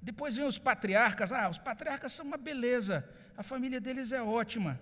Depois 0.00 0.36
vem 0.36 0.46
os 0.46 0.58
patriarcas, 0.58 1.32
ah, 1.32 1.48
os 1.48 1.58
patriarcas 1.58 2.12
são 2.12 2.26
uma 2.26 2.36
beleza, 2.36 3.04
a 3.36 3.42
família 3.42 3.80
deles 3.80 4.12
é 4.12 4.22
ótima. 4.22 4.80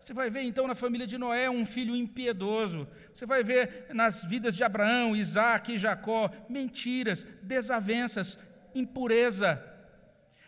Você 0.00 0.12
vai 0.12 0.28
ver 0.30 0.42
então 0.42 0.66
na 0.66 0.74
família 0.74 1.06
de 1.06 1.18
Noé 1.18 1.48
um 1.50 1.64
filho 1.64 1.96
impiedoso. 1.96 2.86
Você 3.12 3.26
vai 3.26 3.42
ver 3.42 3.86
nas 3.92 4.24
vidas 4.24 4.54
de 4.54 4.62
Abraão, 4.62 5.16
Isaac 5.16 5.72
e 5.72 5.78
Jacó 5.78 6.30
mentiras, 6.48 7.26
desavenças, 7.42 8.38
impureza. 8.74 9.62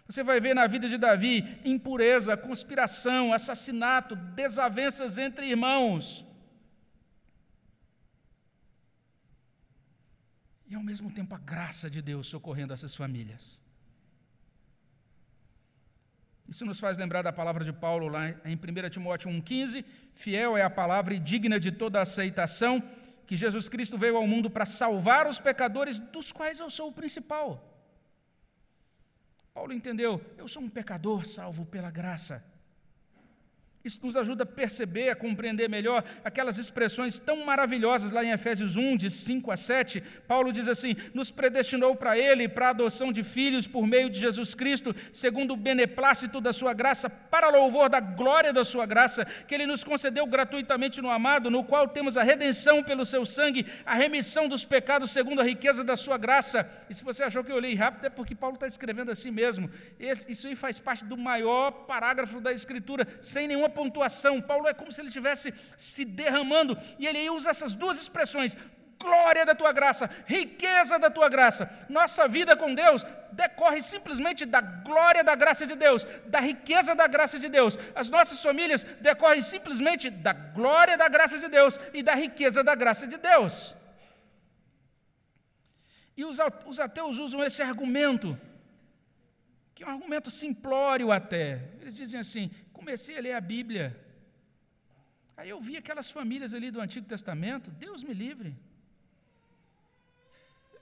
Você 0.07 0.23
vai 0.23 0.41
ver 0.41 0.55
na 0.55 0.67
vida 0.67 0.89
de 0.89 0.97
Davi 0.97 1.59
impureza, 1.65 2.37
conspiração, 2.37 3.33
assassinato, 3.33 4.15
desavenças 4.15 5.19
entre 5.19 5.47
irmãos. 5.47 6.29
e 10.69 10.75
ao 10.75 10.83
mesmo 10.83 11.11
tempo 11.11 11.35
a 11.35 11.39
graça 11.39 11.89
de 11.89 12.03
Deus 12.03 12.27
socorrendo 12.27 12.75
essas 12.75 12.95
famílias. 12.95 13.61
Isso 16.49 16.65
nos 16.65 16.81
faz 16.81 16.97
lembrar 16.97 17.21
da 17.21 17.33
palavra 17.33 17.63
de 17.63 17.73
Paulo 17.73 18.09
lá 18.09 18.31
em 18.45 18.57
1 18.57 18.89
Timóteo 18.89 19.31
1,15: 19.31 19.85
fiel 20.15 20.57
é 20.57 20.63
a 20.63 20.71
palavra 20.71 21.13
e 21.15 21.19
digna 21.19 21.61
de 21.61 21.71
toda 21.71 22.01
aceitação, 22.01 22.83
que 23.27 23.37
Jesus 23.37 23.69
Cristo 23.69 23.99
veio 23.99 24.17
ao 24.17 24.27
mundo 24.27 24.49
para 24.49 24.65
salvar 24.65 25.27
os 25.27 25.39
pecadores, 25.39 25.99
dos 25.99 26.33
quais 26.33 26.59
eu 26.59 26.71
sou 26.71 26.89
o 26.89 26.93
principal. 26.93 27.63
Paulo 29.53 29.75
entendeu, 29.75 30.25
eu 30.39 30.49
sou 30.49 30.63
um 30.63 30.71
pecador 30.71 31.27
salvo 31.27 31.67
pela 31.67 31.91
graça. 31.91 32.43
Isso 33.89 34.01
nos 34.03 34.19
ajuda 34.19 34.43
a 34.43 34.47
perceber, 34.47 35.09
a 35.09 35.17
compreender 35.17 35.67
melhor 35.67 36.05
aquelas 36.23 36.59
expressões 36.59 37.19
tão 37.19 37.43
maravilhosas 37.47 38.13
lá 38.13 38.23
em 38.23 38.33
Efésios 38.33 38.77
1, 38.77 38.99
de 38.99 39.09
5 39.09 39.51
a 39.51 39.57
7. 39.57 40.03
Paulo 40.27 40.53
diz 40.53 40.69
assim: 40.69 40.95
Nos 41.15 41.31
predestinou 41.31 41.97
para 41.97 42.19
Ele, 42.19 42.47
para 42.51 42.67
a 42.67 42.71
adoção 42.71 43.11
de 43.11 43.25
filhos 43.25 43.67
por 43.67 43.87
meio 43.87 44.11
de 44.11 44.21
Jesus 44.21 44.55
Cristo, 44.55 44.95
segundo 45.11 45.55
o 45.55 45.57
beneplácito 45.57 46.39
da 46.39 46.53
Sua 46.53 46.75
graça, 46.75 47.09
para 47.09 47.49
louvor 47.49 47.89
da 47.89 47.99
glória 47.99 48.53
da 48.53 48.63
Sua 48.63 48.85
graça, 48.85 49.25
que 49.25 49.55
Ele 49.55 49.65
nos 49.65 49.83
concedeu 49.83 50.27
gratuitamente 50.27 51.01
no 51.01 51.09
amado, 51.09 51.51
no 51.51 51.65
qual 51.65 51.89
temos 51.89 52.19
a 52.19 52.23
redenção 52.23 52.85
pelo 52.85 53.07
Seu 53.07 53.25
sangue, 53.25 53.65
a 53.87 53.95
remissão 53.95 54.49
dos 54.49 54.67
pecados 54.67 55.13
segundo 55.13 55.41
a 55.41 55.45
riqueza 55.45 55.83
da 55.83 55.97
Sua 55.97 56.19
graça. 56.19 56.71
E 56.91 56.95
se 56.95 57.03
você 57.03 57.23
achou 57.23 57.43
que 57.43 57.51
eu 57.51 57.59
li 57.59 57.75
rápido, 57.75 58.05
é 58.05 58.11
porque 58.11 58.35
Paulo 58.35 58.57
está 58.57 58.67
escrevendo 58.67 59.11
assim 59.11 59.31
mesmo. 59.31 59.71
Isso 60.29 60.47
aí 60.47 60.55
faz 60.55 60.79
parte 60.79 61.07
do 61.07 61.17
maior 61.17 61.71
parágrafo 61.87 62.39
da 62.39 62.53
Escritura, 62.53 63.09
sem 63.23 63.49
nenhuma 63.49 63.78
pontuação. 63.79 64.43
Paulo 64.51 64.67
é 64.67 64.75
como 64.75 64.91
se 64.91 65.01
ele 65.01 65.09
estivesse 65.09 65.55
se 65.77 66.05
derramando, 66.05 66.77
e 66.99 67.07
ele 67.07 67.31
usa 67.31 67.51
essas 67.51 67.77
duas 67.83 67.97
expressões: 68.03 68.57
glória 69.01 69.47
da 69.47 69.55
tua 69.55 69.73
graça, 69.73 70.11
riqueza 70.27 70.99
da 70.99 71.09
tua 71.09 71.29
graça. 71.29 71.63
Nossa 71.89 72.27
vida 72.27 72.57
com 72.57 72.75
Deus 72.75 73.05
decorre 73.31 73.81
simplesmente 73.81 74.45
da 74.45 74.61
glória 74.61 75.23
da 75.23 75.37
graça 75.37 75.65
de 75.65 75.77
Deus, 75.77 76.05
da 76.27 76.41
riqueza 76.41 76.95
da 77.01 77.07
graça 77.07 77.39
de 77.39 77.49
Deus. 77.49 77.79
As 77.95 78.11
nossas 78.11 78.43
famílias 78.43 78.83
decorrem 79.09 79.43
simplesmente 79.43 80.11
da 80.11 80.33
glória 80.33 80.97
da 81.03 81.09
graça 81.09 81.39
de 81.39 81.49
Deus 81.49 81.79
e 81.95 82.03
da 82.03 82.15
riqueza 82.25 82.65
da 82.65 82.75
graça 82.75 83.07
de 83.07 83.17
Deus. 83.17 83.77
E 86.17 86.25
os 86.25 86.81
ateus 86.81 87.19
usam 87.19 87.45
esse 87.49 87.63
argumento, 87.63 88.37
que 89.73 89.85
é 89.85 89.87
um 89.87 89.91
argumento 89.91 90.31
simplório 90.33 91.13
até. 91.13 91.45
Eles 91.81 91.95
dizem 91.95 92.19
assim: 92.19 92.51
comecei 92.89 93.19
a 93.19 93.21
ler 93.21 93.35
a 93.35 93.41
Bíblia. 93.41 93.95
Aí 95.37 95.51
eu 95.51 95.61
vi 95.61 95.77
aquelas 95.77 96.11
famílias 96.11 96.55
ali 96.55 96.71
do 96.71 96.81
Antigo 96.81 97.07
Testamento, 97.07 97.71
Deus 97.71 98.03
me 98.03 98.15
livre. 98.15 98.57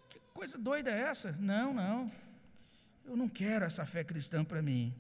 Que 0.09 0.20
coisa 0.32 0.57
doida 0.57 0.88
é 0.88 1.00
essa? 1.00 1.32
Não, 1.32 1.74
não. 1.74 2.12
Eu 3.04 3.16
não 3.16 3.28
quero 3.28 3.64
essa 3.64 3.84
fé 3.84 4.04
cristã 4.04 4.44
para 4.44 4.62
mim. 4.62 4.94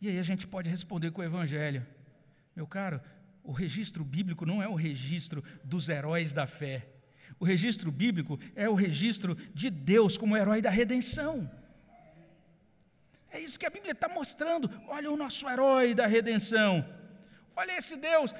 E 0.00 0.08
aí 0.08 0.18
a 0.18 0.22
gente 0.24 0.48
pode 0.48 0.68
responder 0.68 1.12
com 1.12 1.20
o 1.20 1.24
Evangelho. 1.24 1.86
Meu 2.56 2.66
caro, 2.66 3.00
o 3.44 3.52
registro 3.52 4.04
bíblico 4.04 4.44
não 4.44 4.60
é 4.60 4.66
o 4.66 4.74
registro 4.74 5.44
dos 5.62 5.88
heróis 5.88 6.32
da 6.32 6.48
fé. 6.48 6.88
O 7.38 7.44
registro 7.44 7.92
bíblico 7.92 8.36
é 8.56 8.68
o 8.68 8.74
registro 8.74 9.36
de 9.54 9.70
Deus 9.70 10.16
como 10.16 10.36
herói 10.36 10.60
da 10.60 10.70
redenção. 10.70 11.48
É 13.32 13.40
isso 13.40 13.58
que 13.58 13.66
a 13.66 13.70
Bíblia 13.70 13.92
está 13.92 14.08
mostrando. 14.08 14.70
Olha 14.86 15.10
o 15.10 15.16
nosso 15.16 15.48
herói 15.48 15.94
da 15.94 16.06
redenção. 16.06 16.86
Olha 17.56 17.76
esse 17.78 17.96
Deus. 17.96 18.34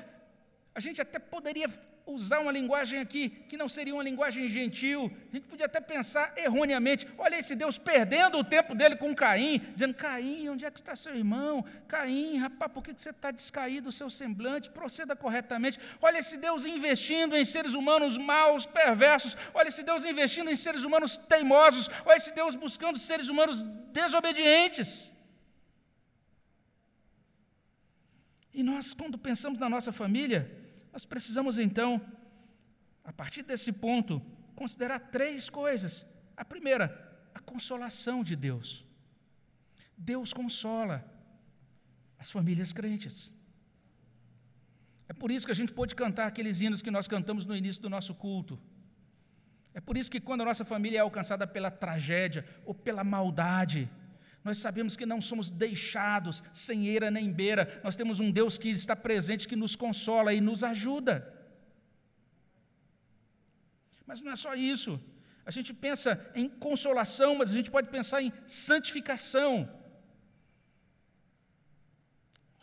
A 0.75 0.81
gente 0.81 1.01
até 1.01 1.19
poderia 1.19 1.69
usar 2.07 2.41
uma 2.41 2.53
linguagem 2.53 2.99
aqui 2.99 3.29
que 3.49 3.57
não 3.57 3.69
seria 3.69 3.95
uma 3.95 4.03
linguagem 4.03 4.49
gentil. 4.49 5.11
A 5.31 5.37
gente 5.37 5.47
podia 5.47 5.67
até 5.67 5.81
pensar 5.81 6.33
erroneamente: 6.37 7.07
olha 7.17 7.39
esse 7.39 7.55
Deus 7.55 7.79
perdendo 7.79 8.39
o 8.39 8.45
tempo 8.45 8.75
dele 8.75 8.97
com 8.97 9.15
Caim, 9.15 9.59
dizendo: 9.73 9.95
Caim, 9.95 10.49
onde 10.49 10.65
é 10.65 10.71
que 10.71 10.81
está 10.81 10.97
seu 10.97 11.15
irmão? 11.15 11.65
Caim, 11.89 12.37
rapaz, 12.37 12.73
por 12.73 12.83
que 12.83 12.93
você 12.93 13.11
está 13.11 13.31
descaído 13.31 13.89
o 13.89 13.93
seu 13.93 14.11
semblante? 14.11 14.71
Proceda 14.71 15.15
corretamente. 15.15 15.79
Olha 16.01 16.19
esse 16.19 16.37
Deus 16.37 16.65
investindo 16.65 17.37
em 17.37 17.45
seres 17.45 17.75
humanos 17.75 18.19
maus, 18.19 18.67
perversos. 18.67 19.37
Olha 19.55 19.69
esse 19.69 19.83
Deus 19.83 20.05
investindo 20.05 20.51
em 20.51 20.57
seres 20.57 20.85
humanos 20.85 21.17
teimosos. 21.17 21.89
Olha 22.05 22.17
esse 22.17 22.35
Deus 22.35 22.55
buscando 22.57 22.99
seres 22.99 23.29
humanos 23.29 23.63
desobedientes. 23.93 25.11
E 28.55 28.63
nós, 28.63 28.93
quando 28.93 29.17
pensamos 29.17 29.59
na 29.59 29.69
nossa 29.69 29.91
família, 29.93 30.62
nós 30.93 31.05
precisamos 31.05 31.59
então, 31.59 32.01
a 33.03 33.13
partir 33.13 33.43
desse 33.43 33.73
ponto, 33.73 34.21
considerar 34.55 34.99
três 34.99 35.49
coisas. 35.49 36.05
A 36.37 36.45
primeira, 36.45 36.87
a 37.35 37.41
consolação 37.41 38.23
de 38.23 38.37
Deus. 38.37 38.85
Deus 39.97 40.33
consola 40.33 41.05
as 42.19 42.31
famílias 42.31 42.73
crentes. 42.73 43.33
É 45.09 45.13
por 45.13 45.31
isso 45.31 45.47
que 45.47 45.53
a 45.53 45.55
gente 45.55 45.73
pode 45.73 45.95
cantar 45.95 46.27
aqueles 46.27 46.61
hinos 46.61 46.83
que 46.83 46.91
nós 46.91 47.09
cantamos 47.09 47.45
no 47.47 47.57
início 47.57 47.81
do 47.83 47.91
nosso 47.91 48.15
culto. 48.15 48.59
É 49.75 49.81
por 49.81 49.97
isso 49.97 50.11
que 50.11 50.21
quando 50.21 50.43
a 50.43 50.45
nossa 50.45 50.65
família 50.65 50.99
é 50.99 51.01
alcançada 51.01 51.47
pela 51.47 51.71
tragédia 51.71 52.47
ou 52.65 52.75
pela 52.75 53.03
maldade, 53.03 53.91
nós 54.45 54.59
sabemos 54.59 54.97
que 54.97 55.07
não 55.07 55.21
somos 55.21 55.51
deixados 55.51 56.43
sem 56.53 56.89
eira 56.89 57.11
nem 57.11 57.33
beira, 57.33 57.81
nós 57.85 57.95
temos 57.95 58.19
um 58.19 58.31
Deus 58.31 58.59
que 58.59 58.71
está 58.71 58.97
presente, 58.97 59.47
que 59.47 59.55
nos 59.55 59.77
consola 59.77 60.35
e 60.35 60.41
nos 60.41 60.65
ajuda. 60.65 61.33
Mas 64.05 64.21
não 64.21 64.33
é 64.33 64.37
só 64.37 64.55
isso. 64.55 65.01
A 65.47 65.51
gente 65.51 65.73
pensa 65.73 66.31
em 66.35 66.49
consolação, 66.49 67.37
mas 67.37 67.51
a 67.51 67.55
gente 67.55 67.71
pode 67.71 67.89
pensar 67.89 68.23
em 68.23 68.33
santificação. 68.47 69.69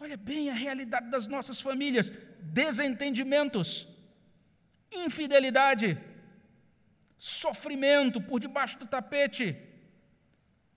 Olha 0.02 0.16
bem 0.16 0.50
a 0.50 0.54
realidade 0.54 1.10
das 1.10 1.28
nossas 1.28 1.60
famílias: 1.60 2.12
desentendimentos, 2.40 3.88
infidelidade, 4.92 5.98
sofrimento 7.18 8.22
por 8.22 8.40
debaixo 8.40 8.80
do 8.80 8.86
tapete, 8.86 9.58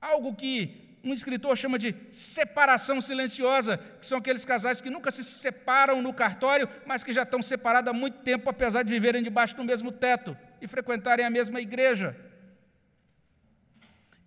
algo 0.00 0.34
que 0.34 0.81
um 1.04 1.12
escritor 1.12 1.56
chama 1.56 1.78
de 1.78 1.94
separação 2.12 3.00
silenciosa, 3.00 3.76
que 3.78 4.06
são 4.06 4.18
aqueles 4.18 4.44
casais 4.44 4.80
que 4.80 4.88
nunca 4.88 5.10
se 5.10 5.24
separam 5.24 6.00
no 6.00 6.14
cartório, 6.14 6.68
mas 6.86 7.02
que 7.02 7.12
já 7.12 7.24
estão 7.24 7.42
separados 7.42 7.90
há 7.90 7.92
muito 7.92 8.18
tempo, 8.22 8.48
apesar 8.48 8.84
de 8.84 8.92
viverem 8.92 9.22
debaixo 9.22 9.56
do 9.56 9.64
mesmo 9.64 9.90
teto 9.90 10.36
e 10.60 10.68
frequentarem 10.68 11.26
a 11.26 11.30
mesma 11.30 11.60
igreja. 11.60 12.16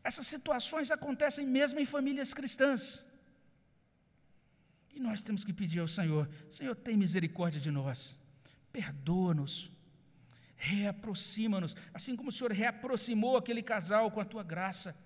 Essas 0.04 0.28
situações 0.28 0.92
acontecem 0.92 1.46
mesmo 1.48 1.80
em 1.80 1.86
famílias 1.86 2.34
cristãs. 2.34 3.06
E 4.94 5.00
nós 5.00 5.22
temos 5.22 5.46
que 5.46 5.54
pedir 5.54 5.80
ao 5.80 5.88
Senhor: 5.88 6.30
Senhor, 6.50 6.76
tem 6.76 6.98
misericórdia 6.98 7.60
de 7.60 7.72
nós, 7.72 8.20
perdoa-nos, 8.72 9.72
reaproxima-nos, 10.58 11.76
assim 11.94 12.16
como 12.18 12.30
o 12.30 12.32
Senhor 12.32 12.52
reaproximou 12.52 13.38
aquele 13.38 13.64
casal 13.64 14.12
com 14.12 14.20
a 14.20 14.26
tua 14.26 14.44
graça 14.44 15.05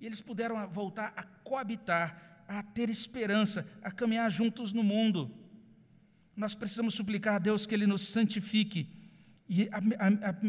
e 0.00 0.06
eles 0.06 0.20
puderam 0.20 0.66
voltar 0.68 1.12
a 1.16 1.22
coabitar, 1.22 2.44
a 2.48 2.62
ter 2.62 2.88
esperança, 2.88 3.68
a 3.82 3.90
caminhar 3.90 4.30
juntos 4.30 4.72
no 4.72 4.82
mundo. 4.82 5.30
Nós 6.34 6.54
precisamos 6.54 6.94
suplicar 6.94 7.34
a 7.34 7.38
Deus 7.38 7.66
que 7.66 7.74
Ele 7.74 7.86
nos 7.86 8.08
santifique. 8.08 8.88
E 9.48 9.68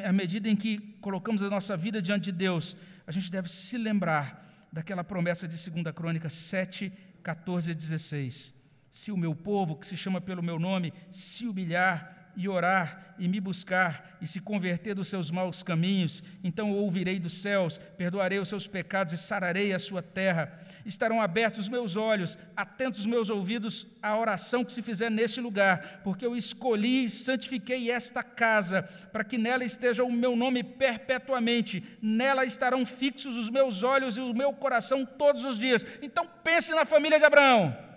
à 0.03 0.13
medida 0.13 0.47
em 0.47 0.55
que 0.55 0.77
colocamos 1.01 1.43
a 1.43 1.49
nossa 1.49 1.75
vida 1.75 2.01
diante 2.01 2.25
de 2.25 2.31
Deus, 2.31 2.75
a 3.05 3.11
gente 3.11 3.29
deve 3.29 3.49
se 3.49 3.77
lembrar 3.77 4.67
daquela 4.71 5.03
promessa 5.03 5.47
de 5.47 5.69
2 5.69 5.93
Crônica 5.93 6.29
7, 6.29 6.91
14 7.21 7.71
e 7.71 7.75
16. 7.75 8.53
Se 8.89 9.11
o 9.11 9.17
meu 9.17 9.35
povo, 9.35 9.75
que 9.75 9.85
se 9.85 9.97
chama 9.97 10.21
pelo 10.21 10.41
meu 10.41 10.59
nome, 10.59 10.93
se 11.09 11.45
humilhar 11.45 12.20
e 12.35 12.47
orar 12.47 13.15
e 13.17 13.27
me 13.27 13.39
buscar 13.39 14.17
e 14.19 14.27
se 14.27 14.39
converter 14.39 14.95
dos 14.95 15.07
seus 15.07 15.29
maus 15.29 15.61
caminhos, 15.61 16.23
então 16.43 16.71
ouvirei 16.71 17.19
dos 17.19 17.33
céus, 17.33 17.77
perdoarei 17.97 18.39
os 18.39 18.49
seus 18.49 18.65
pecados 18.65 19.13
e 19.13 19.17
sararei 19.17 19.73
a 19.73 19.79
sua 19.79 20.01
terra. 20.01 20.59
Estarão 20.83 21.21
abertos 21.21 21.59
os 21.59 21.69
meus 21.69 21.95
olhos, 21.95 22.37
atentos 22.55 23.01
os 23.01 23.05
meus 23.05 23.29
ouvidos 23.29 23.85
à 24.01 24.17
oração 24.17 24.65
que 24.65 24.73
se 24.73 24.81
fizer 24.81 25.11
neste 25.11 25.39
lugar, 25.39 26.01
porque 26.03 26.25
eu 26.25 26.35
escolhi 26.35 27.05
e 27.05 27.09
santifiquei 27.09 27.91
esta 27.91 28.23
casa, 28.23 28.83
para 29.11 29.23
que 29.23 29.37
nela 29.37 29.63
esteja 29.63 30.03
o 30.03 30.11
meu 30.11 30.35
nome 30.35 30.63
perpetuamente. 30.63 31.83
Nela 32.01 32.43
estarão 32.43 32.85
fixos 32.85 33.37
os 33.37 33.49
meus 33.51 33.83
olhos 33.83 34.17
e 34.17 34.19
o 34.19 34.33
meu 34.33 34.53
coração 34.53 35.05
todos 35.05 35.43
os 35.43 35.59
dias. 35.59 35.85
Então 36.01 36.27
pense 36.43 36.71
na 36.71 36.85
família 36.85 37.19
de 37.19 37.25
Abraão 37.25 37.90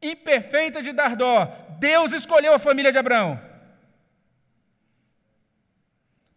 imperfeita 0.00 0.82
de 0.82 0.92
dar 0.92 1.16
dó, 1.16 1.46
Deus 1.78 2.12
escolheu 2.12 2.54
a 2.54 2.58
família 2.58 2.92
de 2.92 2.98
Abraão. 2.98 3.48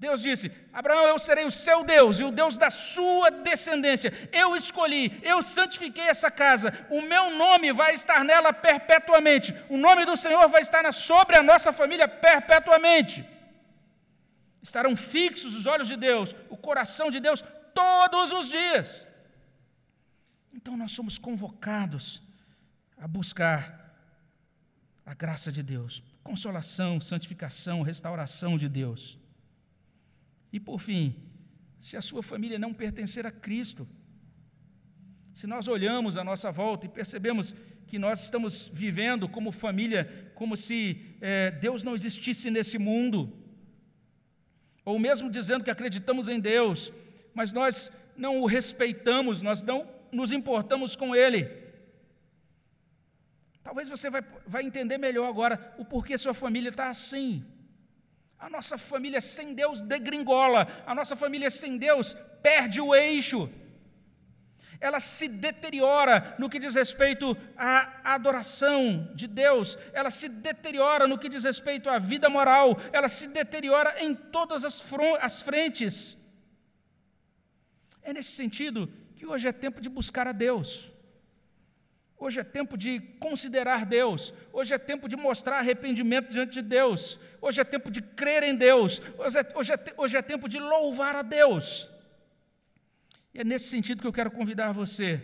Deus 0.06 0.20
disse: 0.20 0.52
Abraão, 0.74 1.06
eu 1.06 1.20
serei 1.20 1.46
o 1.46 1.52
seu 1.52 1.84
Deus 1.84 2.20
e 2.20 2.24
o 2.24 2.32
Deus 2.32 2.58
da 2.58 2.72
sua 2.72 3.30
descendência. 3.30 4.12
Eu 4.32 4.56
escolhi, 4.56 5.20
eu 5.22 5.44
santifiquei 5.44 6.06
essa 6.06 6.32
casa. 6.32 6.88
O 6.90 7.04
meu 7.04 7.30
nome 7.30 7.72
vai 7.72 7.94
estar 7.94 8.24
nela 8.24 8.52
perpetuamente. 8.52 9.54
O 9.70 9.78
nome 9.78 10.04
do 10.06 10.18
Senhor 10.18 10.48
vai 10.50 10.62
estar 10.62 10.92
sobre 10.92 11.38
a 11.38 11.44
nossa 11.44 11.72
família 11.72 12.08
perpetuamente. 12.08 13.24
Estarão 14.60 14.96
fixos 14.96 15.56
os 15.56 15.68
olhos 15.68 15.88
de 15.88 15.96
Deus, 15.96 16.36
o 16.50 16.58
coração 16.58 17.12
de 17.12 17.20
Deus, 17.20 17.44
todos 17.76 18.32
os 18.32 18.50
dias. 18.50 19.08
Então 20.52 20.76
nós 20.76 20.92
somos 20.92 21.20
convocados 21.20 22.24
a 23.02 23.08
buscar 23.08 23.82
a 25.04 25.16
graça 25.16 25.52
de 25.52 25.64
Deus, 25.64 26.04
consolação, 26.24 27.02
santificação, 27.02 27.82
restauração 27.82 28.60
de 28.60 28.70
Deus. 28.70 29.18
E 30.54 30.60
por 30.60 30.80
fim, 30.80 31.16
se 31.80 31.98
a 31.98 32.02
sua 32.02 32.22
família 32.22 32.60
não 32.60 32.76
pertencer 32.76 33.26
a 33.26 33.32
Cristo, 33.32 33.88
se 35.34 35.48
nós 35.48 35.68
olhamos 35.68 36.16
à 36.16 36.24
nossa 36.24 36.52
volta 36.52 36.86
e 36.86 36.90
percebemos 36.90 37.56
que 37.88 37.98
nós 37.98 38.24
estamos 38.24 38.70
vivendo 38.72 39.28
como 39.28 39.52
família, 39.52 40.32
como 40.36 40.56
se 40.56 41.18
é, 41.20 41.50
Deus 41.50 41.82
não 41.82 41.96
existisse 41.96 42.52
nesse 42.52 42.78
mundo, 42.78 43.36
ou 44.86 45.00
mesmo 45.00 45.32
dizendo 45.32 45.64
que 45.64 45.72
acreditamos 45.72 46.28
em 46.28 46.40
Deus, 46.40 46.94
mas 47.34 47.52
nós 47.52 47.92
não 48.16 48.42
o 48.42 48.46
respeitamos, 48.46 49.42
nós 49.42 49.64
não 49.64 49.90
nos 50.12 50.32
importamos 50.32 50.96
com 50.96 51.16
Ele. 51.16 51.61
Talvez 53.64 53.88
você 53.88 54.10
vai, 54.10 54.24
vai 54.46 54.64
entender 54.64 54.98
melhor 54.98 55.28
agora 55.28 55.76
o 55.78 55.86
porquê 55.86 56.18
sua 56.18 56.34
família 56.34 56.70
está 56.70 56.90
assim. 56.90 57.46
A 58.38 58.50
nossa 58.50 58.78
família 58.78 59.22
sem 59.22 59.54
Deus 59.54 59.82
degringola, 59.82 60.68
a 60.86 60.96
nossa 60.96 61.16
família 61.16 61.50
sem 61.50 61.78
Deus 61.78 62.16
perde 62.42 62.82
o 62.82 62.96
eixo. 62.96 63.50
Ela 64.80 65.00
se 65.00 65.28
deteriora 65.28 66.36
no 66.40 66.50
que 66.50 66.58
diz 66.58 66.74
respeito 66.74 67.38
à 67.56 68.16
adoração 68.16 69.12
de 69.14 69.28
Deus, 69.28 69.78
ela 69.94 70.10
se 70.10 70.28
deteriora 70.28 71.08
no 71.08 71.20
que 71.20 71.30
diz 71.30 71.44
respeito 71.44 71.88
à 71.88 72.00
vida 72.00 72.28
moral, 72.32 72.76
ela 72.92 73.08
se 73.08 73.28
deteriora 73.28 74.04
em 74.04 74.16
todas 74.16 74.66
as, 74.66 74.84
as 75.22 75.40
frentes. 75.40 76.18
É 78.02 78.12
nesse 78.12 78.32
sentido 78.32 78.92
que 79.16 79.28
hoje 79.28 79.48
é 79.48 79.52
tempo 79.52 79.80
de 79.80 79.88
buscar 79.88 80.28
a 80.28 80.32
Deus. 80.32 80.92
Hoje 82.22 82.40
é 82.40 82.44
tempo 82.44 82.78
de 82.78 83.00
considerar 83.20 83.84
Deus. 83.84 84.32
Hoje 84.54 84.76
é 84.76 84.78
tempo 84.78 85.10
de 85.10 85.18
mostrar 85.18 85.58
arrependimento 85.58 86.30
diante 86.30 86.54
de 86.54 86.62
Deus. 86.62 87.20
Hoje 87.42 87.60
é 87.60 87.64
tempo 87.64 87.90
de 87.90 88.00
crer 88.00 88.44
em 88.44 88.56
Deus. 88.56 89.02
Hoje 89.18 89.40
é, 89.40 89.54
hoje 89.56 89.74
é, 89.74 89.94
hoje 89.98 90.18
é 90.18 90.22
tempo 90.22 90.48
de 90.48 90.60
louvar 90.60 91.16
a 91.16 91.24
Deus. 91.24 91.90
E 93.34 93.40
é 93.40 93.44
nesse 93.44 93.70
sentido 93.70 94.02
que 94.02 94.08
eu 94.08 94.14
quero 94.14 94.30
convidar 94.30 94.72
você 94.72 95.20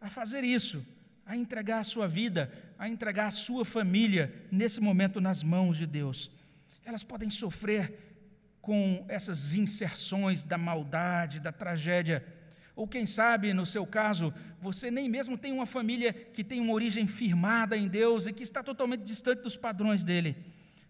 a 0.00 0.10
fazer 0.10 0.42
isso, 0.42 0.84
a 1.24 1.36
entregar 1.36 1.78
a 1.78 1.84
sua 1.84 2.08
vida, 2.08 2.50
a 2.76 2.88
entregar 2.88 3.28
a 3.28 3.30
sua 3.30 3.64
família 3.64 4.34
nesse 4.50 4.80
momento 4.80 5.20
nas 5.20 5.44
mãos 5.44 5.76
de 5.76 5.86
Deus. 5.86 6.32
Elas 6.84 7.04
podem 7.04 7.30
sofrer 7.30 7.96
com 8.60 9.04
essas 9.06 9.54
inserções 9.54 10.42
da 10.42 10.58
maldade, 10.58 11.38
da 11.38 11.52
tragédia 11.52 12.26
ou 12.76 12.88
quem 12.88 13.06
sabe, 13.06 13.52
no 13.52 13.64
seu 13.64 13.86
caso, 13.86 14.34
você 14.60 14.90
nem 14.90 15.08
mesmo 15.08 15.38
tem 15.38 15.52
uma 15.52 15.66
família 15.66 16.12
que 16.12 16.42
tem 16.42 16.60
uma 16.60 16.72
origem 16.72 17.06
firmada 17.06 17.76
em 17.76 17.86
Deus 17.86 18.26
e 18.26 18.32
que 18.32 18.42
está 18.42 18.62
totalmente 18.62 19.02
distante 19.02 19.42
dos 19.42 19.56
padrões 19.56 20.02
dele. 20.02 20.36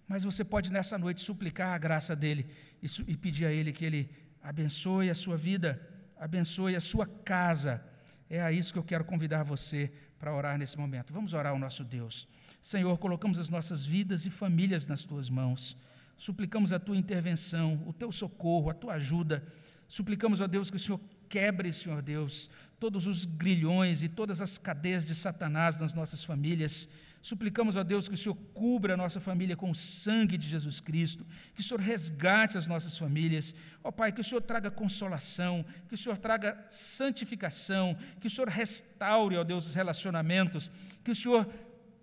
Mas 0.09 0.24
você 0.24 0.43
pode 0.43 0.72
nessa 0.72 0.97
noite 0.97 1.20
suplicar 1.20 1.74
a 1.74 1.78
graça 1.78 2.16
dele 2.16 2.47
e, 2.82 3.16
pedir 3.16 3.47
a 3.47 3.53
ele 3.53 3.72
que 3.72 3.85
ele 3.85 4.11
abençoe 4.43 5.11
a 5.11 5.14
sua 5.14 5.37
vida, 5.37 5.80
abençoe 6.16 6.74
a 6.74 6.80
sua 6.80 7.07
casa. 7.07 7.82
É 8.30 8.41
a 8.41 8.51
isso 8.51 8.72
que 8.72 8.78
eu 8.78 8.85
quero 8.85 9.05
convidar 9.05 9.43
você 9.43 9.93
para 10.18 10.35
orar 10.35 10.57
nesse 10.57 10.78
momento. 10.78 11.12
Vamos 11.12 11.35
orar 11.35 11.53
ao 11.53 11.59
nosso 11.59 11.85
Deus. 11.85 12.26
Senhor, 12.62 12.97
colocamos 12.97 13.39
as 13.39 13.51
nossas 13.51 13.85
vidas 13.85 14.24
e 14.24 14.30
famílias 14.30 14.87
nas 14.87 15.05
tuas 15.05 15.28
mãos. 15.28 15.76
Suplicamos 16.16 16.72
a 16.72 16.78
tua 16.78 16.97
intervenção, 16.97 17.82
o 17.87 17.93
teu 17.93 18.11
socorro, 18.11 18.70
a 18.70 18.74
tua 18.74 18.95
ajuda. 18.95 19.45
Suplicamos 19.87 20.41
a 20.41 20.47
Deus 20.47 20.70
que 20.70 20.76
o 20.76 20.80
Senhor 20.80 21.01
Quebre, 21.35 21.72
Senhor 21.72 22.01
Deus, 22.01 22.49
todos 22.78 23.09
os 23.09 23.24
grilhões 23.24 24.05
e 24.05 24.09
todas 24.09 24.41
as 24.41 24.57
cadeias 24.57 25.05
de 25.05 25.16
Satanás 25.16 25.76
nas 25.76 25.93
nossas 25.93 26.22
famílias. 26.22 26.89
Suplicamos 27.20 27.76
a 27.76 27.82
Deus 27.82 28.07
que 28.07 28.14
o 28.14 28.16
Senhor 28.16 28.37
cubra 28.55 28.95
a 28.95 28.97
nossa 28.97 29.18
família 29.18 29.57
com 29.57 29.68
o 29.68 29.74
sangue 29.74 30.39
de 30.39 30.49
Jesus 30.49 30.78
Cristo, 30.78 31.26
que 31.53 31.61
o 31.61 31.64
Senhor 31.64 31.80
resgate 31.80 32.57
as 32.57 32.68
nossas 32.68 32.97
famílias. 32.97 33.53
Ó 33.82 33.91
Pai, 33.91 34.12
que 34.12 34.20
o 34.20 34.22
Senhor 34.22 34.43
traga 34.43 34.70
consolação, 34.70 35.66
que 35.89 35.95
o 35.97 35.99
Senhor 35.99 36.18
traga 36.18 36.57
santificação, 36.68 37.99
que 38.20 38.28
o 38.28 38.30
Senhor 38.30 38.49
restaure, 38.49 39.37
ó 39.37 39.43
Deus, 39.43 39.66
os 39.66 39.74
relacionamentos, 39.74 40.70
que 41.03 41.11
o 41.11 41.16
Senhor 41.16 41.53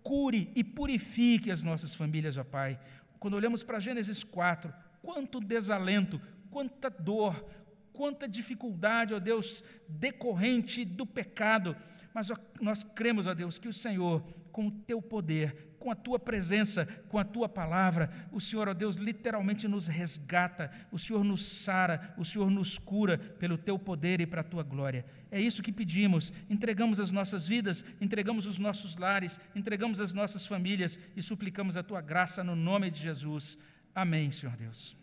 cure 0.03 0.51
e 0.53 0.61
purifique 0.61 1.49
as 1.49 1.63
nossas 1.63 1.95
famílias, 1.95 2.35
ó 2.35 2.43
Pai. 2.43 2.77
Quando 3.17 3.35
olhamos 3.35 3.63
para 3.63 3.79
Gênesis 3.79 4.25
4, 4.25 4.73
quanto 5.01 5.39
desalento, 5.39 6.19
quanta 6.49 6.89
dor, 6.89 7.60
quanta 8.01 8.27
dificuldade, 8.27 9.13
ó 9.13 9.19
Deus, 9.19 9.63
decorrente 9.87 10.83
do 10.83 11.05
pecado, 11.05 11.75
mas 12.11 12.31
nós 12.59 12.83
cremos, 12.83 13.27
ó 13.27 13.33
Deus, 13.35 13.59
que 13.59 13.67
o 13.67 13.73
Senhor, 13.73 14.23
com 14.51 14.65
o 14.65 14.71
teu 14.71 14.99
poder, 14.99 15.75
com 15.77 15.91
a 15.91 15.95
tua 15.95 16.17
presença, 16.17 16.87
com 17.09 17.19
a 17.19 17.23
tua 17.23 17.47
palavra, 17.47 18.11
o 18.31 18.41
Senhor, 18.41 18.67
ó 18.67 18.73
Deus, 18.73 18.95
literalmente 18.95 19.67
nos 19.67 19.85
resgata, 19.85 20.71
o 20.91 20.97
Senhor 20.97 21.23
nos 21.23 21.45
sara, 21.45 22.15
o 22.17 22.25
Senhor 22.25 22.49
nos 22.49 22.79
cura 22.79 23.19
pelo 23.19 23.55
teu 23.55 23.77
poder 23.77 24.19
e 24.19 24.25
para 24.25 24.41
a 24.41 24.43
tua 24.43 24.63
glória. 24.63 25.05
É 25.29 25.39
isso 25.39 25.61
que 25.61 25.71
pedimos. 25.71 26.33
Entregamos 26.49 26.99
as 26.99 27.11
nossas 27.11 27.47
vidas, 27.47 27.85
entregamos 28.01 28.47
os 28.47 28.57
nossos 28.57 28.95
lares, 28.95 29.39
entregamos 29.53 29.99
as 29.99 30.11
nossas 30.11 30.47
famílias 30.47 30.99
e 31.15 31.21
suplicamos 31.21 31.77
a 31.77 31.83
tua 31.83 32.01
graça 32.01 32.43
no 32.43 32.55
nome 32.55 32.89
de 32.89 32.99
Jesus. 32.99 33.59
Amém, 33.93 34.31
Senhor 34.31 34.55
Deus. 34.55 34.99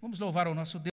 Vamos 0.00 0.20
louvar 0.20 0.46
ao 0.46 0.54
nosso 0.54 0.78
Deus. 0.78 0.84